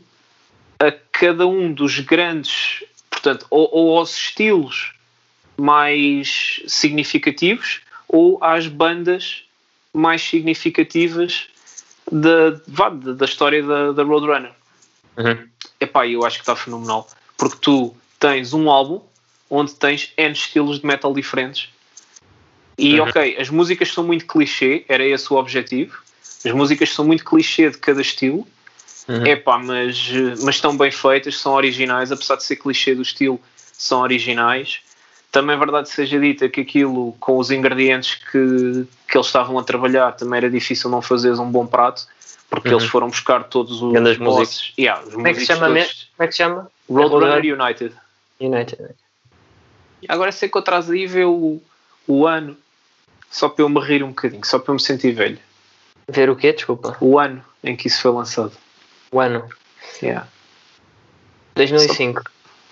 a 0.78 0.90
cada 1.12 1.46
um 1.46 1.72
dos 1.72 2.00
grandes, 2.00 2.82
portanto, 3.10 3.46
ou, 3.50 3.68
ou 3.70 3.98
aos 3.98 4.16
estilos 4.16 4.94
mais 5.56 6.62
significativos 6.66 7.82
ou 8.08 8.42
às 8.42 8.66
bandas 8.66 9.44
mais 9.92 10.22
significativas 10.22 11.48
da, 12.10 12.60
vá, 12.66 12.88
da, 12.90 13.24
história 13.24 13.62
da, 13.62 13.92
da 13.92 14.02
Roadrunner. 14.02 14.52
Uhum. 15.16 15.48
Epá, 15.80 16.06
eu 16.06 16.24
acho 16.24 16.36
que 16.36 16.42
está 16.42 16.56
fenomenal. 16.56 17.08
Porque 17.36 17.56
tu 17.60 17.94
tens 18.18 18.52
um 18.52 18.70
álbum 18.70 19.00
onde 19.48 19.74
tens 19.74 20.12
N 20.16 20.32
estilos 20.32 20.80
de 20.80 20.86
metal 20.86 21.12
diferentes. 21.12 21.68
E 22.78 22.98
Uhum. 22.98 23.08
ok, 23.08 23.36
as 23.38 23.50
músicas 23.50 23.92
são 23.92 24.04
muito 24.04 24.26
clichê, 24.26 24.84
era 24.88 25.04
esse 25.04 25.32
o 25.32 25.36
objetivo. 25.36 25.98
As 26.44 26.52
músicas 26.52 26.90
são 26.90 27.04
muito 27.04 27.24
clichê 27.24 27.68
de 27.70 27.78
cada 27.78 28.00
estilo. 28.00 28.46
Uhum. 29.08 29.26
Epá, 29.26 29.58
mas, 29.58 30.08
mas 30.42 30.54
estão 30.54 30.76
bem 30.76 30.90
feitas, 30.90 31.38
são 31.38 31.52
originais, 31.52 32.12
apesar 32.12 32.36
de 32.36 32.44
ser 32.44 32.56
clichê 32.56 32.94
do 32.94 33.02
estilo, 33.02 33.40
são 33.72 34.00
originais. 34.00 34.80
Também 35.32 35.54
é 35.54 35.58
verdade 35.58 35.88
seja 35.88 36.18
dita 36.18 36.48
que 36.48 36.60
aquilo, 36.62 37.12
com 37.20 37.38
os 37.38 37.50
ingredientes 37.52 38.16
que, 38.16 38.86
que 39.08 39.16
eles 39.16 39.26
estavam 39.26 39.58
a 39.58 39.62
trabalhar, 39.64 40.12
também 40.12 40.38
era 40.38 40.50
difícil 40.50 40.90
não 40.90 41.00
fazeres 41.00 41.38
um 41.38 41.48
bom 41.50 41.66
prato, 41.66 42.06
porque 42.48 42.68
Uhum. 42.70 42.78
eles 42.78 42.86
foram 42.86 43.08
buscar 43.08 43.44
todos 43.44 43.80
os 43.80 43.92
Grandes 43.92 44.16
bosses. 44.18 44.38
músicos. 44.48 44.72
Yeah, 44.78 45.02
os 45.06 45.14
Como 45.14 45.26
é 45.28 45.32
que 45.32 45.40
se 45.40 45.40
músicos 45.42 45.56
chama 45.56 45.66
todos. 45.68 45.82
mesmo? 45.82 45.94
Como 46.16 46.24
é 46.24 46.26
que 46.26 46.32
se 46.32 46.38
chama? 46.38 46.70
Roadrunner 46.88 47.60
United. 47.60 47.94
United. 48.40 48.94
Agora 50.08 50.32
sei 50.32 50.48
que 50.48 50.58
eu 50.58 50.62
traz 50.62 50.90
aí 50.90 51.06
ver 51.06 51.26
o, 51.26 51.62
o 52.08 52.26
ano, 52.26 52.56
só 53.30 53.48
para 53.48 53.62
eu 53.64 53.68
me 53.68 53.80
rir 53.80 54.02
um 54.02 54.08
bocadinho, 54.08 54.44
só 54.44 54.58
para 54.58 54.70
eu 54.72 54.74
me 54.74 54.80
sentir 54.80 55.12
velho. 55.12 55.38
Ver 56.08 56.28
o 56.28 56.34
quê? 56.34 56.52
Desculpa. 56.52 56.96
O 57.00 57.18
ano 57.20 57.44
em 57.62 57.76
que 57.76 57.86
isso 57.86 58.02
foi 58.02 58.10
lançado. 58.10 58.52
O 59.12 59.20
ano. 59.20 59.48
Yeah. 60.02 60.26
2005. 61.54 62.22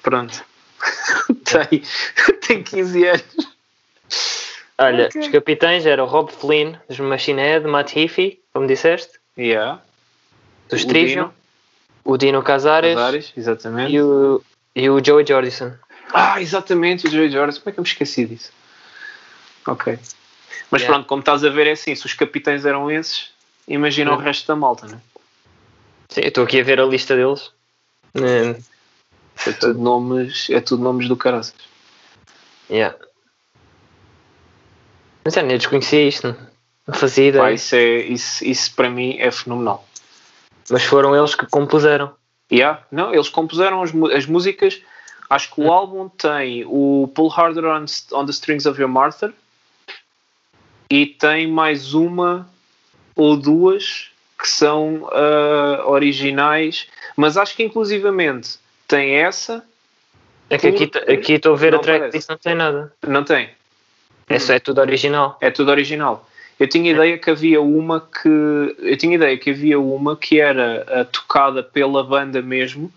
Pronto. 0.03 0.43
tem, 1.69 1.83
tem 2.47 2.63
15 2.63 3.07
anos. 3.07 3.25
Olha, 4.79 5.07
Ok. 5.07 5.21
os 5.21 5.29
capitães 5.29 5.87
eram 5.87 6.07
Rob 6.07 6.31
Flynn, 6.33 6.75
dos 6.89 6.99
Machine 7.01 7.41
Head, 7.41 7.67
Matt 7.67 7.97
Heafy, 7.97 8.41
como 8.53 8.67
disseste, 8.67 9.19
Yeah. 9.37 9.83
dos 10.69 10.85
O 10.85 10.89
Trivium, 10.89 11.25
Dino, 11.25 11.35
o 12.05 12.17
Dino 12.17 12.43
Casares 12.43 12.95
Casares, 12.95 13.33
exatamente. 13.37 13.93
e 13.93 14.01
o, 14.01 14.43
e 14.75 14.89
o 14.89 15.05
Joey 15.05 15.27
Jordison. 15.27 15.73
Ah, 16.13 16.41
exatamente, 16.41 17.07
o 17.07 17.11
Joey 17.11 17.31
Jordan. 17.31 17.53
Como 17.59 17.69
é 17.69 17.73
que 17.73 17.79
eu 17.79 17.83
me 17.83 17.89
esqueci 17.89 18.25
disso? 18.25 18.53
Ok. 19.67 19.99
Mas 20.71 20.83
Yeah. 20.83 20.95
pronto, 20.95 21.07
como 21.09 21.21
estás 21.21 21.45
a 21.45 21.51
ver, 21.51 21.67
é 21.67 21.73
assim: 21.73 21.95
se 21.95 22.07
os 22.07 22.15
capitães 22.15 22.65
eram 22.65 22.91
esses, 22.91 23.31
imagina 23.67 24.13
o 24.13 24.17
resto 24.17 24.47
da 24.47 24.57
malta, 24.57 24.87
né? 24.87 25.01
Sim, 26.11 26.23
eu 26.23 26.29
estou 26.29 26.45
aqui 26.45 26.61
a 26.61 26.65
ver 26.65 26.81
a 26.81 26.85
lista 26.87 27.15
deles. 27.15 27.51
Hum, 28.15 28.55
É 29.47 29.53
tudo 29.53 29.79
nomes, 29.79 30.49
é 30.51 30.61
tudo 30.61 30.83
nomes 30.83 31.09
do 31.09 31.17
caraças. 31.17 31.55
yeah. 32.71 32.97
Mas 35.25 35.37
é, 35.37 35.43
eu 35.43 35.59
desconhecia 35.59 36.09
isto, 36.09 36.27
não- 36.87 36.95
fazia 36.95 37.33
Pá, 37.33 37.39
ideia. 37.39 37.55
isso, 37.55 37.75
é, 37.75 37.97
isso, 38.01 38.45
isso 38.45 38.75
para 38.75 38.89
mim 38.91 39.17
é 39.19 39.31
fenomenal. 39.31 39.87
Mas 40.71 40.85
foram 40.85 41.15
eles 41.17 41.35
que 41.35 41.47
compuseram. 41.47 42.15
Yeah, 42.51 42.83
não, 42.91 43.13
eles 43.13 43.29
compuseram 43.29 43.83
as, 43.83 43.93
as 44.15 44.27
músicas. 44.27 44.81
Acho 45.29 45.55
que 45.55 45.61
o 45.61 45.71
álbum 45.71 46.09
tem 46.09 46.65
o 46.67 47.11
Pull 47.15 47.31
Harder 47.31 47.65
on, 47.67 47.85
on 48.13 48.25
the 48.25 48.33
Strings 48.33 48.65
of 48.67 48.81
Your 48.81 48.91
Martha 48.91 49.33
e 50.91 51.05
tem 51.05 51.47
mais 51.47 51.93
uma 51.93 52.49
ou 53.15 53.37
duas 53.37 54.11
que 54.41 54.49
são 54.49 55.07
ah, 55.13 55.83
originais, 55.87 56.87
mas 57.17 57.37
acho 57.37 57.55
que 57.55 57.63
inclusivamente 57.63 58.59
tem 58.89 59.15
essa, 59.17 59.63
É 60.51 60.59
que 60.59 60.67
aqui 60.69 60.91
aqui 61.13 61.33
estou 61.35 61.53
a 61.53 61.57
ver 61.57 61.75
a 61.75 61.79
track 61.79 62.17
e 62.17 62.21
não 62.29 62.37
tem 62.39 62.55
nada. 62.55 62.93
não 63.07 63.23
tem, 63.23 63.51
É 64.29 64.39
só 64.39 64.55
é 64.55 64.59
tudo 64.59 64.81
original. 64.81 65.37
é 65.41 65.51
tudo 65.51 65.71
original. 65.71 66.29
Eu 66.59 66.69
tinha 66.69 66.91
ideia 66.91 67.17
que 67.17 67.31
havia 67.31 67.61
uma 67.61 68.01
que 68.01 68.29
eu 68.79 68.97
tinha 68.97 69.15
ideia 69.15 69.39
que 69.39 69.51
havia 69.51 69.79
uma 69.79 70.17
que 70.17 70.41
era 70.41 70.85
ah, 70.89 71.05
tocada 71.05 71.63
pela 71.63 72.03
banda 72.03 72.43
mesmo 72.43 72.93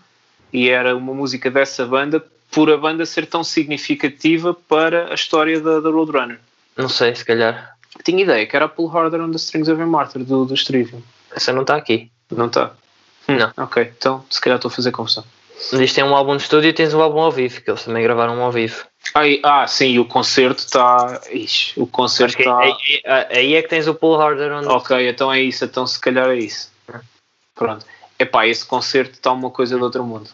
e 0.52 0.68
era 0.68 0.96
uma 0.96 1.14
música 1.14 1.48
dessa 1.48 1.86
banda 1.86 2.24
por 2.50 2.70
a 2.70 2.76
banda 2.76 3.06
ser 3.06 3.24
tão 3.26 3.44
significativa 3.44 4.52
para 4.52 5.10
a 5.12 5.14
história 5.14 5.60
da, 5.60 5.78
da 5.80 5.90
Roadrunner. 5.90 6.40
Não 6.76 6.88
sei, 6.88 7.14
se 7.14 7.24
calhar. 7.24 7.76
Tinha 8.02 8.22
ideia 8.22 8.46
que 8.46 8.56
era 8.56 8.64
a 8.64 8.68
Pull 8.68 8.90
Harder 8.90 9.20
on 9.20 9.30
the 9.30 9.36
Strings 9.36 9.68
of 9.68 9.80
Your 9.80 9.88
Martyr 9.88 10.24
do, 10.24 10.44
do 10.44 10.54
Trivium. 10.54 11.00
Essa 11.34 11.52
não 11.52 11.62
está 11.62 11.76
aqui. 11.76 12.10
Não 12.30 12.46
está? 12.46 12.72
Não. 13.28 13.52
Ok, 13.64 13.92
então 13.96 14.24
se 14.28 14.40
calhar 14.40 14.56
estou 14.56 14.70
a 14.70 14.72
fazer 14.72 14.90
confusão. 14.90 15.24
Isto 15.72 15.98
é 16.00 16.04
um 16.04 16.14
álbum 16.14 16.36
de 16.36 16.42
estúdio 16.42 16.68
e 16.70 16.72
tens 16.72 16.92
um 16.92 17.00
álbum 17.00 17.20
ao 17.20 17.30
vivo, 17.32 17.60
que 17.60 17.70
eles 17.70 17.84
também 17.84 18.02
gravaram 18.02 18.36
um 18.36 18.42
ao 18.42 18.52
vivo. 18.52 18.84
Aí, 19.14 19.40
ah, 19.44 19.66
sim, 19.66 19.98
o 19.98 20.04
concerto 20.04 20.60
está. 20.64 21.20
O 21.76 21.86
concerto 21.86 22.38
está. 22.38 22.58
aí, 22.58 22.74
aí- 23.30 23.54
é 23.54 23.62
que 23.62 23.68
tens 23.68 23.86
o 23.86 23.94
Pull 23.94 24.20
Harder 24.20 24.52
on 24.52 24.66
Ok, 24.68 25.08
então 25.08 25.32
é 25.32 25.40
isso, 25.40 25.64
então 25.64 25.86
se 25.86 25.98
calhar 26.00 26.28
é 26.28 26.36
isso. 26.36 26.70
Pronto. 27.54 27.84
Epá, 28.18 28.46
esse 28.46 28.64
concerto 28.64 29.12
está 29.14 29.32
uma 29.32 29.50
coisa 29.50 29.76
do 29.76 29.84
outro 29.84 30.04
mundo. 30.04 30.30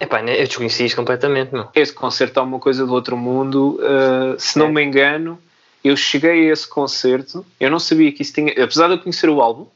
Epá, 0.00 0.22
né, 0.22 0.40
eu 0.40 0.46
desconheci 0.46 0.84
isto 0.84 0.96
completamente, 0.96 1.52
meu. 1.52 1.68
Esse 1.74 1.92
concerto 1.92 2.30
está 2.32 2.42
uma 2.42 2.58
coisa 2.60 2.86
do 2.86 2.92
outro 2.92 3.16
mundo. 3.16 3.80
uh, 3.80 4.38
se 4.38 4.58
não 4.58 4.66
É. 4.66 4.70
me 4.70 4.82
engano, 4.84 5.40
eu 5.82 5.96
cheguei 5.96 6.48
a 6.48 6.52
esse 6.52 6.68
concerto, 6.68 7.44
eu 7.58 7.70
não 7.70 7.78
sabia 7.80 8.12
que 8.12 8.22
isso 8.22 8.32
tinha. 8.32 8.52
Apesar 8.62 8.86
de 8.88 8.94
eu 8.94 8.98
conhecer 9.00 9.28
o 9.28 9.40
álbum, 9.40 9.66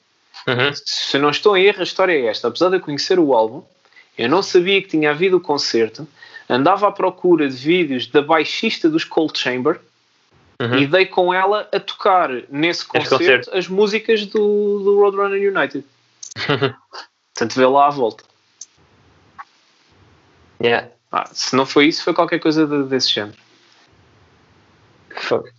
Uhum. 0.46 0.70
se 0.74 1.18
não 1.18 1.30
estou 1.30 1.56
em 1.56 1.64
erro, 1.64 1.80
a 1.80 1.84
história 1.84 2.12
é 2.12 2.26
esta. 2.26 2.48
Apesar 2.48 2.68
de 2.68 2.76
eu 2.76 2.80
conhecer 2.80 3.18
o 3.18 3.34
álbum, 3.34 3.62
eu 4.18 4.28
não 4.28 4.42
sabia 4.42 4.80
que 4.82 4.88
tinha 4.88 5.10
havido 5.10 5.36
o 5.36 5.40
concerto, 5.40 6.06
andava 6.48 6.88
à 6.88 6.92
procura 6.92 7.48
de 7.48 7.56
vídeos 7.56 8.06
da 8.06 8.20
baixista 8.22 8.88
dos 8.88 9.04
Cold 9.04 9.38
Chamber 9.38 9.80
Uhum. 10.60 10.76
e 10.78 10.86
dei 10.86 11.06
com 11.06 11.34
ela 11.34 11.68
a 11.72 11.80
tocar 11.80 12.28
nesse 12.48 12.84
concerto, 12.86 13.16
concerto. 13.18 13.56
as 13.56 13.66
músicas 13.66 14.24
do, 14.26 14.78
do 14.84 15.00
Roadrunner 15.00 15.40
United. 15.52 15.84
Portanto, 17.34 17.56
vê 17.56 17.66
lá 17.66 17.88
à 17.88 17.90
volta. 17.90 18.22
yeah. 20.62 20.88
Ah, 21.10 21.28
se 21.32 21.56
não 21.56 21.66
foi 21.66 21.86
isso, 21.88 22.04
foi 22.04 22.14
qualquer 22.14 22.38
coisa 22.38 22.64
de- 22.66 22.84
desse 22.84 23.08
género. 23.10 23.36
Fuck. 25.16 25.50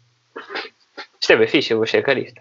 Isto 1.22 1.34
é 1.34 1.36
bem 1.36 1.48
fixe, 1.48 1.72
eu 1.74 1.78
vou 1.78 1.86
checar 1.86 2.18
isto. 2.18 2.40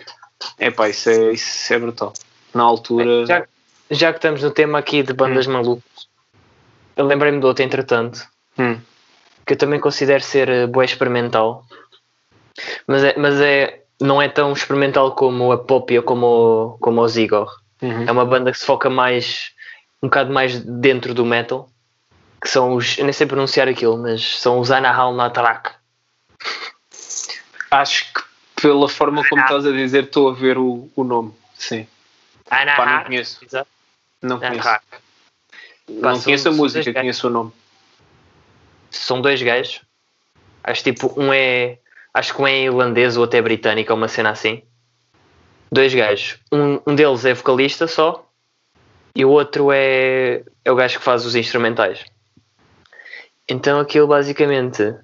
É 0.58 0.70
pá, 0.70 0.88
isso 0.88 1.10
é, 1.10 1.32
isso 1.32 1.72
é 1.74 1.78
brutal. 1.78 2.12
Na 2.54 2.62
altura. 2.62 3.26
Já, 3.26 3.46
já 3.92 4.10
que 4.12 4.18
estamos 4.18 4.42
no 4.42 4.50
tema 4.50 4.78
aqui 4.78 5.02
de 5.02 5.12
bandas 5.12 5.46
malucas, 5.46 6.08
eu 6.96 7.06
lembrei-me 7.06 7.40
do 7.40 7.46
outro, 7.46 7.62
entretanto, 7.64 8.26
Hum, 8.58 8.78
que 9.46 9.54
eu 9.54 9.56
também 9.56 9.80
considero 9.80 10.22
ser 10.22 10.48
uh, 10.48 10.68
bué 10.68 10.84
experimental, 10.84 11.64
mas, 12.86 13.02
é, 13.04 13.14
mas 13.16 13.40
é, 13.40 13.82
não 14.00 14.20
é 14.20 14.28
tão 14.28 14.52
experimental 14.52 15.14
como 15.14 15.52
a 15.52 15.58
Poppy 15.58 15.96
ou 15.98 16.02
como, 16.04 16.26
o- 16.26 16.78
como 16.78 17.00
o 17.00 17.08
Zigor. 17.08 17.48
uhum. 17.80 18.04
É 18.06 18.12
uma 18.12 18.24
banda 18.26 18.52
que 18.52 18.58
se 18.58 18.66
foca 18.66 18.90
mais, 18.90 19.50
um 20.02 20.08
bocado 20.08 20.32
mais 20.32 20.60
dentro 20.60 21.14
do 21.14 21.24
metal, 21.24 21.68
que 22.42 22.48
são 22.48 22.74
os, 22.74 22.98
eu 22.98 23.04
nem 23.04 23.12
sei 23.12 23.26
pronunciar 23.26 23.68
aquilo, 23.68 23.96
mas 23.96 24.38
são 24.40 24.58
os 24.60 24.70
Anahal 24.70 25.14
Natrak. 25.14 25.70
Acho 27.70 28.12
que 28.12 28.22
pela 28.60 28.88
forma 28.88 29.22
como 29.28 29.42
estás 29.42 29.64
a 29.66 29.72
dizer, 29.72 30.04
estou 30.04 30.28
a 30.28 30.34
ver 30.34 30.58
o, 30.58 30.90
o 30.94 31.04
nome. 31.04 31.32
Sim. 31.54 31.86
Pá, 32.48 32.64
não 32.66 32.72
Anahal. 32.74 33.04
conheço. 33.06 33.38
Exato. 33.42 33.68
Não 34.22 34.38
conheço. 34.38 34.56
Natrak. 34.56 34.84
Pá, 36.00 36.12
Não 36.12 36.20
conheço 36.20 36.48
a 36.48 36.52
música, 36.52 36.92
conheço 36.92 37.26
o 37.26 37.30
nome. 37.30 37.52
São 38.90 39.20
dois 39.20 39.42
gajos. 39.42 39.80
Acho 40.62 40.84
tipo, 40.84 41.12
um 41.20 41.32
é 41.32 41.78
acho 42.14 42.34
que 42.34 42.42
um 42.42 42.46
é 42.46 42.62
irlandês 42.62 43.16
ou 43.16 43.24
até 43.24 43.42
britânico, 43.42 43.92
uma 43.92 44.08
cena 44.08 44.30
assim. 44.30 44.62
Dois 45.70 45.92
gajos. 45.92 46.38
Um, 46.52 46.80
um 46.86 46.94
deles 46.94 47.24
é 47.24 47.34
vocalista 47.34 47.86
só 47.86 48.28
e 49.14 49.24
o 49.24 49.30
outro 49.30 49.72
é, 49.72 50.44
é 50.64 50.72
o 50.72 50.76
gajo 50.76 50.98
que 50.98 51.04
faz 51.04 51.24
os 51.24 51.34
instrumentais. 51.34 52.04
Então 53.48 53.80
aquilo 53.80 54.06
basicamente. 54.06 54.94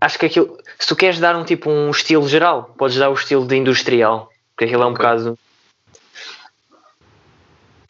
Acho 0.00 0.18
que 0.18 0.26
aquilo. 0.26 0.56
Se 0.78 0.86
tu 0.86 0.94
queres 0.94 1.18
dar 1.18 1.34
um 1.34 1.44
tipo 1.44 1.68
um 1.68 1.90
estilo 1.90 2.28
geral, 2.28 2.74
podes 2.78 2.96
dar 2.96 3.10
o 3.10 3.14
estilo 3.14 3.46
de 3.46 3.56
industrial. 3.56 4.30
Porque 4.54 4.66
aquilo 4.66 4.82
é 4.82 4.86
um 4.86 4.90
okay. 4.90 5.04
bocado. 5.04 5.38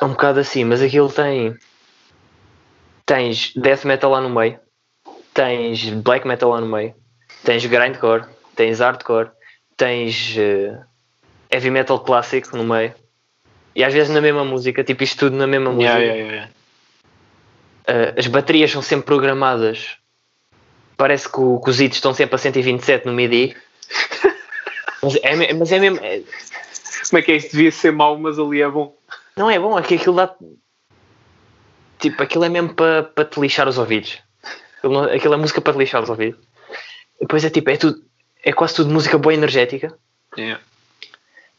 É 0.01 0.05
um 0.05 0.11
bocado 0.11 0.41
assim, 0.41 0.65
mas 0.65 0.83
aquilo 0.83 1.11
tem. 1.11 1.57
Tens 3.05 3.53
death 3.55 3.85
metal 3.85 4.11
lá 4.11 4.21
no 4.21 4.29
meio, 4.29 4.59
tens 5.33 5.89
black 5.89 6.27
metal 6.27 6.51
lá 6.51 6.61
no 6.61 6.69
meio, 6.69 6.95
tens 7.43 7.65
grindcore, 7.65 8.25
tens 8.55 8.81
hardcore, 8.81 9.31
tens 9.77 10.37
uh, 10.37 10.85
heavy 11.51 11.71
metal 11.71 11.99
clássico 12.01 12.55
no 12.57 12.65
meio 12.65 12.95
e 13.79 13.85
às 13.85 13.95
vezes 13.95 14.13
na 14.13 14.21
mesma 14.21 14.45
música, 14.45 14.83
tipo 14.83 15.05
isto 15.05 15.19
tudo 15.19 15.37
na 15.37 15.47
mesma 15.47 15.71
música. 15.71 16.01
Yeah, 16.01 16.17
yeah, 16.17 16.51
yeah. 17.87 18.13
Uh, 18.13 18.19
as 18.19 18.27
baterias 18.27 18.73
são 18.73 18.83
sempre 18.83 19.07
programadas. 19.07 19.99
Parece 20.97 21.31
que, 21.31 21.39
o, 21.39 21.61
que 21.61 21.71
os 21.71 21.81
hits 21.81 21.99
estão 21.99 22.13
sempre 22.13 22.35
a 22.35 22.39
127 22.39 23.07
no 23.07 23.13
MIDI. 23.13 23.57
mas, 25.01 25.17
é, 25.23 25.55
mas 25.55 25.71
é 25.71 25.79
mesmo. 25.79 26.01
É... 26.03 26.23
Como 27.09 27.21
é 27.21 27.23
que 27.23 27.31
é 27.31 27.37
isso? 27.37 27.53
Devia 27.53 27.71
ser 27.71 27.93
mau, 27.93 28.19
mas 28.19 28.37
ali 28.37 28.61
é 28.61 28.69
bom. 28.69 28.98
Não 29.39 29.49
é 29.49 29.57
bom, 29.57 29.79
é 29.79 29.83
que 29.83 29.95
aquilo 29.95 30.17
dá. 30.17 30.35
Tipo, 32.01 32.23
aquilo 32.25 32.45
é 32.45 32.49
mesmo 32.49 32.75
para 32.75 33.05
pa 33.05 33.25
te 33.25 33.41
lixar 33.41 33.69
os 33.69 33.79
ouvidos. 33.79 34.19
Aquilo 35.15 35.35
é 35.35 35.37
música 35.37 35.61
para 35.61 35.73
te 35.75 35.79
lixar 35.79 36.03
os 36.03 36.11
ouvidos. 36.11 36.41
Depois 37.21 37.45
é 37.45 37.51
tipo, 37.51 37.71
é 37.71 37.77
tudo. 37.77 38.03
É 38.45 38.53
quase 38.53 38.75
tudo 38.75 38.91
música 38.91 39.17
boa 39.17 39.33
energética. 39.33 39.97
Yeah. 40.37 40.61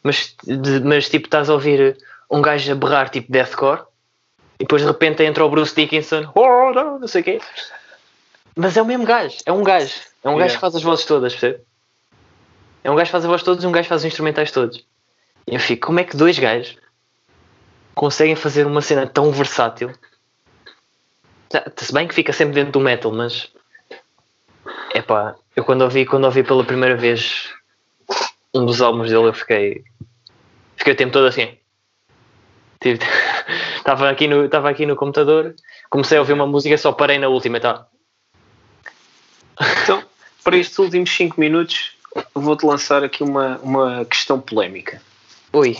Mas, 0.02 0.36
mas 0.84 1.08
tipo, 1.08 1.26
estás 1.26 1.48
a 1.48 1.54
ouvir 1.54 1.96
um 2.30 2.42
gajo 2.42 2.70
a 2.70 2.74
berrar 2.74 3.08
tipo 3.08 3.32
deathcore 3.32 3.82
e 4.58 4.64
depois 4.64 4.82
de 4.82 4.88
repente 4.88 5.24
entra 5.24 5.44
o 5.44 5.50
Bruce 5.50 5.74
Dickinson, 5.74 6.30
oh, 6.34 6.72
não, 6.72 6.98
não 6.98 7.08
sei 7.08 7.22
o 7.22 7.24
quê. 7.24 7.40
Mas 8.56 8.76
é 8.76 8.82
o 8.82 8.86
mesmo 8.86 9.04
gajo, 9.04 9.38
é 9.44 9.52
um 9.52 9.62
gajo, 9.62 9.94
é 10.22 10.28
um 10.28 10.32
yeah. 10.32 10.44
gajo 10.44 10.54
que 10.54 10.60
faz 10.60 10.74
as 10.74 10.82
vozes 10.82 11.04
todas, 11.04 11.32
percebe? 11.32 11.62
É 12.82 12.90
um 12.90 12.94
gajo 12.94 13.08
que 13.08 13.12
faz 13.12 13.24
as 13.24 13.30
vozes 13.30 13.44
todas 13.44 13.64
e 13.64 13.66
um 13.66 13.72
gajo 13.72 13.84
que 13.84 13.88
faz 13.88 14.02
os 14.02 14.06
instrumentais 14.06 14.50
todos. 14.50 14.84
E 15.46 15.54
eu 15.54 15.60
fico, 15.60 15.86
como 15.86 16.00
é 16.00 16.04
que 16.04 16.16
dois 16.16 16.38
gajos 16.38 16.76
conseguem 17.94 18.36
fazer 18.36 18.66
uma 18.66 18.82
cena 18.82 19.06
tão 19.06 19.30
versátil? 19.30 19.92
Se 21.76 21.92
bem 21.92 22.06
que 22.06 22.14
fica 22.14 22.32
sempre 22.32 22.54
dentro 22.54 22.72
do 22.72 22.80
metal, 22.80 23.10
mas 23.12 23.50
é 24.94 25.02
pá, 25.02 25.34
eu 25.56 25.64
quando 25.64 25.82
ouvi, 25.82 26.06
quando 26.06 26.24
ouvi 26.24 26.42
pela 26.42 26.64
primeira 26.64 26.96
vez 26.96 27.52
um 28.54 28.64
dos 28.64 28.80
álbuns 28.80 29.10
dele 29.10 29.28
eu 29.28 29.32
fiquei 29.32 29.84
fiquei 30.76 30.92
o 30.92 30.96
tempo 30.96 31.12
todo 31.12 31.26
assim. 31.26 31.56
Estava 33.76 34.08
aqui 34.08 34.26
no 34.26 34.44
estava 34.44 34.70
aqui 34.70 34.86
no 34.86 34.96
computador 34.96 35.54
comecei 35.90 36.16
a 36.16 36.20
ouvir 36.20 36.32
uma 36.32 36.46
música 36.46 36.78
só 36.78 36.92
parei 36.92 37.18
na 37.18 37.28
última 37.28 37.60
tá? 37.60 37.86
Então 39.82 40.02
para 40.44 40.56
estes 40.56 40.78
últimos 40.78 41.10
5 41.10 41.38
minutos 41.38 41.96
vou-te 42.34 42.64
lançar 42.64 43.04
aqui 43.04 43.22
uma, 43.22 43.58
uma 43.58 44.04
questão 44.04 44.40
polémica. 44.40 45.00
Ui 45.52 45.76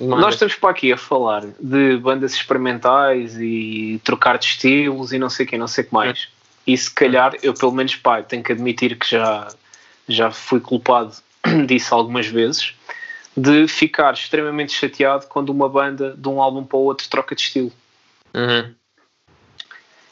Manda. 0.00 0.22
Nós 0.22 0.34
estamos 0.34 0.54
para 0.54 0.70
aqui 0.70 0.92
a 0.92 0.96
falar 0.96 1.44
de 1.58 1.96
bandas 1.96 2.32
experimentais 2.32 3.36
e 3.38 4.00
trocar 4.04 4.38
de 4.38 4.46
estilos 4.46 5.12
e 5.12 5.18
não 5.18 5.28
sei 5.28 5.44
o 5.44 5.48
que, 5.48 5.58
não 5.58 5.66
sei 5.66 5.84
o 5.84 5.86
que 5.88 5.94
mais. 5.94 6.28
E 6.66 6.76
se 6.76 6.90
calhar, 6.90 7.34
eu 7.42 7.52
pelo 7.54 7.72
menos, 7.72 7.96
pá, 7.96 8.22
tenho 8.22 8.42
que 8.42 8.52
admitir 8.52 8.96
que 8.96 9.10
já, 9.10 9.48
já 10.08 10.30
fui 10.30 10.60
culpado 10.60 11.16
disso 11.66 11.94
algumas 11.94 12.26
vezes, 12.26 12.74
de 13.36 13.66
ficar 13.66 14.14
extremamente 14.14 14.72
chateado 14.72 15.26
quando 15.26 15.50
uma 15.50 15.68
banda 15.68 16.14
de 16.16 16.28
um 16.28 16.40
álbum 16.40 16.62
para 16.64 16.76
o 16.76 16.82
outro 16.82 17.08
troca 17.08 17.34
de 17.34 17.42
estilo. 17.42 17.72
Uhum. 18.34 18.74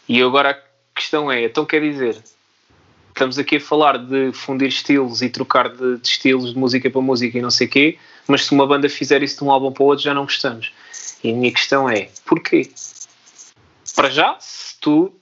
E 0.09 0.22
agora 0.22 0.51
a 0.51 0.99
questão 0.99 1.30
é, 1.30 1.45
então 1.45 1.64
quer 1.64 1.80
dizer, 1.80 2.22
estamos 3.17 3.39
aqui 3.39 3.57
a 3.57 3.61
falar 3.61 3.97
de 3.97 4.31
fundir 4.33 4.69
estilos 4.69 5.23
e 5.23 5.31
trocar 5.31 5.71
de, 5.71 5.97
de 5.97 6.07
estilos 6.07 6.53
de 6.53 6.59
música 6.59 6.91
para 6.91 7.01
música 7.01 7.39
e 7.39 7.41
não 7.41 7.51
sei 7.51 7.67
o 7.67 7.71
quê, 7.71 7.99
mas 8.29 8.45
se 8.45 8.53
uma 8.53 8.67
banda 8.67 8.91
fizer 8.91 9.23
isso 9.23 9.39
de 9.39 9.45
um 9.45 9.51
álbum 9.51 9.73
para 9.73 9.83
o 9.83 9.87
outro 9.87 10.05
já 10.05 10.12
não 10.12 10.25
gostamos. 10.25 10.71
E 11.25 11.31
a 11.31 11.35
minha 11.35 11.51
questão 11.51 11.89
é, 11.89 12.11
porquê? 12.27 12.71
Para 13.95 14.11
já, 14.11 14.37
se 14.39 14.79
tu 14.81 15.14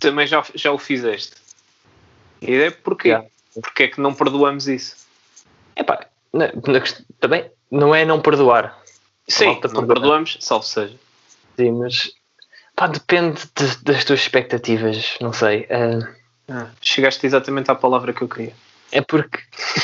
também 0.00 0.26
já, 0.26 0.42
já 0.54 0.72
o 0.72 0.78
fizeste. 0.78 1.34
E 2.40 2.54
é 2.54 2.70
porquê? 2.70 3.08
Yeah. 3.08 3.28
Porquê 3.54 3.82
é 3.84 3.88
que 3.88 4.00
não 4.00 4.14
perdoamos 4.14 4.66
isso? 4.66 4.96
Epá, 5.76 6.06
na, 6.32 6.46
na, 6.46 6.82
também 7.20 7.50
não 7.70 7.94
é 7.94 8.06
não 8.06 8.20
perdoar. 8.20 8.82
Sim, 9.28 9.60
não 9.74 9.86
perdoamos, 9.86 10.38
salvo 10.40 10.64
seja. 10.64 10.98
Sim, 11.56 11.72
mas 11.72 12.12
pá, 12.74 12.86
depende 12.86 13.42
de, 13.54 13.84
das 13.84 14.04
tuas 14.04 14.20
expectativas, 14.20 15.16
não 15.20 15.32
sei. 15.32 15.62
Uh, 15.64 16.15
ah, 16.48 16.70
chegaste 16.80 17.26
exatamente 17.26 17.70
à 17.70 17.74
palavra 17.74 18.12
que 18.12 18.22
eu 18.22 18.28
queria. 18.28 18.54
É 18.92 19.00
porque 19.00 19.38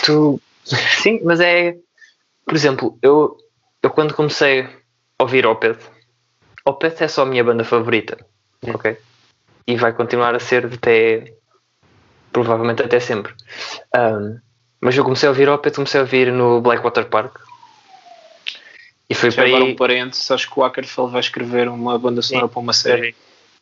tu. 0.04 0.40
Sim, 0.64 1.20
mas 1.24 1.40
é. 1.40 1.76
Por 2.44 2.54
exemplo, 2.54 2.98
eu, 3.02 3.36
eu 3.82 3.90
quando 3.90 4.14
comecei 4.14 4.62
a 5.18 5.22
ouvir 5.22 5.46
Opeth, 5.46 5.78
Opeth 6.64 7.02
é 7.02 7.08
só 7.08 7.22
a 7.22 7.26
minha 7.26 7.42
banda 7.42 7.64
favorita. 7.64 8.18
Ok? 8.66 8.96
E 9.66 9.76
vai 9.76 9.92
continuar 9.92 10.34
a 10.34 10.40
ser 10.40 10.66
até. 10.66 11.34
provavelmente 12.32 12.82
até 12.82 13.00
sempre. 13.00 13.32
Um, 13.94 14.38
mas 14.80 14.96
eu 14.96 15.04
comecei 15.04 15.28
a 15.28 15.30
ouvir 15.30 15.48
Opeth, 15.48 15.74
comecei 15.74 16.00
a 16.00 16.04
ouvir 16.04 16.32
no 16.32 16.60
Blackwater 16.60 17.06
Park. 17.06 17.38
E 19.08 19.14
foi 19.14 19.30
para 19.30 19.44
aí... 19.44 19.54
um 19.54 19.76
parênteses, 19.76 20.30
acho 20.30 20.50
que 20.50 20.58
o 20.58 20.64
Ackerfeld 20.64 21.12
vai 21.12 21.20
escrever 21.20 21.68
uma 21.68 21.98
banda 21.98 22.22
sonora 22.22 22.46
Sim, 22.46 22.52
para 22.52 22.60
uma 22.60 22.72
série. 22.72 23.14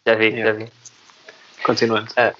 Já 0.06 0.14
vi, 0.14 0.30
já 0.30 0.36
vi. 0.36 0.42
Já 0.42 0.52
vi. 0.52 0.72
Continuando. 1.64 2.10
Uh, 2.12 2.34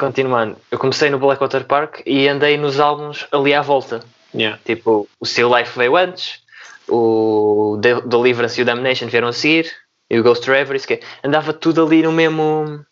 continuando, 0.00 0.56
eu 0.70 0.78
comecei 0.78 1.10
no 1.10 1.18
Blackwater 1.18 1.64
Park 1.64 2.00
e 2.06 2.26
andei 2.26 2.56
nos 2.56 2.80
álbuns 2.80 3.26
ali 3.30 3.54
à 3.54 3.60
volta. 3.60 4.00
Yeah. 4.34 4.58
Tipo, 4.64 5.08
o 5.18 5.26
Still 5.26 5.54
Life 5.54 5.78
veio 5.78 5.96
antes, 5.96 6.40
o 6.88 7.78
Deliverance 8.06 8.58
e 8.58 8.62
o 8.62 8.66
Damnation 8.66 9.08
vieram 9.08 9.28
a 9.28 9.32
seguir, 9.32 9.70
e 10.08 10.18
o 10.18 10.22
Ghost 10.22 10.44
Forever, 10.44 10.74
isso 10.74 10.86
que 10.86 11.00
andava 11.22 11.52
tudo 11.52 11.84
ali 11.84 12.02
no 12.02 12.12
mesmo. 12.12 12.84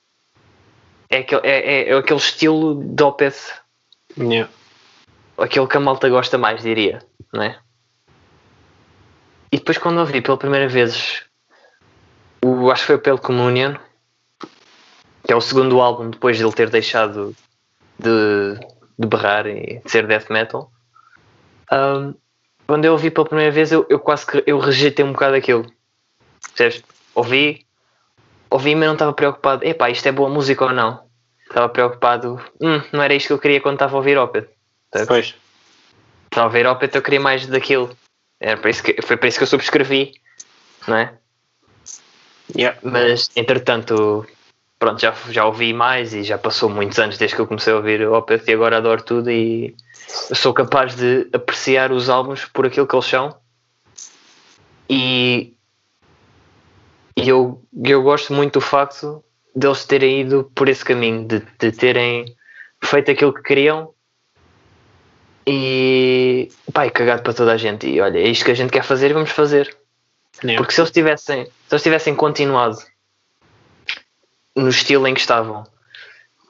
É 1.08 1.18
aquele, 1.18 1.40
é, 1.44 1.58
é, 1.58 1.88
é 1.90 1.94
aquele 1.94 2.20
estilo 2.20 2.82
de 2.84 3.02
Opeth. 3.02 3.36
Yeah 4.16 4.48
aquele 5.38 5.66
que 5.66 5.76
a 5.76 5.80
malta 5.80 6.08
gosta 6.08 6.36
mais, 6.36 6.62
diria, 6.62 7.00
não 7.32 7.42
é? 7.42 7.58
E 9.50 9.56
depois 9.56 9.78
quando 9.78 9.98
ouvi 9.98 10.20
pela 10.20 10.36
primeira 10.36 10.68
vez, 10.68 11.22
o, 12.44 12.70
acho 12.70 12.82
que 12.82 12.86
foi 12.88 12.96
o 12.96 13.00
Pale 13.00 13.18
Communion, 13.18 13.76
que 15.28 15.34
é 15.34 15.36
o 15.36 15.42
segundo 15.42 15.78
álbum 15.78 16.08
depois 16.08 16.38
de 16.38 16.42
ele 16.42 16.54
ter 16.54 16.70
deixado 16.70 17.36
de, 17.98 18.58
de 18.98 19.06
berrar 19.06 19.46
e 19.46 19.78
de 19.84 19.90
ser 19.90 20.06
death 20.06 20.30
metal. 20.30 20.72
Um, 21.70 22.14
quando 22.66 22.86
eu 22.86 22.92
ouvi 22.92 23.10
pela 23.10 23.26
primeira 23.26 23.52
vez, 23.52 23.70
eu, 23.70 23.86
eu 23.90 24.00
quase 24.00 24.26
que 24.26 24.42
eu 24.46 24.58
rejeitei 24.58 25.04
um 25.04 25.12
bocado 25.12 25.36
aquilo. 25.36 25.70
Percebes? 26.56 26.82
Ouvi, 27.14 27.66
ouvi, 28.48 28.74
mas 28.74 28.86
não 28.86 28.94
estava 28.94 29.12
preocupado. 29.12 29.66
Epá, 29.66 29.90
isto 29.90 30.06
é 30.08 30.12
boa 30.12 30.30
música 30.30 30.64
ou 30.64 30.72
não? 30.72 31.06
Estava 31.46 31.68
preocupado. 31.68 32.42
Hum, 32.58 32.80
não 32.90 33.02
era 33.02 33.14
isto 33.14 33.26
que 33.26 33.32
eu 33.34 33.38
queria 33.38 33.60
quando 33.60 33.74
estava 33.74 33.96
a 33.96 33.98
ouvir 33.98 34.16
Opeth. 34.16 34.48
Pois. 35.06 35.34
Estava 36.24 36.46
a 36.46 36.50
ver 36.50 36.66
Opeth, 36.66 36.94
eu 36.94 37.02
queria 37.02 37.20
mais 37.20 37.46
daquilo. 37.46 37.94
Era 38.40 38.58
para 38.58 38.70
isso 38.70 38.82
que, 38.82 39.02
foi 39.02 39.18
para 39.18 39.28
isso 39.28 39.36
que 39.36 39.42
eu 39.42 39.48
subscrevi, 39.48 40.14
não 40.86 40.96
é? 40.96 41.12
Yeah. 42.56 42.78
Mas, 42.82 43.30
entretanto, 43.36 44.26
pronto, 44.78 45.00
já, 45.00 45.14
já 45.30 45.44
ouvi 45.44 45.72
mais 45.72 46.14
e 46.14 46.22
já 46.22 46.38
passou 46.38 46.68
muitos 46.68 46.98
anos 46.98 47.18
desde 47.18 47.34
que 47.34 47.42
eu 47.42 47.46
comecei 47.46 47.72
a 47.72 47.76
ouvir 47.76 48.06
Opeth 48.06 48.44
e 48.46 48.52
agora 48.52 48.76
adoro 48.76 49.02
tudo 49.02 49.30
e 49.30 49.74
sou 50.06 50.54
capaz 50.54 50.94
de 50.94 51.28
apreciar 51.32 51.92
os 51.92 52.08
álbuns 52.08 52.44
por 52.44 52.66
aquilo 52.66 52.86
que 52.86 52.94
eles 52.94 53.06
são. 53.06 53.36
E, 54.88 55.54
e 57.16 57.28
eu, 57.28 57.62
eu 57.84 58.02
gosto 58.02 58.32
muito 58.32 58.54
do 58.54 58.60
facto 58.60 59.22
deles 59.54 59.84
terem 59.84 60.20
ido 60.20 60.50
por 60.54 60.68
esse 60.68 60.84
caminho, 60.84 61.26
de, 61.26 61.42
de 61.58 61.72
terem 61.72 62.36
feito 62.82 63.10
aquilo 63.10 63.34
que 63.34 63.42
queriam 63.42 63.92
e 65.46 66.50
pai, 66.72 66.90
cagado 66.90 67.22
para 67.22 67.32
toda 67.32 67.52
a 67.52 67.56
gente. 67.56 67.86
E 67.86 68.00
olha, 68.00 68.18
é 68.18 68.28
isto 68.28 68.44
que 68.44 68.50
a 68.50 68.54
gente 68.54 68.70
quer 68.70 68.84
fazer, 68.84 69.12
vamos 69.12 69.30
fazer. 69.30 69.76
Porque 70.56 70.72
se 70.72 70.80
eles 70.80 70.90
tivessem, 70.90 71.46
se 71.46 71.74
eles 71.74 71.82
tivessem 71.82 72.14
continuado 72.14 72.76
no 74.60 74.68
estilo 74.68 75.06
em 75.06 75.14
que 75.14 75.20
estavam, 75.20 75.64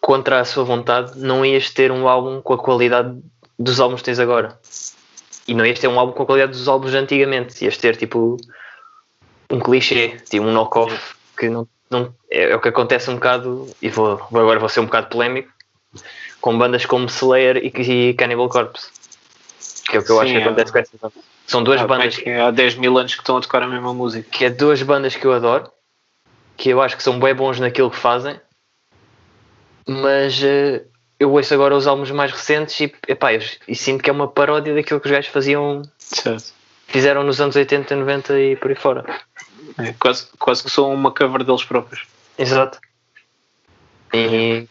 contra 0.01 0.41
a 0.41 0.45
sua 0.45 0.65
vontade, 0.65 1.19
não 1.19 1.45
ias 1.45 1.71
ter 1.71 1.91
um 1.93 2.09
álbum 2.09 2.41
com 2.41 2.55
a 2.55 2.59
qualidade 2.59 3.19
dos 3.59 3.81
álbuns 3.81 4.01
que 4.01 4.07
tens 4.07 4.19
agora. 4.19 4.59
E 5.47 5.55
não 5.55 5.65
ias 5.65 5.79
ter 5.79 5.89
um 5.89 5.99
álbum 5.99 6.13
com 6.13 6.23
a 6.23 6.27
qualidade 6.27 6.53
dos 6.53 6.69
álbuns 6.69 6.93
de 6.93 6.99
antigamente. 6.99 7.65
Ias 7.65 7.77
ter 7.77 7.97
tipo 7.97 8.37
um 9.51 9.59
clichê, 9.59 10.17
tipo 10.29 10.45
um 10.45 10.53
knock-off 10.53 11.17
que 11.37 11.49
não, 11.49 11.67
não, 11.91 12.15
é, 12.31 12.51
é, 12.51 12.57
o 12.57 12.61
que 12.61 12.69
acontece 12.69 13.11
um 13.11 13.15
bocado, 13.15 13.69
e 13.81 13.89
vou, 13.89 14.17
vou, 14.31 14.41
agora 14.41 14.59
vou 14.59 14.69
ser 14.69 14.81
um 14.81 14.87
bocado 14.87 15.09
polémico, 15.09 15.51
com 16.41 16.59
bandas 16.59 16.85
como 16.85 17.07
Slayer 17.07 17.57
e, 17.59 17.69
e 17.69 18.15
Cannibal 18.15 18.49
Corpse. 18.49 18.89
Que 19.89 19.97
é 19.97 20.01
o 20.01 20.05
que 20.05 20.11
eu 20.11 20.17
Sim, 20.17 20.23
acho 20.23 20.33
que 20.33 20.39
é. 20.39 20.43
acontece 20.43 20.73
com 20.73 20.79
essas 20.79 21.01
bandas. 21.01 21.25
São 21.47 21.63
duas 21.63 21.81
ah, 21.81 21.87
bandas. 21.87 22.17
Que 22.17 22.31
há 22.31 22.51
10 22.51 22.75
mil 22.75 22.99
anos 22.99 23.15
que 23.15 23.23
estão 23.23 23.39
a 23.39 23.41
tocar 23.41 23.63
a 23.63 23.67
mesma 23.67 23.95
música. 23.95 24.29
Que 24.31 24.45
é 24.45 24.51
duas 24.51 24.83
bandas 24.83 25.17
que 25.17 25.25
eu 25.25 25.33
adoro, 25.33 25.71
que 26.59 26.71
eu 26.71 26.83
acho 26.83 26.97
que 26.97 27.03
são 27.03 27.19
bem 27.19 27.35
bons 27.35 27.61
naquilo 27.61 27.91
que 27.91 27.97
fazem, 27.97 28.39
mas 29.87 30.43
uh, 30.43 30.85
eu 31.19 31.33
ouço 31.33 31.55
agora 31.55 31.77
os 31.77 31.87
álbuns 31.87 32.11
mais 32.11 32.33
recentes 32.33 32.79
e, 32.81 32.93
epá, 33.07 33.33
eu, 33.33 33.41
e 33.67 33.75
sinto 33.77 34.03
que 34.03 34.11
é 34.11 34.13
uma 34.13 34.29
paródia 34.29 34.75
daquilo 34.75 35.01
que 35.01 35.07
os 35.07 35.13
gajos 35.13 35.31
faziam. 35.31 35.83
Certo. 35.97 36.53
Fizeram 36.89 37.23
nos 37.23 37.41
anos 37.41 37.55
80, 37.55 37.95
90 37.95 38.41
e 38.41 38.57
por 38.57 38.71
aí 38.71 38.77
fora. 38.77 39.05
É, 39.79 39.95
quase, 40.01 40.27
quase 40.39 40.65
que 40.65 40.71
são 40.71 40.93
uma 40.93 41.13
cover 41.13 41.45
deles 41.45 41.63
próprios. 41.63 42.07
Exato. 42.37 42.79
E 44.13 44.67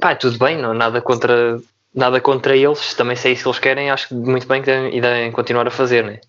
pá, 0.00 0.14
tudo 0.14 0.38
bem, 0.38 0.56
não, 0.56 0.72
nada 0.72 1.00
contra 1.00 1.60
nada 1.94 2.20
contra 2.20 2.56
eles, 2.56 2.94
também 2.94 3.16
sei 3.16 3.36
se 3.36 3.46
eles 3.46 3.58
querem, 3.58 3.90
acho 3.90 4.14
muito 4.14 4.46
bem 4.46 4.62
que 4.62 4.66
devem, 4.66 4.98
devem 4.98 5.32
continuar 5.32 5.66
a 5.66 5.70
fazer, 5.70 6.04
né? 6.04 6.20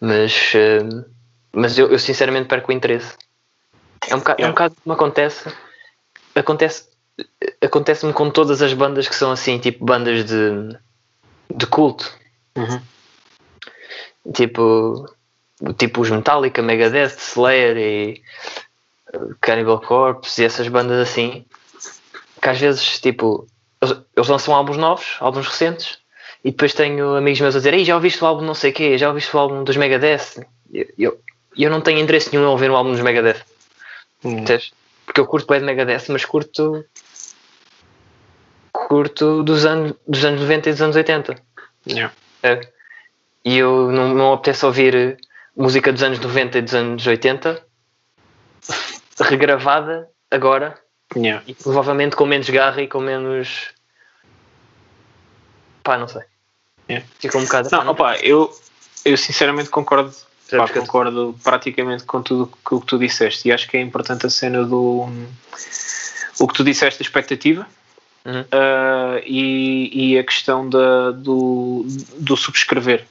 Mas, 0.00 0.52
uh, 0.54 1.04
mas 1.52 1.78
eu, 1.78 1.88
eu, 1.90 1.98
sinceramente 1.98 2.48
perco 2.48 2.70
o 2.70 2.74
interesse. 2.74 3.16
É 4.08 4.14
um 4.14 4.18
bocado, 4.18 4.40
yeah. 4.40 4.46
é 4.46 4.48
um 4.48 4.52
bocado 4.52 4.76
como 4.82 4.94
acontece. 4.94 5.52
Acontece 6.34 6.92
acontece-me 7.60 8.12
com 8.12 8.30
todas 8.30 8.62
as 8.62 8.72
bandas 8.72 9.08
que 9.08 9.14
são 9.14 9.30
assim, 9.30 9.58
tipo 9.58 9.84
bandas 9.84 10.24
de, 10.24 10.76
de 11.54 11.66
culto. 11.66 12.12
Uhum. 12.56 12.80
Tipo, 14.32 15.14
tipo 15.76 16.00
os 16.00 16.10
Metallica, 16.10 16.62
Megadeth, 16.62 17.16
Slayer 17.18 17.76
e 17.76 18.22
Cannibal 19.40 19.80
Corpse 19.80 20.42
e 20.42 20.44
essas 20.44 20.68
bandas 20.68 20.98
assim 20.98 21.44
que 22.40 22.48
às 22.48 22.58
vezes 22.58 22.98
tipo 23.00 23.46
eles, 23.80 23.98
eles 24.16 24.28
lançam 24.28 24.54
álbuns 24.54 24.76
novos, 24.76 25.16
álbuns 25.20 25.46
recentes 25.46 25.98
e 26.44 26.50
depois 26.50 26.74
tenho 26.74 27.14
amigos 27.14 27.40
meus 27.40 27.54
a 27.54 27.58
dizer 27.58 27.74
Ei, 27.74 27.84
já 27.84 27.94
ouviste 27.94 28.22
o 28.22 28.26
álbum 28.26 28.44
não 28.44 28.54
sei 28.54 28.70
o 28.70 28.74
quê, 28.74 28.98
já 28.98 29.08
ouviste 29.08 29.34
o 29.34 29.38
álbum 29.38 29.64
dos 29.64 29.76
Megadeth 29.76 30.44
e 30.72 30.86
eu, 30.98 31.20
eu, 31.56 31.70
não 31.70 31.80
tenho 31.80 32.00
interesse 32.00 32.30
nenhum 32.32 32.44
em 32.44 32.50
ouvir 32.50 32.70
o 32.70 32.76
álbum 32.76 32.92
dos 32.92 33.00
Megadeth 33.00 33.42
hum. 34.24 34.44
porque 35.04 35.20
eu 35.20 35.26
curto 35.26 35.46
bem 35.46 35.60
de 35.60 35.66
Megadeth 35.66 36.04
mas 36.08 36.24
curto 36.24 36.84
curto 38.72 39.42
dos 39.42 39.64
anos, 39.64 39.94
dos 40.06 40.24
anos 40.24 40.40
90 40.40 40.68
e 40.68 40.72
dos 40.72 40.82
anos 40.82 40.96
80 40.96 41.36
yeah. 41.86 42.14
é. 42.42 42.60
e 43.44 43.58
eu 43.58 43.90
não, 43.90 44.14
não 44.14 44.32
apetece 44.32 44.64
ouvir 44.64 45.18
música 45.56 45.92
dos 45.92 46.02
anos 46.02 46.18
90 46.18 46.58
e 46.58 46.62
dos 46.62 46.74
anos 46.74 47.06
80 47.06 47.64
regravada 49.20 50.08
agora 50.30 50.78
yeah. 51.16 51.42
e 51.46 51.54
provavelmente 51.54 52.16
com 52.16 52.26
menos 52.26 52.48
garra 52.48 52.82
e 52.82 52.88
com 52.88 53.00
menos 53.00 53.72
pá, 55.82 55.98
não 55.98 56.08
sei. 56.08 56.22
Yeah. 56.88 57.06
Fica 57.18 57.38
um 57.38 57.44
bocado. 57.44 57.68
Não, 57.70 57.88
opa, 57.88 58.16
eu, 58.18 58.52
eu 59.04 59.16
sinceramente 59.16 59.68
concordo, 59.68 60.14
pá, 60.56 60.68
concordo 60.68 61.38
praticamente 61.42 62.04
com 62.04 62.22
tudo 62.22 62.52
o 62.70 62.80
que 62.80 62.86
tu 62.86 62.98
disseste 62.98 63.48
e 63.48 63.52
acho 63.52 63.68
que 63.68 63.76
é 63.76 63.80
importante 63.80 64.26
a 64.26 64.30
cena 64.30 64.64
do 64.64 65.08
o 66.38 66.48
que 66.48 66.54
tu 66.54 66.64
disseste 66.64 67.00
da 67.00 67.04
expectativa. 67.04 67.66
Uhum. 68.24 68.40
Uh, 68.42 69.20
e, 69.26 70.12
e 70.12 70.18
a 70.18 70.22
questão 70.22 70.68
da, 70.68 71.10
do, 71.10 71.84
do 72.18 72.36
subscrever 72.36 73.04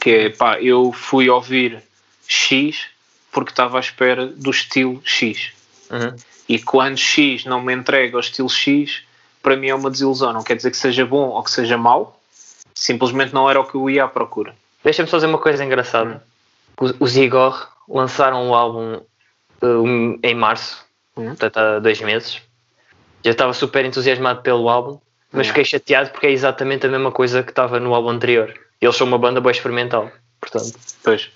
que 0.00 0.10
é 0.10 0.30
pá, 0.30 0.60
eu 0.60 0.92
fui 0.92 1.28
ouvir 1.28 1.82
X 2.26 2.86
porque 3.30 3.50
estava 3.50 3.76
à 3.76 3.80
espera 3.80 4.26
do 4.26 4.50
estilo 4.50 5.00
X. 5.04 5.52
Uhum. 5.90 6.16
E 6.48 6.58
quando 6.58 6.96
X 6.96 7.44
não 7.44 7.62
me 7.62 7.72
entrega 7.72 8.16
o 8.16 8.20
estilo 8.20 8.48
X, 8.48 9.02
para 9.42 9.56
mim 9.56 9.68
é 9.68 9.74
uma 9.74 9.90
desilusão. 9.90 10.32
Não 10.32 10.42
quer 10.42 10.56
dizer 10.56 10.70
que 10.70 10.76
seja 10.76 11.04
bom 11.04 11.28
ou 11.28 11.42
que 11.42 11.50
seja 11.50 11.76
mau, 11.76 12.20
simplesmente 12.74 13.32
não 13.32 13.48
era 13.48 13.60
o 13.60 13.64
que 13.64 13.76
eu 13.76 13.88
ia 13.88 14.04
à 14.04 14.08
procura. 14.08 14.54
Deixa-me 14.82 15.08
dizer 15.08 15.26
uma 15.26 15.38
coisa 15.38 15.64
engraçada. 15.64 16.24
Os 16.98 17.16
Igor 17.16 17.68
lançaram 17.88 18.46
o 18.46 18.48
um 18.48 18.54
álbum 18.54 19.00
um, 19.62 20.18
em 20.22 20.34
março, 20.34 20.84
uhum. 21.16 21.26
portanto 21.26 21.56
há 21.58 21.78
dois 21.78 22.00
meses. 22.00 22.40
Eu 23.22 23.32
estava 23.32 23.52
super 23.52 23.84
entusiasmado 23.84 24.40
pelo 24.40 24.68
álbum, 24.68 24.98
mas 25.30 25.46
uhum. 25.46 25.52
fiquei 25.52 25.64
chateado 25.64 26.10
porque 26.10 26.26
é 26.26 26.30
exatamente 26.30 26.86
a 26.86 26.88
mesma 26.88 27.12
coisa 27.12 27.42
que 27.42 27.50
estava 27.50 27.78
no 27.78 27.94
álbum 27.94 28.08
anterior. 28.08 28.54
Eles 28.80 28.96
são 28.96 29.06
uma 29.06 29.18
banda 29.18 29.40
boa 29.40 29.52
experimental, 29.52 30.10
portanto. 30.40 30.78
Pois. 31.04 31.30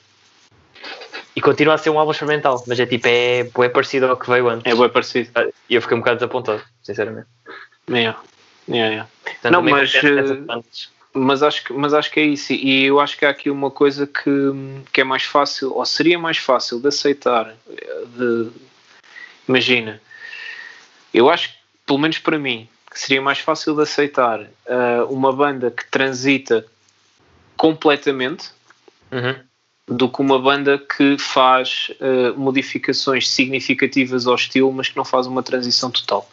E 1.36 1.40
continua 1.40 1.74
a 1.74 1.78
ser 1.78 1.90
um 1.90 1.98
álbum 1.98 2.12
experimental, 2.12 2.62
mas 2.66 2.78
é 2.80 2.86
tipo, 2.86 3.06
é, 3.08 3.40
é 3.40 3.68
parecido 3.68 4.06
ao 4.06 4.16
que 4.16 4.30
veio 4.30 4.48
antes. 4.48 4.72
É 4.72 4.74
bem 4.74 4.88
parecido. 4.88 5.30
E 5.68 5.74
eu 5.74 5.82
fiquei 5.82 5.96
um 5.96 6.00
bocado 6.00 6.18
desapontado, 6.18 6.62
sinceramente. 6.82 7.26
Yeah. 7.90 8.18
Yeah, 8.68 8.90
yeah. 8.90 9.08
Portanto, 9.24 9.52
não, 9.52 9.62
mas, 9.62 9.94
eh, 9.94 10.00
mas, 11.14 11.42
acho 11.42 11.64
que, 11.64 11.72
mas 11.72 11.94
acho 11.94 12.10
que 12.10 12.20
é 12.20 12.24
isso. 12.24 12.52
E 12.52 12.84
eu 12.84 13.00
acho 13.00 13.16
que 13.16 13.24
há 13.24 13.30
aqui 13.30 13.48
uma 13.48 13.70
coisa 13.70 14.06
que, 14.06 14.30
que 14.92 15.00
é 15.00 15.04
mais 15.04 15.22
fácil, 15.22 15.72
ou 15.72 15.86
seria 15.86 16.18
mais 16.18 16.38
fácil 16.38 16.80
de 16.80 16.88
aceitar. 16.88 17.54
De, 18.16 18.50
imagina, 19.48 20.02
eu 21.12 21.30
acho 21.30 21.48
que, 21.48 21.54
pelo 21.86 21.98
menos 21.98 22.18
para 22.18 22.38
mim, 22.38 22.68
que 22.90 22.98
seria 22.98 23.22
mais 23.22 23.38
fácil 23.38 23.74
de 23.74 23.82
aceitar 23.82 24.40
uh, 24.40 25.04
uma 25.08 25.32
banda 25.32 25.70
que 25.70 25.88
transita 25.90 26.66
completamente. 27.56 28.50
Uhum 29.10 29.36
do 29.86 30.08
que 30.08 30.20
uma 30.20 30.38
banda 30.38 30.78
que 30.78 31.18
faz 31.18 31.90
uh, 32.00 32.38
modificações 32.38 33.28
significativas 33.28 34.26
ao 34.26 34.34
estilo, 34.34 34.72
mas 34.72 34.88
que 34.88 34.96
não 34.96 35.04
faz 35.04 35.26
uma 35.26 35.42
transição 35.42 35.90
total. 35.90 36.28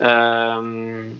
Um, 0.00 1.16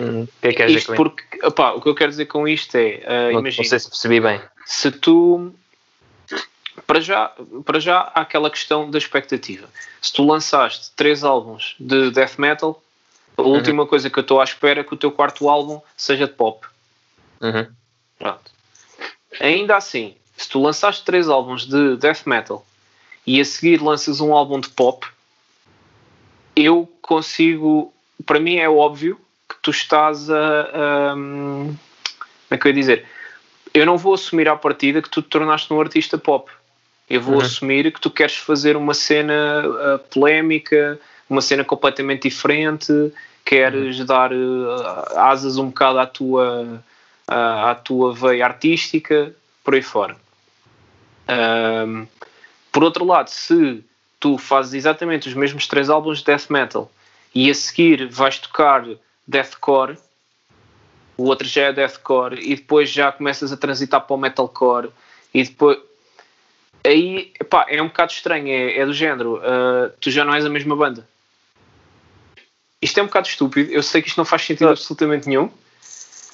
hum, 0.00 0.26
que 0.40 0.48
é 0.48 0.52
que 0.52 0.66
isto 0.66 0.94
porque, 0.94 1.24
opá, 1.44 1.72
o 1.72 1.80
que 1.80 1.88
eu 1.88 1.94
quero 1.94 2.10
dizer 2.10 2.26
com 2.26 2.46
isto 2.46 2.74
é, 2.76 3.02
uh, 3.04 3.32
não, 3.32 3.40
imagina, 3.40 3.62
não 3.62 3.70
sei 3.70 3.78
se 3.78 3.88
percebi 3.88 4.20
bem. 4.20 4.40
Se 4.66 4.90
tu 4.90 5.52
para 6.86 7.00
já, 7.00 7.32
para 7.64 7.80
já 7.80 8.00
há 8.00 8.20
aquela 8.20 8.50
questão 8.50 8.90
da 8.90 8.98
expectativa. 8.98 9.68
Se 10.00 10.12
tu 10.12 10.26
lançaste 10.26 10.90
três 10.96 11.22
álbuns 11.22 11.76
de 11.78 12.10
death 12.10 12.38
metal, 12.38 12.82
a 13.36 13.42
uhum. 13.42 13.50
última 13.50 13.86
coisa 13.86 14.10
que 14.10 14.18
eu 14.18 14.22
estou 14.22 14.40
à 14.40 14.44
espera 14.44 14.80
é 14.80 14.84
que 14.84 14.94
o 14.94 14.96
teu 14.96 15.12
quarto 15.12 15.48
álbum 15.48 15.80
seja 15.96 16.26
de 16.26 16.32
pop. 16.32 16.66
Uhum. 17.40 17.66
Pronto. 18.18 18.50
Ainda 19.40 19.76
assim, 19.76 20.16
se 20.36 20.48
tu 20.48 20.60
lançaste 20.60 21.04
três 21.04 21.28
álbuns 21.28 21.66
de 21.66 21.96
death 21.96 22.26
metal 22.26 22.66
e 23.26 23.40
a 23.40 23.44
seguir 23.44 23.80
lanças 23.80 24.20
um 24.20 24.34
álbum 24.34 24.60
de 24.60 24.68
pop, 24.68 25.06
eu 26.56 26.90
consigo. 27.00 27.92
Para 28.26 28.40
mim 28.40 28.56
é 28.56 28.68
óbvio 28.68 29.18
tu 29.62 29.70
estás 29.70 30.30
a. 30.30 30.60
a 30.62 31.12
como 31.14 31.78
é 32.50 32.58
que 32.58 32.66
eu 32.66 32.70
ia 32.70 32.74
dizer? 32.74 33.06
Eu 33.72 33.86
não 33.86 33.96
vou 33.96 34.14
assumir 34.14 34.48
à 34.48 34.56
partida 34.56 35.00
que 35.00 35.08
tu 35.08 35.22
te 35.22 35.28
tornaste 35.28 35.72
um 35.72 35.80
artista 35.80 36.18
pop. 36.18 36.50
Eu 37.08 37.20
vou 37.20 37.36
uhum. 37.36 37.40
assumir 37.40 37.92
que 37.92 38.00
tu 38.00 38.10
queres 38.10 38.36
fazer 38.36 38.76
uma 38.76 38.94
cena 38.94 39.64
uh, 39.66 39.98
polémica, 40.12 40.98
uma 41.28 41.40
cena 41.40 41.64
completamente 41.64 42.28
diferente, 42.28 42.92
queres 43.44 44.00
uhum. 44.00 44.06
dar 44.06 44.32
uh, 44.32 45.18
asas 45.18 45.56
um 45.56 45.66
bocado 45.66 45.98
à 45.98 46.06
tua, 46.06 46.82
uh, 47.28 47.66
à 47.66 47.74
tua 47.74 48.12
veia 48.12 48.44
artística, 48.44 49.34
por 49.64 49.74
aí 49.74 49.82
fora. 49.82 50.16
Um, 51.28 52.06
por 52.72 52.82
outro 52.82 53.04
lado, 53.04 53.28
se 53.28 53.84
tu 54.18 54.36
fazes 54.36 54.74
exatamente 54.74 55.28
os 55.28 55.34
mesmos 55.34 55.66
três 55.66 55.88
álbuns 55.88 56.18
de 56.18 56.24
death 56.24 56.50
metal 56.50 56.90
e 57.34 57.50
a 57.50 57.54
seguir 57.54 58.08
vais 58.08 58.38
tocar 58.38 58.84
deathcore, 59.30 59.96
o 61.16 61.24
outro 61.24 61.46
já 61.46 61.66
é 61.66 61.72
deathcore 61.72 62.40
e 62.40 62.56
depois 62.56 62.90
já 62.90 63.12
começas 63.12 63.52
a 63.52 63.56
transitar 63.56 64.00
para 64.00 64.14
o 64.14 64.18
metalcore 64.18 64.90
e 65.32 65.44
depois 65.44 65.78
aí 66.84 67.32
epá, 67.38 67.66
é 67.68 67.80
um 67.80 67.88
bocado 67.88 68.12
estranho, 68.12 68.48
é, 68.48 68.78
é 68.78 68.86
do 68.86 68.92
género, 68.92 69.36
uh, 69.36 69.92
tu 70.00 70.10
já 70.10 70.24
não 70.24 70.34
és 70.34 70.44
a 70.44 70.48
mesma 70.48 70.74
banda. 70.74 71.06
Isto 72.82 73.00
é 73.00 73.02
um 73.02 73.06
bocado 73.06 73.28
estúpido, 73.28 73.70
eu 73.70 73.82
sei 73.82 74.00
que 74.00 74.08
isto 74.08 74.16
não 74.16 74.24
faz 74.24 74.42
sentido 74.42 74.70
absolutamente 74.70 75.28
nenhum, 75.28 75.50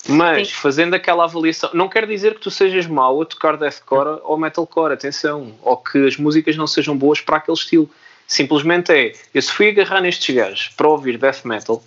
mas 0.08 0.48
Sim. 0.48 0.54
fazendo 0.54 0.94
aquela 0.94 1.24
avaliação, 1.24 1.70
não 1.74 1.88
quer 1.88 2.06
dizer 2.06 2.34
que 2.34 2.40
tu 2.40 2.50
sejas 2.50 2.86
mau 2.86 3.20
a 3.20 3.26
tocar 3.26 3.56
deathcore 3.56 4.20
ou 4.22 4.38
metalcore, 4.38 4.92
atenção, 4.92 5.52
ou 5.62 5.76
que 5.76 6.06
as 6.06 6.16
músicas 6.16 6.56
não 6.56 6.68
sejam 6.68 6.96
boas 6.96 7.20
para 7.20 7.38
aquele 7.38 7.56
estilo. 7.56 7.90
Simplesmente 8.28 8.92
é, 8.92 9.12
eu 9.34 9.42
se 9.42 9.50
fui 9.52 9.68
agarrar 9.68 10.00
nestes 10.00 10.32
gajos 10.34 10.68
para 10.76 10.88
ouvir 10.88 11.18
death 11.18 11.44
metal, 11.44 11.82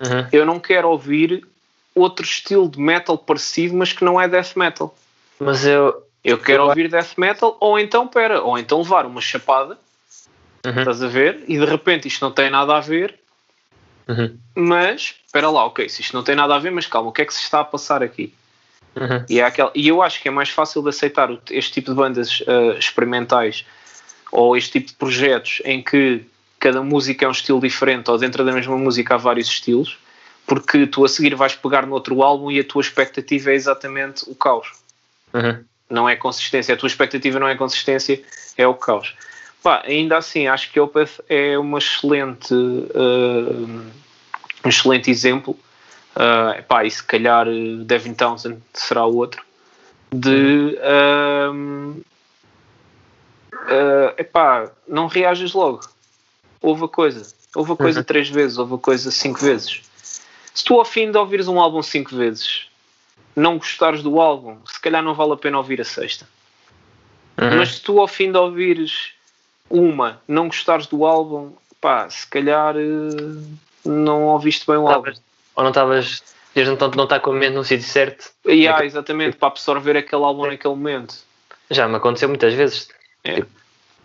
uhum. 0.00 0.26
eu 0.32 0.46
não 0.46 0.58
quero 0.58 0.88
ouvir 0.88 1.46
outro 1.94 2.24
estilo 2.24 2.68
de 2.68 2.80
metal 2.80 3.18
parecido, 3.18 3.76
mas 3.76 3.92
que 3.92 4.04
não 4.04 4.20
é 4.20 4.28
death 4.28 4.56
metal. 4.56 4.94
Mas 5.38 5.66
eu. 5.66 6.04
Eu 6.24 6.36
quero 6.36 6.64
eu... 6.64 6.68
ouvir 6.68 6.90
death 6.90 7.16
metal, 7.16 7.56
ou 7.60 7.78
então, 7.78 8.06
pera, 8.06 8.42
ou 8.42 8.58
então 8.58 8.78
levar 8.78 9.06
uma 9.06 9.20
chapada, 9.20 9.78
uhum. 10.66 10.78
estás 10.78 11.02
a 11.02 11.06
ver? 11.06 11.44
E 11.46 11.56
de 11.58 11.64
repente 11.64 12.08
isto 12.08 12.22
não 12.24 12.32
tem 12.32 12.50
nada 12.50 12.76
a 12.76 12.80
ver, 12.80 13.18
Uhum. 14.08 14.38
Mas, 14.54 15.16
espera 15.26 15.50
lá, 15.50 15.66
ok, 15.66 15.86
se 15.88 16.00
isto 16.00 16.16
não 16.16 16.24
tem 16.24 16.34
nada 16.34 16.54
a 16.54 16.58
ver, 16.58 16.70
mas 16.70 16.86
calma, 16.86 17.10
o 17.10 17.12
que 17.12 17.22
é 17.22 17.24
que 17.26 17.34
se 17.34 17.42
está 17.42 17.60
a 17.60 17.64
passar 17.64 18.02
aqui? 18.02 18.32
Uhum. 18.96 19.24
E, 19.28 19.38
é 19.38 19.44
aquela, 19.44 19.70
e 19.74 19.86
eu 19.86 20.02
acho 20.02 20.20
que 20.22 20.28
é 20.28 20.30
mais 20.30 20.48
fácil 20.48 20.82
de 20.82 20.88
aceitar 20.88 21.30
este 21.50 21.72
tipo 21.74 21.90
de 21.90 21.96
bandas 21.96 22.40
uh, 22.40 22.76
experimentais 22.78 23.66
ou 24.32 24.56
este 24.56 24.72
tipo 24.72 24.88
de 24.88 24.94
projetos 24.94 25.60
em 25.64 25.82
que 25.82 26.24
cada 26.58 26.82
música 26.82 27.24
é 27.24 27.28
um 27.28 27.32
estilo 27.32 27.60
diferente, 27.60 28.10
ou 28.10 28.18
dentro 28.18 28.44
da 28.44 28.52
mesma 28.52 28.76
música 28.76 29.14
há 29.14 29.18
vários 29.18 29.48
estilos, 29.48 29.98
porque 30.46 30.86
tu 30.86 31.04
a 31.04 31.08
seguir 31.08 31.34
vais 31.34 31.54
pegar 31.54 31.86
no 31.86 31.92
outro 31.92 32.22
álbum 32.22 32.50
e 32.50 32.58
a 32.58 32.64
tua 32.64 32.80
expectativa 32.80 33.50
é 33.50 33.54
exatamente 33.54 34.24
o 34.28 34.34
caos. 34.34 34.72
Uhum. 35.32 35.64
Não 35.90 36.08
é 36.08 36.16
consistência. 36.16 36.74
A 36.74 36.76
tua 36.76 36.86
expectativa 36.86 37.38
não 37.38 37.48
é 37.48 37.54
consistência, 37.54 38.22
é 38.56 38.66
o 38.66 38.74
caos. 38.74 39.14
Pá, 39.62 39.82
ainda 39.84 40.16
assim, 40.16 40.46
acho 40.46 40.70
que 40.72 40.80
Opeth 40.80 41.20
é 41.28 41.58
uma 41.58 41.78
excelente, 41.78 42.54
uh, 42.54 43.90
um 44.64 44.68
excelente 44.68 45.10
exemplo. 45.10 45.58
Uh, 46.14 46.62
pá, 46.64 46.84
e 46.84 46.90
se 46.90 47.02
calhar 47.02 47.46
Devin 47.84 48.14
Townsend 48.14 48.62
será 48.72 49.04
o 49.04 49.16
outro. 49.16 49.42
De 50.10 50.78
uh, 50.80 52.02
uh, 53.52 54.14
epá, 54.16 54.70
não 54.88 55.06
reages 55.06 55.52
logo. 55.52 55.80
Houve 56.60 56.84
a 56.84 56.88
coisa. 56.88 57.34
Houve 57.54 57.72
a 57.72 57.76
coisa 57.76 58.00
uhum. 58.00 58.04
três 58.04 58.28
vezes, 58.28 58.58
houve 58.58 58.74
a 58.74 58.78
coisa 58.78 59.10
cinco 59.10 59.40
vezes. 59.40 59.82
Se 60.54 60.64
tu 60.64 60.78
ao 60.78 60.84
fim 60.84 61.10
de 61.10 61.16
ouvires 61.16 61.48
um 61.48 61.60
álbum 61.60 61.82
cinco 61.82 62.14
vezes 62.14 62.68
não 63.38 63.56
gostares 63.56 64.02
do 64.02 64.20
álbum, 64.20 64.58
se 64.66 64.80
calhar 64.80 65.02
não 65.02 65.14
vale 65.14 65.32
a 65.32 65.36
pena 65.36 65.58
ouvir 65.58 65.80
a 65.80 65.84
sexta. 65.84 66.28
Uhum. 67.40 67.58
Mas 67.58 67.76
se 67.76 67.82
tu 67.82 68.00
ao 68.00 68.08
fim 68.08 68.32
de 68.32 68.38
ouvires 68.38 69.12
uma, 69.70 70.20
não 70.26 70.48
gostares 70.48 70.86
do 70.86 71.06
álbum, 71.06 71.52
pá, 71.80 72.10
se 72.10 72.26
calhar 72.26 72.74
eh, 72.76 73.42
não 73.84 74.24
ouviste 74.24 74.66
bem 74.66 74.76
o 74.76 74.88
álbum. 74.88 75.12
Ou 75.54 75.62
não 75.62 75.70
estavas, 75.70 76.22
desde 76.54 76.72
então 76.72 76.90
não 76.90 77.04
está 77.04 77.20
com 77.20 77.30
a 77.30 77.34
mente 77.34 77.54
no 77.54 77.64
sítio 77.64 77.86
certo. 77.86 78.30
Yeah, 78.46 78.84
exatamente, 78.84 79.36
para 79.36 79.48
absorver 79.48 79.96
aquele 79.96 80.24
álbum 80.24 80.46
é. 80.46 80.50
naquele 80.50 80.74
momento. 80.74 81.14
Já 81.70 81.86
me 81.86 81.96
aconteceu 81.96 82.28
muitas 82.28 82.54
vezes. 82.54 82.88
É. 83.22 83.36
Tipo, 83.36 83.50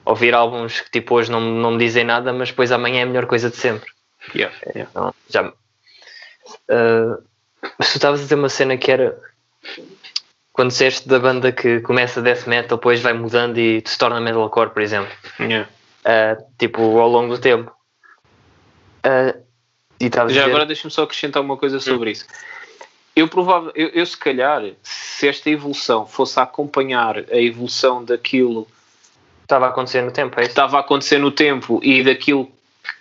ouvir 0.05 0.33
álbuns 0.33 0.81
que 0.81 0.91
tipo 0.91 1.15
hoje 1.15 1.31
não, 1.31 1.39
não 1.39 1.71
me 1.71 1.77
dizem 1.77 2.03
nada, 2.03 2.33
mas 2.33 2.49
depois 2.49 2.71
amanhã 2.71 2.99
é 2.99 3.03
a 3.03 3.05
melhor 3.05 3.25
coisa 3.25 3.49
de 3.49 3.55
sempre. 3.55 3.89
Yeah, 4.35 4.55
yeah. 4.75 4.89
Então, 4.91 5.13
já. 5.29 5.47
Uh, 5.49 7.23
mas 7.77 7.91
tu 7.91 7.95
estavas 7.95 8.19
a 8.19 8.23
dizer 8.23 8.35
uma 8.35 8.49
cena 8.49 8.77
que 8.77 8.91
era 8.91 9.17
quando 10.51 10.69
disseste 10.69 11.07
da 11.07 11.19
banda 11.19 11.51
que 11.51 11.81
começa 11.81 12.21
death 12.21 12.45
metal, 12.45 12.77
depois 12.77 13.01
vai 13.01 13.13
mudando 13.13 13.57
e 13.57 13.81
se 13.83 13.97
torna 13.97 14.21
metalcore, 14.21 14.69
por 14.69 14.81
exemplo. 14.81 15.11
Yeah. 15.39 15.67
Uh, 16.05 16.43
tipo, 16.57 16.81
ao 16.99 17.09
longo 17.09 17.35
do 17.35 17.41
tempo. 17.41 17.71
Uh, 19.05 19.43
Já 19.99 20.25
dizer... 20.25 20.43
agora 20.43 20.65
deixa-me 20.65 20.91
só 20.91 21.03
acrescentar 21.03 21.41
uma 21.41 21.57
coisa 21.57 21.79
sobre 21.79 22.09
hum. 22.09 22.13
isso. 22.13 22.27
Eu, 23.15 23.27
provável, 23.27 23.71
eu, 23.75 23.89
eu, 23.89 24.05
se 24.05 24.17
calhar, 24.17 24.63
se 24.81 25.27
esta 25.27 25.49
evolução 25.49 26.05
fosse 26.05 26.39
acompanhar 26.39 27.17
a 27.17 27.37
evolução 27.37 28.03
daquilo 28.03 28.67
estava 29.43 29.67
a 29.67 29.69
acontecer 29.69 30.01
no 30.01 30.11
tempo, 30.11 30.39
é 30.39 30.43
Estava 30.43 30.77
a 30.77 30.79
acontecer 30.79 31.19
no 31.19 31.31
tempo 31.31 31.79
e 31.83 32.03
daquilo 32.03 32.51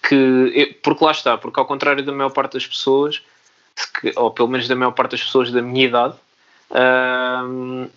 que. 0.02 0.78
Porque 0.82 1.04
lá 1.04 1.12
está, 1.12 1.38
porque 1.38 1.58
ao 1.58 1.66
contrário 1.66 2.04
da 2.04 2.12
maior 2.12 2.30
parte 2.30 2.54
das 2.54 2.66
pessoas, 2.66 3.22
ou 4.16 4.30
pelo 4.30 4.48
menos 4.48 4.68
da 4.68 4.76
maior 4.76 4.92
parte 4.92 5.12
das 5.12 5.22
pessoas 5.22 5.50
da 5.50 5.62
minha 5.62 5.86
idade, 5.86 6.14
uh, 6.70 7.90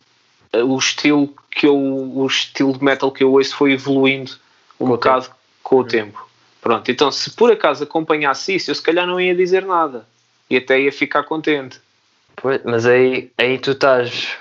o 0.64 0.78
estilo 0.78 1.34
que 1.52 1.68
eu, 1.68 1.76
o 1.76 2.26
estilo 2.28 2.74
de 2.74 2.84
metal 2.84 3.12
que 3.12 3.24
eu 3.24 3.32
ouço 3.32 3.56
foi 3.56 3.74
evoluindo 3.74 4.34
um 4.80 4.86
com 4.86 4.88
bocado 4.88 5.26
tempo. 5.26 5.36
com 5.64 5.76
o 5.76 5.80
uhum. 5.80 5.88
tempo. 5.88 6.30
Pronto, 6.62 6.90
então 6.90 7.12
se 7.12 7.30
por 7.32 7.52
acaso 7.52 7.84
acompanhasse 7.84 8.56
isso, 8.56 8.72
eu 8.72 8.76
se 8.76 8.82
calhar 8.82 9.06
não 9.06 9.22
ia 9.22 9.36
dizer 9.36 9.66
nada 9.66 10.06
e 10.50 10.58
até 10.58 10.80
ia 10.80 10.92
ficar 10.92 11.24
contente. 11.24 11.80
Pois, 12.36 12.62
mas 12.64 12.86
aí, 12.86 13.32
aí 13.38 13.58
tu 13.58 13.72
estás. 13.72 14.36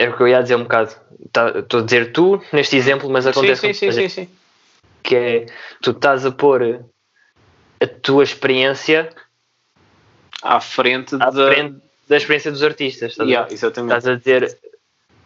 É 0.00 0.08
o 0.08 0.16
que 0.16 0.22
eu 0.22 0.28
ia 0.28 0.42
dizer 0.42 0.54
um 0.54 0.62
bocado. 0.62 0.94
Tá, 1.30 1.58
estou 1.58 1.80
a 1.80 1.82
dizer 1.82 2.12
tu 2.12 2.42
neste 2.52 2.74
exemplo, 2.74 3.10
mas 3.10 3.26
acontece 3.26 3.60
sim, 3.60 3.74
sim, 3.74 3.92
sim, 3.92 4.08
sim, 4.08 4.08
sim. 4.08 4.28
que 5.02 5.14
é 5.14 5.46
tu 5.82 5.90
estás 5.90 6.24
a 6.24 6.32
pôr 6.32 6.80
a 7.78 7.86
tua 7.86 8.24
experiência 8.24 9.10
à 10.42 10.58
frente, 10.58 11.16
à 11.16 11.30
da... 11.30 11.52
frente 11.52 11.76
da 12.08 12.16
experiência 12.16 12.50
dos 12.50 12.62
artistas. 12.62 13.12
Estás, 13.12 13.28
yeah, 13.28 13.48
a, 13.48 13.52
exatamente. 13.52 13.96
estás 13.96 14.08
a 14.08 14.16
dizer. 14.16 14.58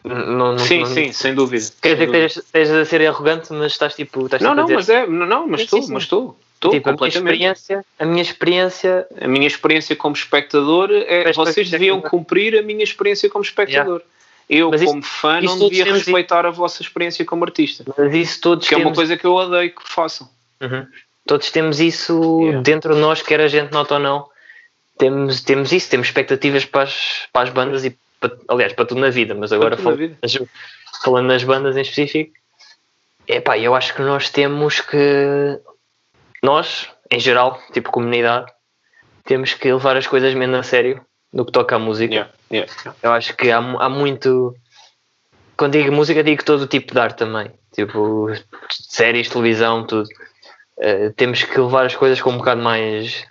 Não, 0.03 0.53
não, 0.53 0.59
sim, 0.59 0.81
não, 0.81 0.87
sim, 0.87 1.13
sem 1.13 1.35
dúvida. 1.35 1.65
Quer 1.81 1.95
dizer 1.95 2.11
que 2.11 2.39
estejas 2.41 2.77
a 2.77 2.85
ser 2.85 3.07
arrogante, 3.07 3.53
mas 3.53 3.73
estás 3.73 3.95
tipo. 3.95 4.25
Estás 4.25 4.43
não, 4.43 4.57
tipo 4.57 4.71
não, 4.73 4.77
dizer, 4.77 4.77
mas 4.77 4.89
é. 4.89 5.07
Não, 5.07 5.27
não 5.27 5.47
mas 5.47 5.61
estou, 5.61 5.89
mas 5.89 6.03
estou. 6.03 6.37
Estou 6.55 6.73
tipo, 6.73 6.91
completamente. 6.91 7.33
A 7.33 7.37
minha, 7.37 7.53
experiência, 7.53 7.85
a 7.99 8.05
minha 8.05 8.23
experiência. 8.23 9.07
A 9.21 9.29
minha 9.29 9.47
experiência 9.47 9.95
como 9.95 10.17
espectador 10.17 10.91
é. 10.91 11.33
Vocês 11.33 11.71
deviam 11.71 12.01
cumprir 12.01 12.59
a 12.59 12.63
minha 12.63 12.83
experiência 12.83 13.31
como 13.31 13.45
espectador. 13.45 14.01
Yeah. 14.01 14.14
Eu, 14.49 14.71
mas 14.71 14.83
como 14.85 15.01
isso, 15.01 15.09
fã, 15.09 15.41
não 15.41 15.59
devia 15.59 15.85
respeitar 15.85 16.41
isso. 16.41 16.49
a 16.49 16.51
vossa 16.51 16.83
experiência 16.83 17.25
como 17.25 17.45
artista. 17.45 17.85
Mas 17.97 18.15
isso 18.15 18.41
todos 18.41 18.69
Que 18.69 18.75
temos... 18.75 18.85
é 18.85 18.89
uma 18.89 18.95
coisa 18.95 19.17
que 19.17 19.27
eu 19.27 19.33
odeio 19.33 19.75
que 19.75 19.83
façam. 19.89 20.29
Uhum. 20.61 20.87
Todos 21.27 21.51
temos 21.51 21.81
isso 21.81 22.41
yeah. 22.43 22.61
dentro 22.61 22.95
de 22.95 23.01
nós, 23.01 23.23
quer 23.23 23.41
a 23.41 23.49
gente 23.49 23.73
nota 23.73 23.95
ou 23.95 24.01
não 24.01 24.35
temos, 24.99 25.41
temos 25.43 25.73
isso, 25.73 25.91
temos 25.91 26.07
expectativas 26.07 26.65
para 26.65 26.83
as, 26.83 27.29
para 27.33 27.49
as 27.49 27.51
bandas 27.51 27.85
e 27.85 27.97
para, 28.21 28.37
aliás 28.49 28.73
para 28.73 28.87
tudo 28.87 29.01
na 29.01 29.11
vida, 29.11 29.35
mas 29.35 29.53
agora 29.53 29.77
fal, 29.77 29.95
falando 31.03 31.27
nas 31.27 31.45
bandas 31.45 31.77
em 31.77 31.81
específico, 31.81 32.33
epá, 33.27 33.59
eu 33.59 33.75
acho 33.75 33.95
que 33.95 34.03
nós 34.03 34.31
temos 34.31 34.81
que 34.81 35.61
nós, 36.43 36.89
em 37.11 37.19
geral, 37.19 37.61
tipo 37.73 37.91
comunidade, 37.91 38.51
temos 39.25 39.55
que 39.55 39.73
levar 39.73 39.97
as 39.97 40.07
coisas 40.07 40.35
menos 40.35 40.61
a 40.61 40.63
sério 40.63 41.05
no 41.33 41.45
que 41.45 41.53
toca 41.53 41.77
à 41.77 41.79
música. 41.79 42.15
Yeah, 42.15 42.33
yeah. 42.55 42.73
Eu 43.03 43.13
acho 43.13 43.37
que 43.37 43.51
há, 43.51 43.59
há 43.59 43.89
muito. 43.89 44.55
Quando 45.57 45.73
digo 45.73 45.93
música, 45.93 46.23
digo 46.23 46.45
todo 46.45 46.63
o 46.63 46.67
tipo 46.67 46.93
de 46.93 47.01
arte 47.01 47.19
também. 47.19 47.51
Tipo, 47.73 48.29
séries, 48.71 49.29
televisão, 49.29 49.87
tudo. 49.87 50.09
Uh, 50.77 51.13
temos 51.17 51.43
que 51.43 51.61
levar 51.61 51.87
as 51.87 51.95
coisas 51.95 52.21
com 52.21 52.31
um 52.31 52.39
bocado 52.39 52.61
mais 52.61 53.25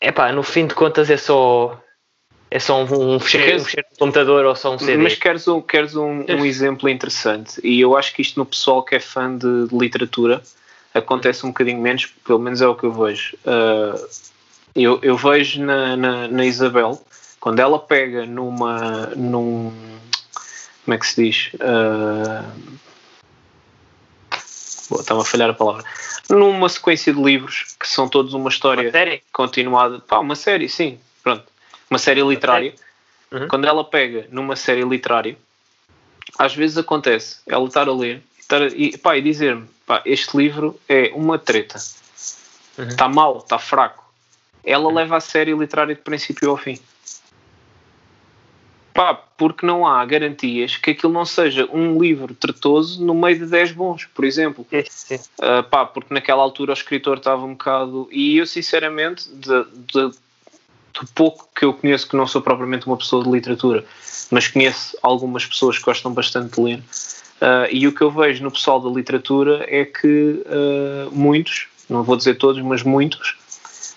é 0.00 0.12
pá, 0.12 0.32
no 0.32 0.42
fim 0.42 0.66
de 0.66 0.74
contas 0.74 1.10
é 1.10 1.16
só 1.16 1.80
é 2.48 2.58
só 2.60 2.84
um, 2.84 3.14
um 3.14 3.20
fecheiro, 3.20 3.60
um 3.60 3.64
fecheiro 3.64 3.88
de 3.90 3.98
computador 3.98 4.44
ou 4.44 4.54
só 4.54 4.74
um 4.74 4.78
CD. 4.78 4.96
Mas 5.02 5.16
queres 5.16 5.48
um, 5.48 5.60
queres 5.60 5.96
um, 5.96 6.24
um 6.28 6.44
exemplo 6.44 6.88
interessante 6.88 7.60
e 7.64 7.80
eu 7.80 7.96
acho 7.96 8.14
que 8.14 8.22
isto 8.22 8.38
no 8.38 8.46
pessoal 8.46 8.84
que 8.84 8.94
é 8.94 9.00
fã 9.00 9.36
de, 9.36 9.66
de, 9.66 9.76
literatura 9.76 10.40
acontece 10.94 11.44
um 11.44 11.50
bocadinho 11.50 11.80
menos, 11.80 12.06
pelo 12.06 12.38
menos 12.38 12.62
é 12.62 12.68
o 12.68 12.74
que 12.74 12.84
eu 12.84 12.92
vejo. 12.92 13.36
Uh, 13.44 14.08
eu, 14.74 14.98
eu 15.02 15.16
vejo 15.16 15.60
na, 15.62 15.96
na, 15.96 16.28
na, 16.28 16.46
Isabel 16.46 17.02
quando 17.46 17.60
ela 17.60 17.78
pega 17.78 18.26
numa 18.26 19.06
num 19.14 19.70
como 20.84 20.94
é 20.94 20.98
que 20.98 21.06
se 21.06 21.22
diz? 21.22 21.52
Uh, 21.54 22.76
Estava 24.98 25.22
a 25.22 25.24
falhar 25.24 25.50
a 25.50 25.54
palavra 25.54 25.84
numa 26.28 26.68
sequência 26.68 27.14
de 27.14 27.22
livros 27.22 27.76
que 27.78 27.86
são 27.86 28.08
todos 28.08 28.34
uma 28.34 28.50
história 28.50 28.82
uma 28.82 28.90
série? 28.90 29.22
continuada. 29.32 30.00
Pá, 30.00 30.18
uma 30.18 30.34
série, 30.34 30.68
sim, 30.68 30.98
pronto. 31.22 31.44
Uma 31.88 32.00
série 32.00 32.20
literária. 32.20 32.74
Uhum. 33.30 33.46
Quando 33.46 33.64
ela 33.64 33.84
pega 33.84 34.26
numa 34.32 34.56
série 34.56 34.82
literária, 34.82 35.38
às 36.36 36.52
vezes 36.52 36.76
acontece 36.76 37.42
ela 37.46 37.64
estar 37.68 37.88
a 37.88 37.94
ler 37.94 38.24
estar 38.40 38.60
a, 38.60 38.66
e, 38.66 38.98
pá, 38.98 39.16
e 39.16 39.22
dizer-me: 39.22 39.68
este 40.04 40.36
livro 40.36 40.80
é 40.88 41.12
uma 41.14 41.38
treta, 41.38 41.78
uhum. 42.76 42.88
está 42.88 43.08
mal, 43.08 43.38
está 43.38 43.56
fraco. 43.56 44.04
Ela 44.64 44.88
uhum. 44.88 44.94
leva 44.94 45.16
a 45.16 45.20
série 45.20 45.52
literária 45.54 45.94
de 45.94 46.00
princípio 46.00 46.50
ao 46.50 46.56
fim. 46.56 46.76
Pá, 48.96 49.14
porque 49.14 49.66
não 49.66 49.86
há 49.86 50.02
garantias 50.06 50.78
que 50.78 50.92
aquilo 50.92 51.12
não 51.12 51.26
seja 51.26 51.68
um 51.70 52.00
livro 52.00 52.34
tretoso 52.34 53.04
no 53.04 53.14
meio 53.14 53.38
de 53.38 53.44
10 53.44 53.72
bons, 53.72 54.06
por 54.06 54.24
exemplo. 54.24 54.66
Sim. 54.88 55.16
Uh, 55.38 55.62
pá, 55.70 55.84
porque 55.84 56.14
naquela 56.14 56.42
altura 56.42 56.70
o 56.70 56.74
escritor 56.74 57.18
estava 57.18 57.44
um 57.44 57.50
bocado. 57.50 58.08
E 58.10 58.38
eu, 58.38 58.46
sinceramente, 58.46 59.28
de, 59.28 59.64
de, 59.92 60.16
do 60.94 61.06
pouco 61.14 61.46
que 61.54 61.66
eu 61.66 61.74
conheço, 61.74 62.08
que 62.08 62.16
não 62.16 62.26
sou 62.26 62.40
propriamente 62.40 62.86
uma 62.86 62.96
pessoa 62.96 63.22
de 63.22 63.30
literatura, 63.30 63.84
mas 64.30 64.48
conheço 64.48 64.96
algumas 65.02 65.44
pessoas 65.44 65.78
que 65.78 65.84
gostam 65.84 66.12
bastante 66.14 66.54
de 66.54 66.60
ler. 66.62 66.78
Uh, 66.78 67.68
e 67.70 67.86
o 67.86 67.92
que 67.92 68.00
eu 68.00 68.10
vejo 68.10 68.42
no 68.42 68.50
pessoal 68.50 68.80
da 68.80 68.88
literatura 68.88 69.66
é 69.68 69.84
que 69.84 70.42
uh, 70.46 71.10
muitos, 71.12 71.66
não 71.86 72.02
vou 72.02 72.16
dizer 72.16 72.36
todos, 72.38 72.62
mas 72.62 72.82
muitos, 72.82 73.36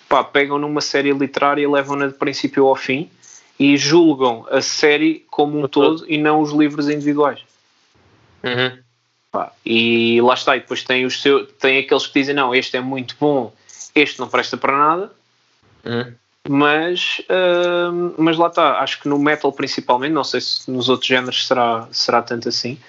pá, 0.09 0.25
pegam 0.25 0.59
numa 0.59 0.81
série 0.81 1.13
literária 1.13 1.63
e 1.63 1.67
levam-na 1.67 2.07
de 2.07 2.15
princípio 2.15 2.67
ao 2.67 2.75
fim 2.75 3.09
e 3.60 3.76
julgam 3.76 4.47
a 4.49 4.62
série 4.62 5.26
como 5.30 5.60
um 5.60 5.68
todo 5.68 6.05
e 6.07 6.18
não 6.18 6.41
os 6.41 6.51
livros 6.51 6.88
individuais. 6.88 7.41
Uhum. 8.41 8.78
Pá, 9.32 9.51
e 9.66 10.20
lá 10.22 10.34
está, 10.34 10.55
e 10.55 10.62
depois 10.62 10.84
tem, 10.84 11.05
os 11.05 11.22
seu, 11.22 11.45
tem 11.45 11.80
aqueles 11.80 12.07
que 12.07 12.20
dizem: 12.20 12.34
não, 12.34 12.55
este 12.55 12.78
é 12.78 12.82
muito 12.82 13.16
bom, 13.20 13.53
este 13.93 14.20
não 14.20 14.30
presta 14.30 14.57
para 14.57 14.76
nada, 14.76 15.12
uhum. 15.86 16.14
mas, 16.47 17.22
uh, 17.30 18.16
mas 18.18 18.38
lá 18.38 18.47
está. 18.47 18.80
Acho 18.80 19.01
que 19.01 19.10
no 19.10 19.20
metal, 19.20 19.51
principalmente, 19.51 20.14
não 20.14 20.24
sei 20.24 20.41
se 20.41 20.72
nos 20.72 20.88
outros 20.88 21.07
géneros 21.07 21.45
será, 21.45 21.88
será 21.91 22.22
tanto 22.22 22.47
assim, 22.49 22.80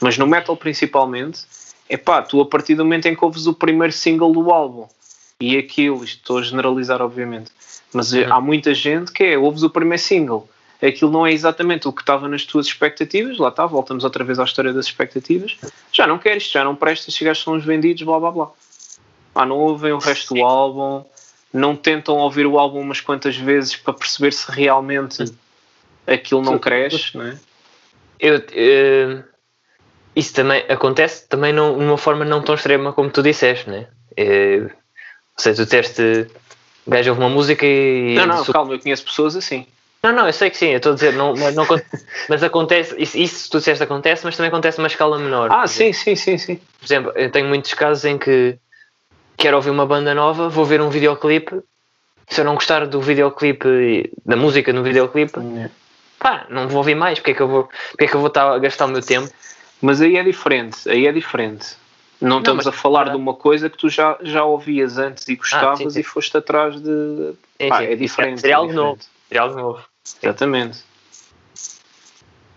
mas 0.00 0.18
no 0.18 0.26
metal, 0.26 0.56
principalmente, 0.56 1.42
é 1.88 1.96
pá, 1.96 2.22
tu 2.22 2.40
a 2.40 2.46
partir 2.46 2.74
do 2.74 2.84
momento 2.84 3.06
em 3.06 3.14
que 3.14 3.24
ouves 3.24 3.46
o 3.46 3.54
primeiro 3.54 3.92
single 3.92 4.32
do 4.32 4.50
álbum 4.50 4.88
e 5.38 5.56
aquilo, 5.56 6.02
estou 6.02 6.38
a 6.38 6.42
generalizar, 6.42 7.02
obviamente, 7.02 7.50
mas 7.92 8.12
uhum. 8.12 8.32
há 8.32 8.40
muita 8.40 8.74
gente 8.74 9.12
que 9.12 9.22
é, 9.24 9.38
ouves 9.38 9.62
o 9.62 9.70
primeiro 9.70 10.02
single, 10.02 10.48
aquilo 10.82 11.10
não 11.10 11.26
é 11.26 11.32
exatamente 11.32 11.88
o 11.88 11.92
que 11.92 12.02
estava 12.02 12.28
nas 12.28 12.44
tuas 12.44 12.66
expectativas, 12.66 13.38
lá 13.38 13.48
está, 13.48 13.66
voltamos 13.66 14.04
outra 14.04 14.24
vez 14.24 14.38
à 14.38 14.44
história 14.44 14.72
das 14.72 14.86
expectativas, 14.86 15.56
já 15.92 16.06
não 16.06 16.18
queres, 16.18 16.50
já 16.50 16.64
não 16.64 16.74
prestas, 16.76 17.14
chegaste 17.14 17.44
são 17.44 17.54
os 17.54 17.64
vendidos, 17.64 18.02
blá 18.02 18.18
blá 18.18 18.30
blá. 18.30 18.50
Ah, 19.34 19.46
não 19.46 19.58
ouvem 19.58 19.92
o 19.92 19.98
resto 19.98 20.34
do 20.34 20.44
álbum, 20.44 21.04
não 21.52 21.74
tentam 21.74 22.16
ouvir 22.16 22.46
o 22.46 22.58
álbum 22.58 22.80
umas 22.80 23.00
quantas 23.00 23.36
vezes 23.36 23.76
para 23.76 23.94
perceber 23.94 24.32
se 24.32 24.50
realmente 24.50 25.24
aquilo 26.06 26.42
não 26.42 26.58
cresce, 26.58 27.16
não 27.16 27.26
é? 27.26 27.38
Eu, 28.20 28.38
uh, 28.38 29.24
isso 30.14 30.32
também 30.34 30.64
acontece 30.68 31.28
também 31.28 31.52
não, 31.52 31.76
numa 31.76 31.98
forma 31.98 32.24
não 32.24 32.42
tão 32.42 32.54
extrema 32.54 32.92
como 32.92 33.10
tu 33.10 33.22
disseste, 33.22 33.68
não 33.68 33.76
é? 33.76 33.88
Uh, 34.18 34.64
ou 34.66 35.42
seja, 35.42 35.64
tu 35.64 35.68
teste 35.68 36.26
o 36.86 36.90
gajo 36.90 37.10
ouve 37.10 37.22
uma 37.22 37.30
música 37.30 37.64
e. 37.64 38.14
Não, 38.14 38.26
não, 38.26 38.44
calma, 38.44 38.74
eu 38.74 38.80
conheço 38.80 39.04
pessoas 39.04 39.36
assim. 39.36 39.66
Não, 40.02 40.12
não, 40.12 40.26
eu 40.26 40.32
sei 40.34 40.50
que 40.50 40.58
sim, 40.58 40.66
eu 40.66 40.76
estou 40.76 40.92
a 40.92 40.94
dizer, 40.94 41.14
não, 41.14 41.34
mas, 41.34 41.54
não, 41.54 41.66
mas 42.28 42.42
acontece, 42.42 42.94
isso, 42.98 43.16
isso 43.16 43.50
tu 43.50 43.56
disseste 43.56 43.82
acontece, 43.82 44.22
mas 44.22 44.36
também 44.36 44.48
acontece 44.48 44.76
numa 44.76 44.86
escala 44.86 45.18
menor. 45.18 45.50
Ah, 45.50 45.66
sim, 45.66 45.94
sim, 45.94 46.14
sim, 46.14 46.36
sim. 46.36 46.56
Por 46.56 46.84
exemplo, 46.84 47.12
eu 47.14 47.30
tenho 47.30 47.48
muitos 47.48 47.72
casos 47.72 48.04
em 48.04 48.18
que 48.18 48.58
quero 49.38 49.56
ouvir 49.56 49.70
uma 49.70 49.86
banda 49.86 50.14
nova, 50.14 50.50
vou 50.50 50.66
ver 50.66 50.82
um 50.82 50.90
videoclipe, 50.90 51.58
se 52.28 52.40
eu 52.40 52.44
não 52.44 52.54
gostar 52.54 52.86
do 52.86 53.00
videoclipe, 53.00 54.12
da 54.26 54.36
música 54.36 54.74
no 54.74 54.82
videoclipe, 54.82 55.40
pá, 56.18 56.44
não 56.50 56.68
vou 56.68 56.78
ouvir 56.78 56.94
mais, 56.94 57.18
porque 57.18 57.30
é 57.30 57.34
que 57.34 57.40
eu 57.40 57.48
vou, 57.48 57.68
porque 57.90 58.04
é 58.04 58.08
que 58.08 58.14
eu 58.14 58.20
vou 58.20 58.28
estar 58.28 58.52
a 58.52 58.58
gastar 58.58 58.84
o 58.84 58.88
meu 58.88 59.00
tempo? 59.00 59.32
Mas 59.80 60.02
aí 60.02 60.16
é 60.16 60.22
diferente, 60.22 60.88
aí 60.88 61.06
é 61.06 61.12
diferente. 61.12 61.76
Não, 62.20 62.28
não 62.28 62.38
estamos 62.38 62.66
a 62.66 62.72
falar 62.72 63.10
de 63.10 63.16
uma 63.16 63.34
coisa 63.34 63.68
que 63.68 63.76
tu 63.76 63.88
já, 63.88 64.16
já 64.22 64.44
ouvias 64.44 64.98
antes 64.98 65.28
e 65.28 65.36
gostavas 65.36 65.80
ah, 65.80 65.84
sim, 65.84 65.90
sim. 65.90 66.00
e 66.00 66.02
foste 66.02 66.36
atrás 66.36 66.80
de. 66.80 67.34
Sim, 67.60 67.68
Pá, 67.68 67.82
é 67.82 67.94
diferente. 67.96 68.40
Seria 68.40 68.54
é 68.54 68.56
algo 68.56 68.72
novo. 68.72 68.98
Seria 69.28 69.42
algo 69.42 69.56
novo. 69.56 69.84
Exatamente. 70.22 70.78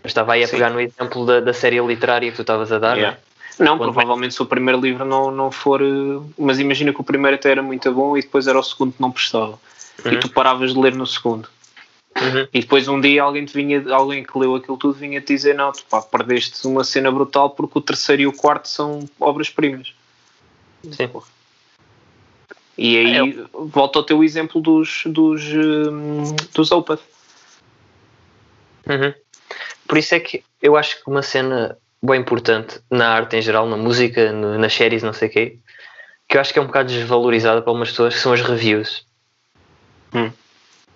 Eu 0.04 0.08
estava 0.08 0.34
aí 0.34 0.44
a 0.44 0.48
pegar 0.48 0.70
no 0.70 0.80
exemplo 0.80 1.26
da, 1.26 1.40
da 1.40 1.52
série 1.52 1.80
literária 1.80 2.30
que 2.30 2.36
tu 2.36 2.42
estavas 2.42 2.70
a 2.72 2.78
dar, 2.78 2.96
yeah. 2.96 3.16
não? 3.16 3.28
Não, 3.58 3.76
Quando 3.76 3.92
provavelmente 3.92 4.34
se 4.34 4.42
o 4.42 4.46
primeiro 4.46 4.80
livro 4.80 5.04
não, 5.04 5.30
não 5.30 5.50
for. 5.50 5.80
Mas 6.38 6.60
imagina 6.60 6.92
que 6.92 7.00
o 7.00 7.04
primeiro 7.04 7.34
até 7.34 7.50
era 7.50 7.62
muito 7.62 7.92
bom 7.92 8.16
e 8.16 8.22
depois 8.22 8.46
era 8.46 8.58
o 8.58 8.62
segundo 8.62 8.92
que 8.92 9.02
não 9.02 9.10
prestava. 9.10 9.58
Uhum. 10.04 10.12
E 10.12 10.20
tu 10.20 10.28
paravas 10.30 10.72
de 10.72 10.78
ler 10.78 10.94
no 10.94 11.06
segundo. 11.06 11.48
Uhum. 12.20 12.48
E 12.52 12.60
depois 12.60 12.88
um 12.88 13.00
dia 13.00 13.22
alguém 13.22 13.44
te 13.44 13.54
vinha, 13.54 13.82
alguém 13.92 14.24
que 14.24 14.36
leu 14.38 14.54
aquilo 14.56 14.76
tudo 14.76 14.94
vinha 14.94 15.20
te 15.20 15.34
dizer: 15.34 15.54
Não, 15.54 15.72
tu 15.72 15.84
pá, 15.88 16.02
perdeste 16.02 16.66
uma 16.66 16.82
cena 16.82 17.10
brutal 17.10 17.50
porque 17.50 17.78
o 17.78 17.82
terceiro 17.82 18.22
e 18.22 18.26
o 18.26 18.32
quarto 18.32 18.68
são 18.68 19.08
obras-primas. 19.20 19.94
Sim. 20.90 21.10
E 22.76 22.96
aí 22.96 23.16
é, 23.16 23.20
eu... 23.20 23.48
volta 23.52 23.98
ao 23.98 24.04
teu 24.04 24.22
exemplo 24.22 24.60
dos, 24.60 25.02
dos, 25.06 25.42
um, 25.52 26.34
dos 26.54 26.70
Opeth. 26.70 27.00
Uhum. 28.88 29.12
Por 29.86 29.98
isso 29.98 30.14
é 30.14 30.20
que 30.20 30.42
eu 30.62 30.76
acho 30.76 31.02
que 31.02 31.10
uma 31.10 31.22
cena 31.22 31.76
bem 32.02 32.20
importante 32.20 32.80
na 32.90 33.08
arte 33.08 33.36
em 33.36 33.42
geral, 33.42 33.66
na 33.66 33.76
música, 33.76 34.32
no, 34.32 34.58
nas 34.58 34.72
séries, 34.72 35.02
não 35.02 35.12
sei 35.12 35.28
o 35.28 35.30
quê, 35.30 35.58
que 36.28 36.36
eu 36.36 36.40
acho 36.40 36.52
que 36.52 36.58
é 36.58 36.62
um 36.62 36.66
bocado 36.66 36.88
desvalorizada 36.88 37.60
para 37.60 37.70
algumas 37.70 37.90
pessoas, 37.90 38.14
que 38.14 38.20
são 38.20 38.32
as 38.32 38.40
reviews. 38.40 39.04
Hum 40.14 40.30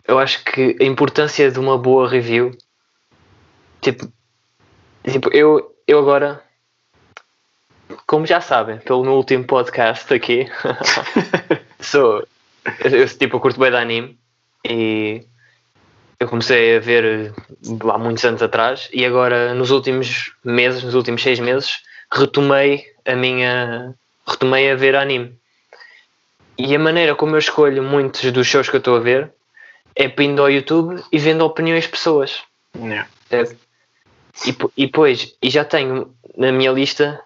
eu 0.07 0.19
acho 0.19 0.45
que 0.45 0.77
a 0.81 0.85
importância 0.85 1.51
de 1.51 1.59
uma 1.59 1.79
boa 1.79 2.09
review, 2.09 2.57
tipo, 3.81 4.11
tipo 5.09 5.33
eu, 5.33 5.75
eu 5.87 5.99
agora, 5.99 6.43
como 8.07 8.27
já 8.27 8.41
sabem, 8.41 8.79
pelo 8.79 9.03
meu 9.03 9.15
último 9.15 9.45
podcast 9.45 10.13
aqui, 10.13 10.47
sou, 11.81 12.27
eu, 12.85 13.09
tipo, 13.09 13.37
eu 13.37 13.41
curto 13.41 13.61
bem 13.61 13.71
de 13.71 13.77
anime 13.77 14.19
e 14.69 15.25
eu 16.19 16.29
comecei 16.29 16.77
a 16.77 16.81
ver 16.81 17.33
há 17.93 17.99
muitos 17.99 18.25
anos 18.25 18.43
atrás 18.43 18.89
e 18.93 19.05
agora 19.05 19.55
nos 19.55 19.71
últimos 19.71 20.33
meses, 20.45 20.83
nos 20.83 20.95
últimos 20.95 21.23
seis 21.23 21.41
meses, 21.41 21.81
retomei 22.13 22.85
a 23.05 23.15
minha, 23.15 23.95
retomei 24.27 24.71
a 24.71 24.77
ver 24.77 24.95
anime. 24.95 25.37
E 26.59 26.77
a 26.77 26.79
maneira 26.79 27.15
como 27.15 27.35
eu 27.35 27.39
escolho 27.39 27.83
muitos 27.83 28.31
dos 28.31 28.47
shows 28.47 28.69
que 28.69 28.77
eu 28.77 28.79
estou 28.79 28.97
a 28.97 29.01
ver 29.01 29.33
é 29.97 30.23
indo 30.23 30.43
ao 30.43 30.51
YouTube 30.51 31.03
e 31.11 31.19
vendo 31.19 31.45
opiniões 31.45 31.85
de 31.85 31.91
pessoas. 31.91 32.43
Yeah. 32.77 33.09
E, 34.47 34.57
e 34.77 34.87
depois, 34.87 35.37
e 35.43 35.51
já 35.51 35.65
tenho 35.65 36.15
na 36.37 36.51
minha 36.51 36.73
lista, 36.73 37.23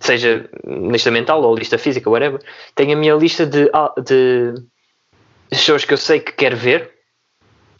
seja 0.00 0.48
lista 0.64 1.10
mental 1.10 1.42
ou 1.42 1.54
lista 1.54 1.76
física, 1.76 2.08
whatever, 2.08 2.40
tenho 2.74 2.92
a 2.92 2.96
minha 2.96 3.14
lista 3.14 3.44
de, 3.44 3.70
de 4.02 4.54
shows 5.52 5.84
que 5.84 5.92
eu 5.92 5.98
sei 5.98 6.20
que 6.20 6.32
quero 6.32 6.56
ver, 6.56 6.92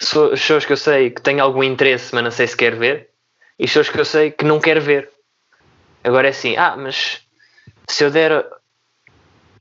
shows 0.00 0.64
que 0.64 0.72
eu 0.72 0.76
sei 0.76 1.10
que 1.10 1.22
tenho 1.22 1.42
algum 1.42 1.62
interesse, 1.62 2.14
mas 2.14 2.24
não 2.24 2.30
sei 2.30 2.46
se 2.46 2.56
quero 2.56 2.76
ver, 2.76 3.10
e 3.58 3.68
shows 3.68 3.88
que 3.88 3.98
eu 3.98 4.04
sei 4.04 4.30
que 4.30 4.44
não 4.44 4.60
quero 4.60 4.80
ver. 4.80 5.08
Agora 6.02 6.26
é 6.26 6.30
assim, 6.30 6.56
ah, 6.56 6.76
mas 6.76 7.22
se 7.88 8.04
eu 8.04 8.10
der 8.10 8.44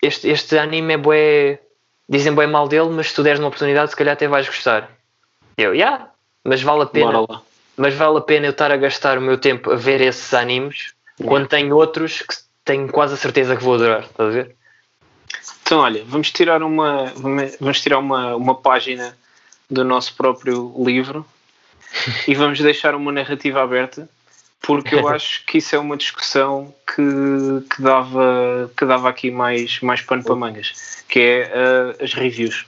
este, 0.01 0.29
este 0.29 0.57
anime 0.57 0.93
é 0.93 0.97
bué 0.97 1.62
dizem 2.07 2.33
bem 2.33 2.47
mal 2.47 2.67
dele, 2.67 2.89
mas 2.89 3.09
se 3.09 3.15
tu 3.15 3.23
deres 3.23 3.39
uma 3.39 3.47
oportunidade, 3.47 3.91
se 3.91 3.95
calhar 3.95 4.13
até 4.13 4.27
vais 4.27 4.47
gostar. 4.47 4.89
Eu, 5.57 5.71
já, 5.71 5.77
yeah, 5.77 6.09
mas 6.43 6.61
vale 6.61 6.83
a 6.83 6.85
pena. 6.85 7.25
Mas 7.75 7.93
vale 7.95 8.17
a 8.17 8.21
pena 8.21 8.45
eu 8.47 8.51
estar 8.51 8.71
a 8.71 8.77
gastar 8.77 9.17
o 9.17 9.21
meu 9.21 9.37
tempo 9.37 9.71
a 9.71 9.75
ver 9.75 10.01
esses 10.01 10.33
animes 10.33 10.93
yeah. 11.19 11.29
quando 11.29 11.47
tenho 11.47 11.75
outros 11.75 12.21
que 12.21 12.35
tenho 12.63 12.87
quase 12.89 13.15
a 13.15 13.17
certeza 13.17 13.55
que 13.55 13.63
vou 13.63 13.75
adorar, 13.75 14.03
estás 14.03 14.29
a 14.29 14.31
ver? 14.31 14.55
Então, 15.63 15.79
olha, 15.79 16.03
vamos 16.05 16.31
tirar 16.31 16.61
uma, 16.61 17.11
vamos 17.59 17.81
tirar 17.81 17.97
uma, 17.97 18.35
uma 18.35 18.55
página 18.55 19.17
do 19.69 19.83
nosso 19.83 20.15
próprio 20.15 20.73
livro 20.77 21.25
e 22.27 22.35
vamos 22.35 22.59
deixar 22.59 22.95
uma 22.95 23.11
narrativa 23.11 23.61
aberta 23.61 24.07
porque 24.63 24.95
eu 24.95 25.07
acho 25.09 25.45
que 25.45 25.59
isso 25.59 25.75
é 25.75 25.79
uma 25.79 25.95
discussão 25.95 26.73
que, 26.87 27.75
que, 27.75 27.81
dava, 27.81 28.71
que 28.75 28.85
dava 28.85 29.09
aqui 29.09 29.29
mais, 29.29 29.79
mais 29.81 30.01
pano 30.01 30.23
para 30.23 30.35
mangas, 30.35 31.03
que 31.07 31.19
é 31.19 31.51
uh, 31.53 32.03
as 32.03 32.13
reviews, 32.13 32.65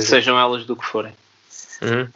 sejam 0.00 0.38
elas 0.38 0.64
do 0.64 0.76
que 0.76 0.84
forem. 0.84 1.12
Uhum. 1.80 2.08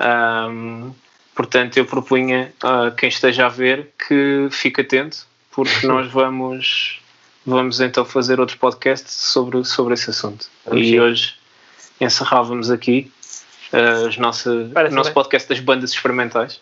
Um, 0.51 0.95
portanto, 1.35 1.77
eu 1.79 1.87
propunha 1.87 2.53
a 2.62 2.93
quem 2.93 3.09
esteja 3.09 3.47
a 3.47 3.49
ver 3.49 3.91
que 4.07 4.49
fique 4.53 4.83
atento, 4.83 5.27
porque 5.51 5.85
nós 5.89 6.12
vamos, 6.12 7.01
vamos 7.45 7.81
então 7.81 8.05
fazer 8.05 8.39
outro 8.39 8.59
podcast 8.59 9.11
sobre, 9.11 9.64
sobre 9.64 9.95
esse 9.95 10.11
assunto. 10.11 10.47
e 10.70 11.01
hoje 11.01 11.35
encerrávamos 11.99 12.70
aqui 12.70 13.11
uh, 13.72 14.18
o 14.18 14.20
nosso 14.93 15.12
podcast 15.14 15.49
das 15.49 15.61
bandas 15.61 15.93
experimentais. 15.93 16.61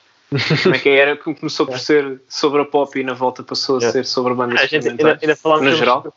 Como 0.62 0.74
é 0.74 0.78
que 0.78 0.88
era? 0.88 1.16
Começou 1.16 1.66
por 1.66 1.78
ser 1.78 2.20
sobre 2.28 2.62
a 2.62 2.64
pop 2.64 2.98
e 2.98 3.04
na 3.04 3.14
volta 3.14 3.42
passou 3.42 3.78
a 3.78 3.80
ser 3.80 4.04
sobre 4.04 4.32
a 4.32 4.36
banda 4.36 4.56
gente 4.66 4.88
ainda, 4.88 5.18
ainda 5.20 5.36
falámos 5.36 5.64
no 5.64 5.76
geral. 5.76 6.14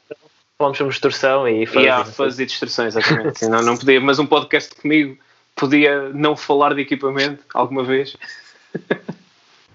Falámos 0.58 0.78
sobre 0.78 0.91
distorção 0.91 1.47
e 1.47 1.66
fãs. 1.66 1.84
Yeah, 1.84 2.05
fãs 2.05 2.39
e 2.39 2.45
distorção, 2.45 2.88
exatamente. 2.88 3.45
não, 3.47 3.62
não 3.62 3.78
podia, 3.78 4.01
mas 4.01 4.18
um 4.18 4.26
podcast 4.26 4.74
comigo 4.76 5.18
podia 5.55 6.10
não 6.10 6.36
falar 6.36 6.74
de 6.74 6.82
equipamento 6.82 7.43
alguma 7.53 7.84
vez. 7.84 8.16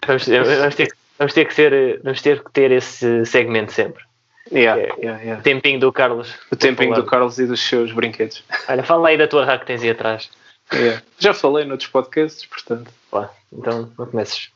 Vamos, 0.05 0.27
vamos, 0.27 0.75
ter, 0.75 0.89
vamos 1.19 1.33
ter 1.33 1.45
que 1.45 1.55
ser, 1.55 2.01
vamos 2.03 2.21
ter 2.21 2.43
que 2.43 2.51
ter 2.51 2.73
esse 2.73 3.25
segmento 3.25 3.73
sempre. 3.73 4.03
Yeah, 4.51 4.83
é, 4.83 4.87
yeah, 4.99 5.23
yeah. 5.23 5.41
O 5.41 5.43
tempinho 5.43 5.79
do 5.79 5.93
Carlos. 5.93 6.35
O 6.51 6.57
tempinho 6.57 6.95
do 6.95 7.05
Carlos 7.05 7.39
e 7.39 7.47
dos 7.47 7.61
seus 7.61 7.93
brinquedos. 7.93 8.45
Olha, 8.69 8.83
fala 8.83 9.09
aí 9.09 9.17
da 9.17 9.29
tua 9.29 9.45
rack 9.45 9.61
que 9.61 9.67
tens 9.67 9.83
aí 9.83 9.91
atrás. 9.91 10.29
Yeah. 10.73 11.03
Já 11.19 11.35
falei 11.35 11.65
noutros 11.65 11.91
podcasts, 11.91 12.47
portanto. 12.47 12.91
Lá, 13.13 13.31
então 13.53 13.91
não 13.97 14.07
comeces. 14.07 14.51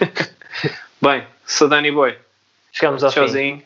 Bem, 1.00 1.26
sou 1.46 1.68
Danny 1.68 1.90
Boy. 1.90 2.18
Chegamos 2.72 3.02
ao 3.04 3.10
Tchauzinho. 3.10 3.62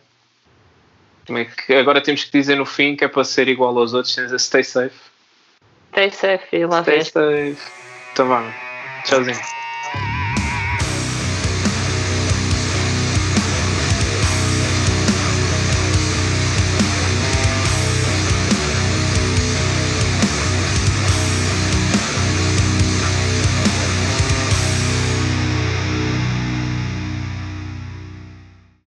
fim. 1.26 1.34
É 1.36 1.44
que 1.44 1.74
agora 1.74 2.02
temos 2.02 2.24
que 2.24 2.30
dizer 2.30 2.56
no 2.56 2.66
fim 2.66 2.96
que 2.96 3.04
é 3.04 3.08
para 3.08 3.24
ser 3.24 3.48
igual 3.48 3.76
aos 3.78 3.94
outros, 3.94 4.14
tens 4.14 4.32
a 4.32 4.38
stay 4.38 4.62
safe. 4.62 4.94
Stay 5.92 6.10
safe 6.10 6.56
e 6.56 6.66
lá 6.66 6.82
Stay 6.82 7.04
safe. 7.04 7.56
Então 8.12 8.28
vá. 8.28 8.42
Tchauzinho. 9.04 9.63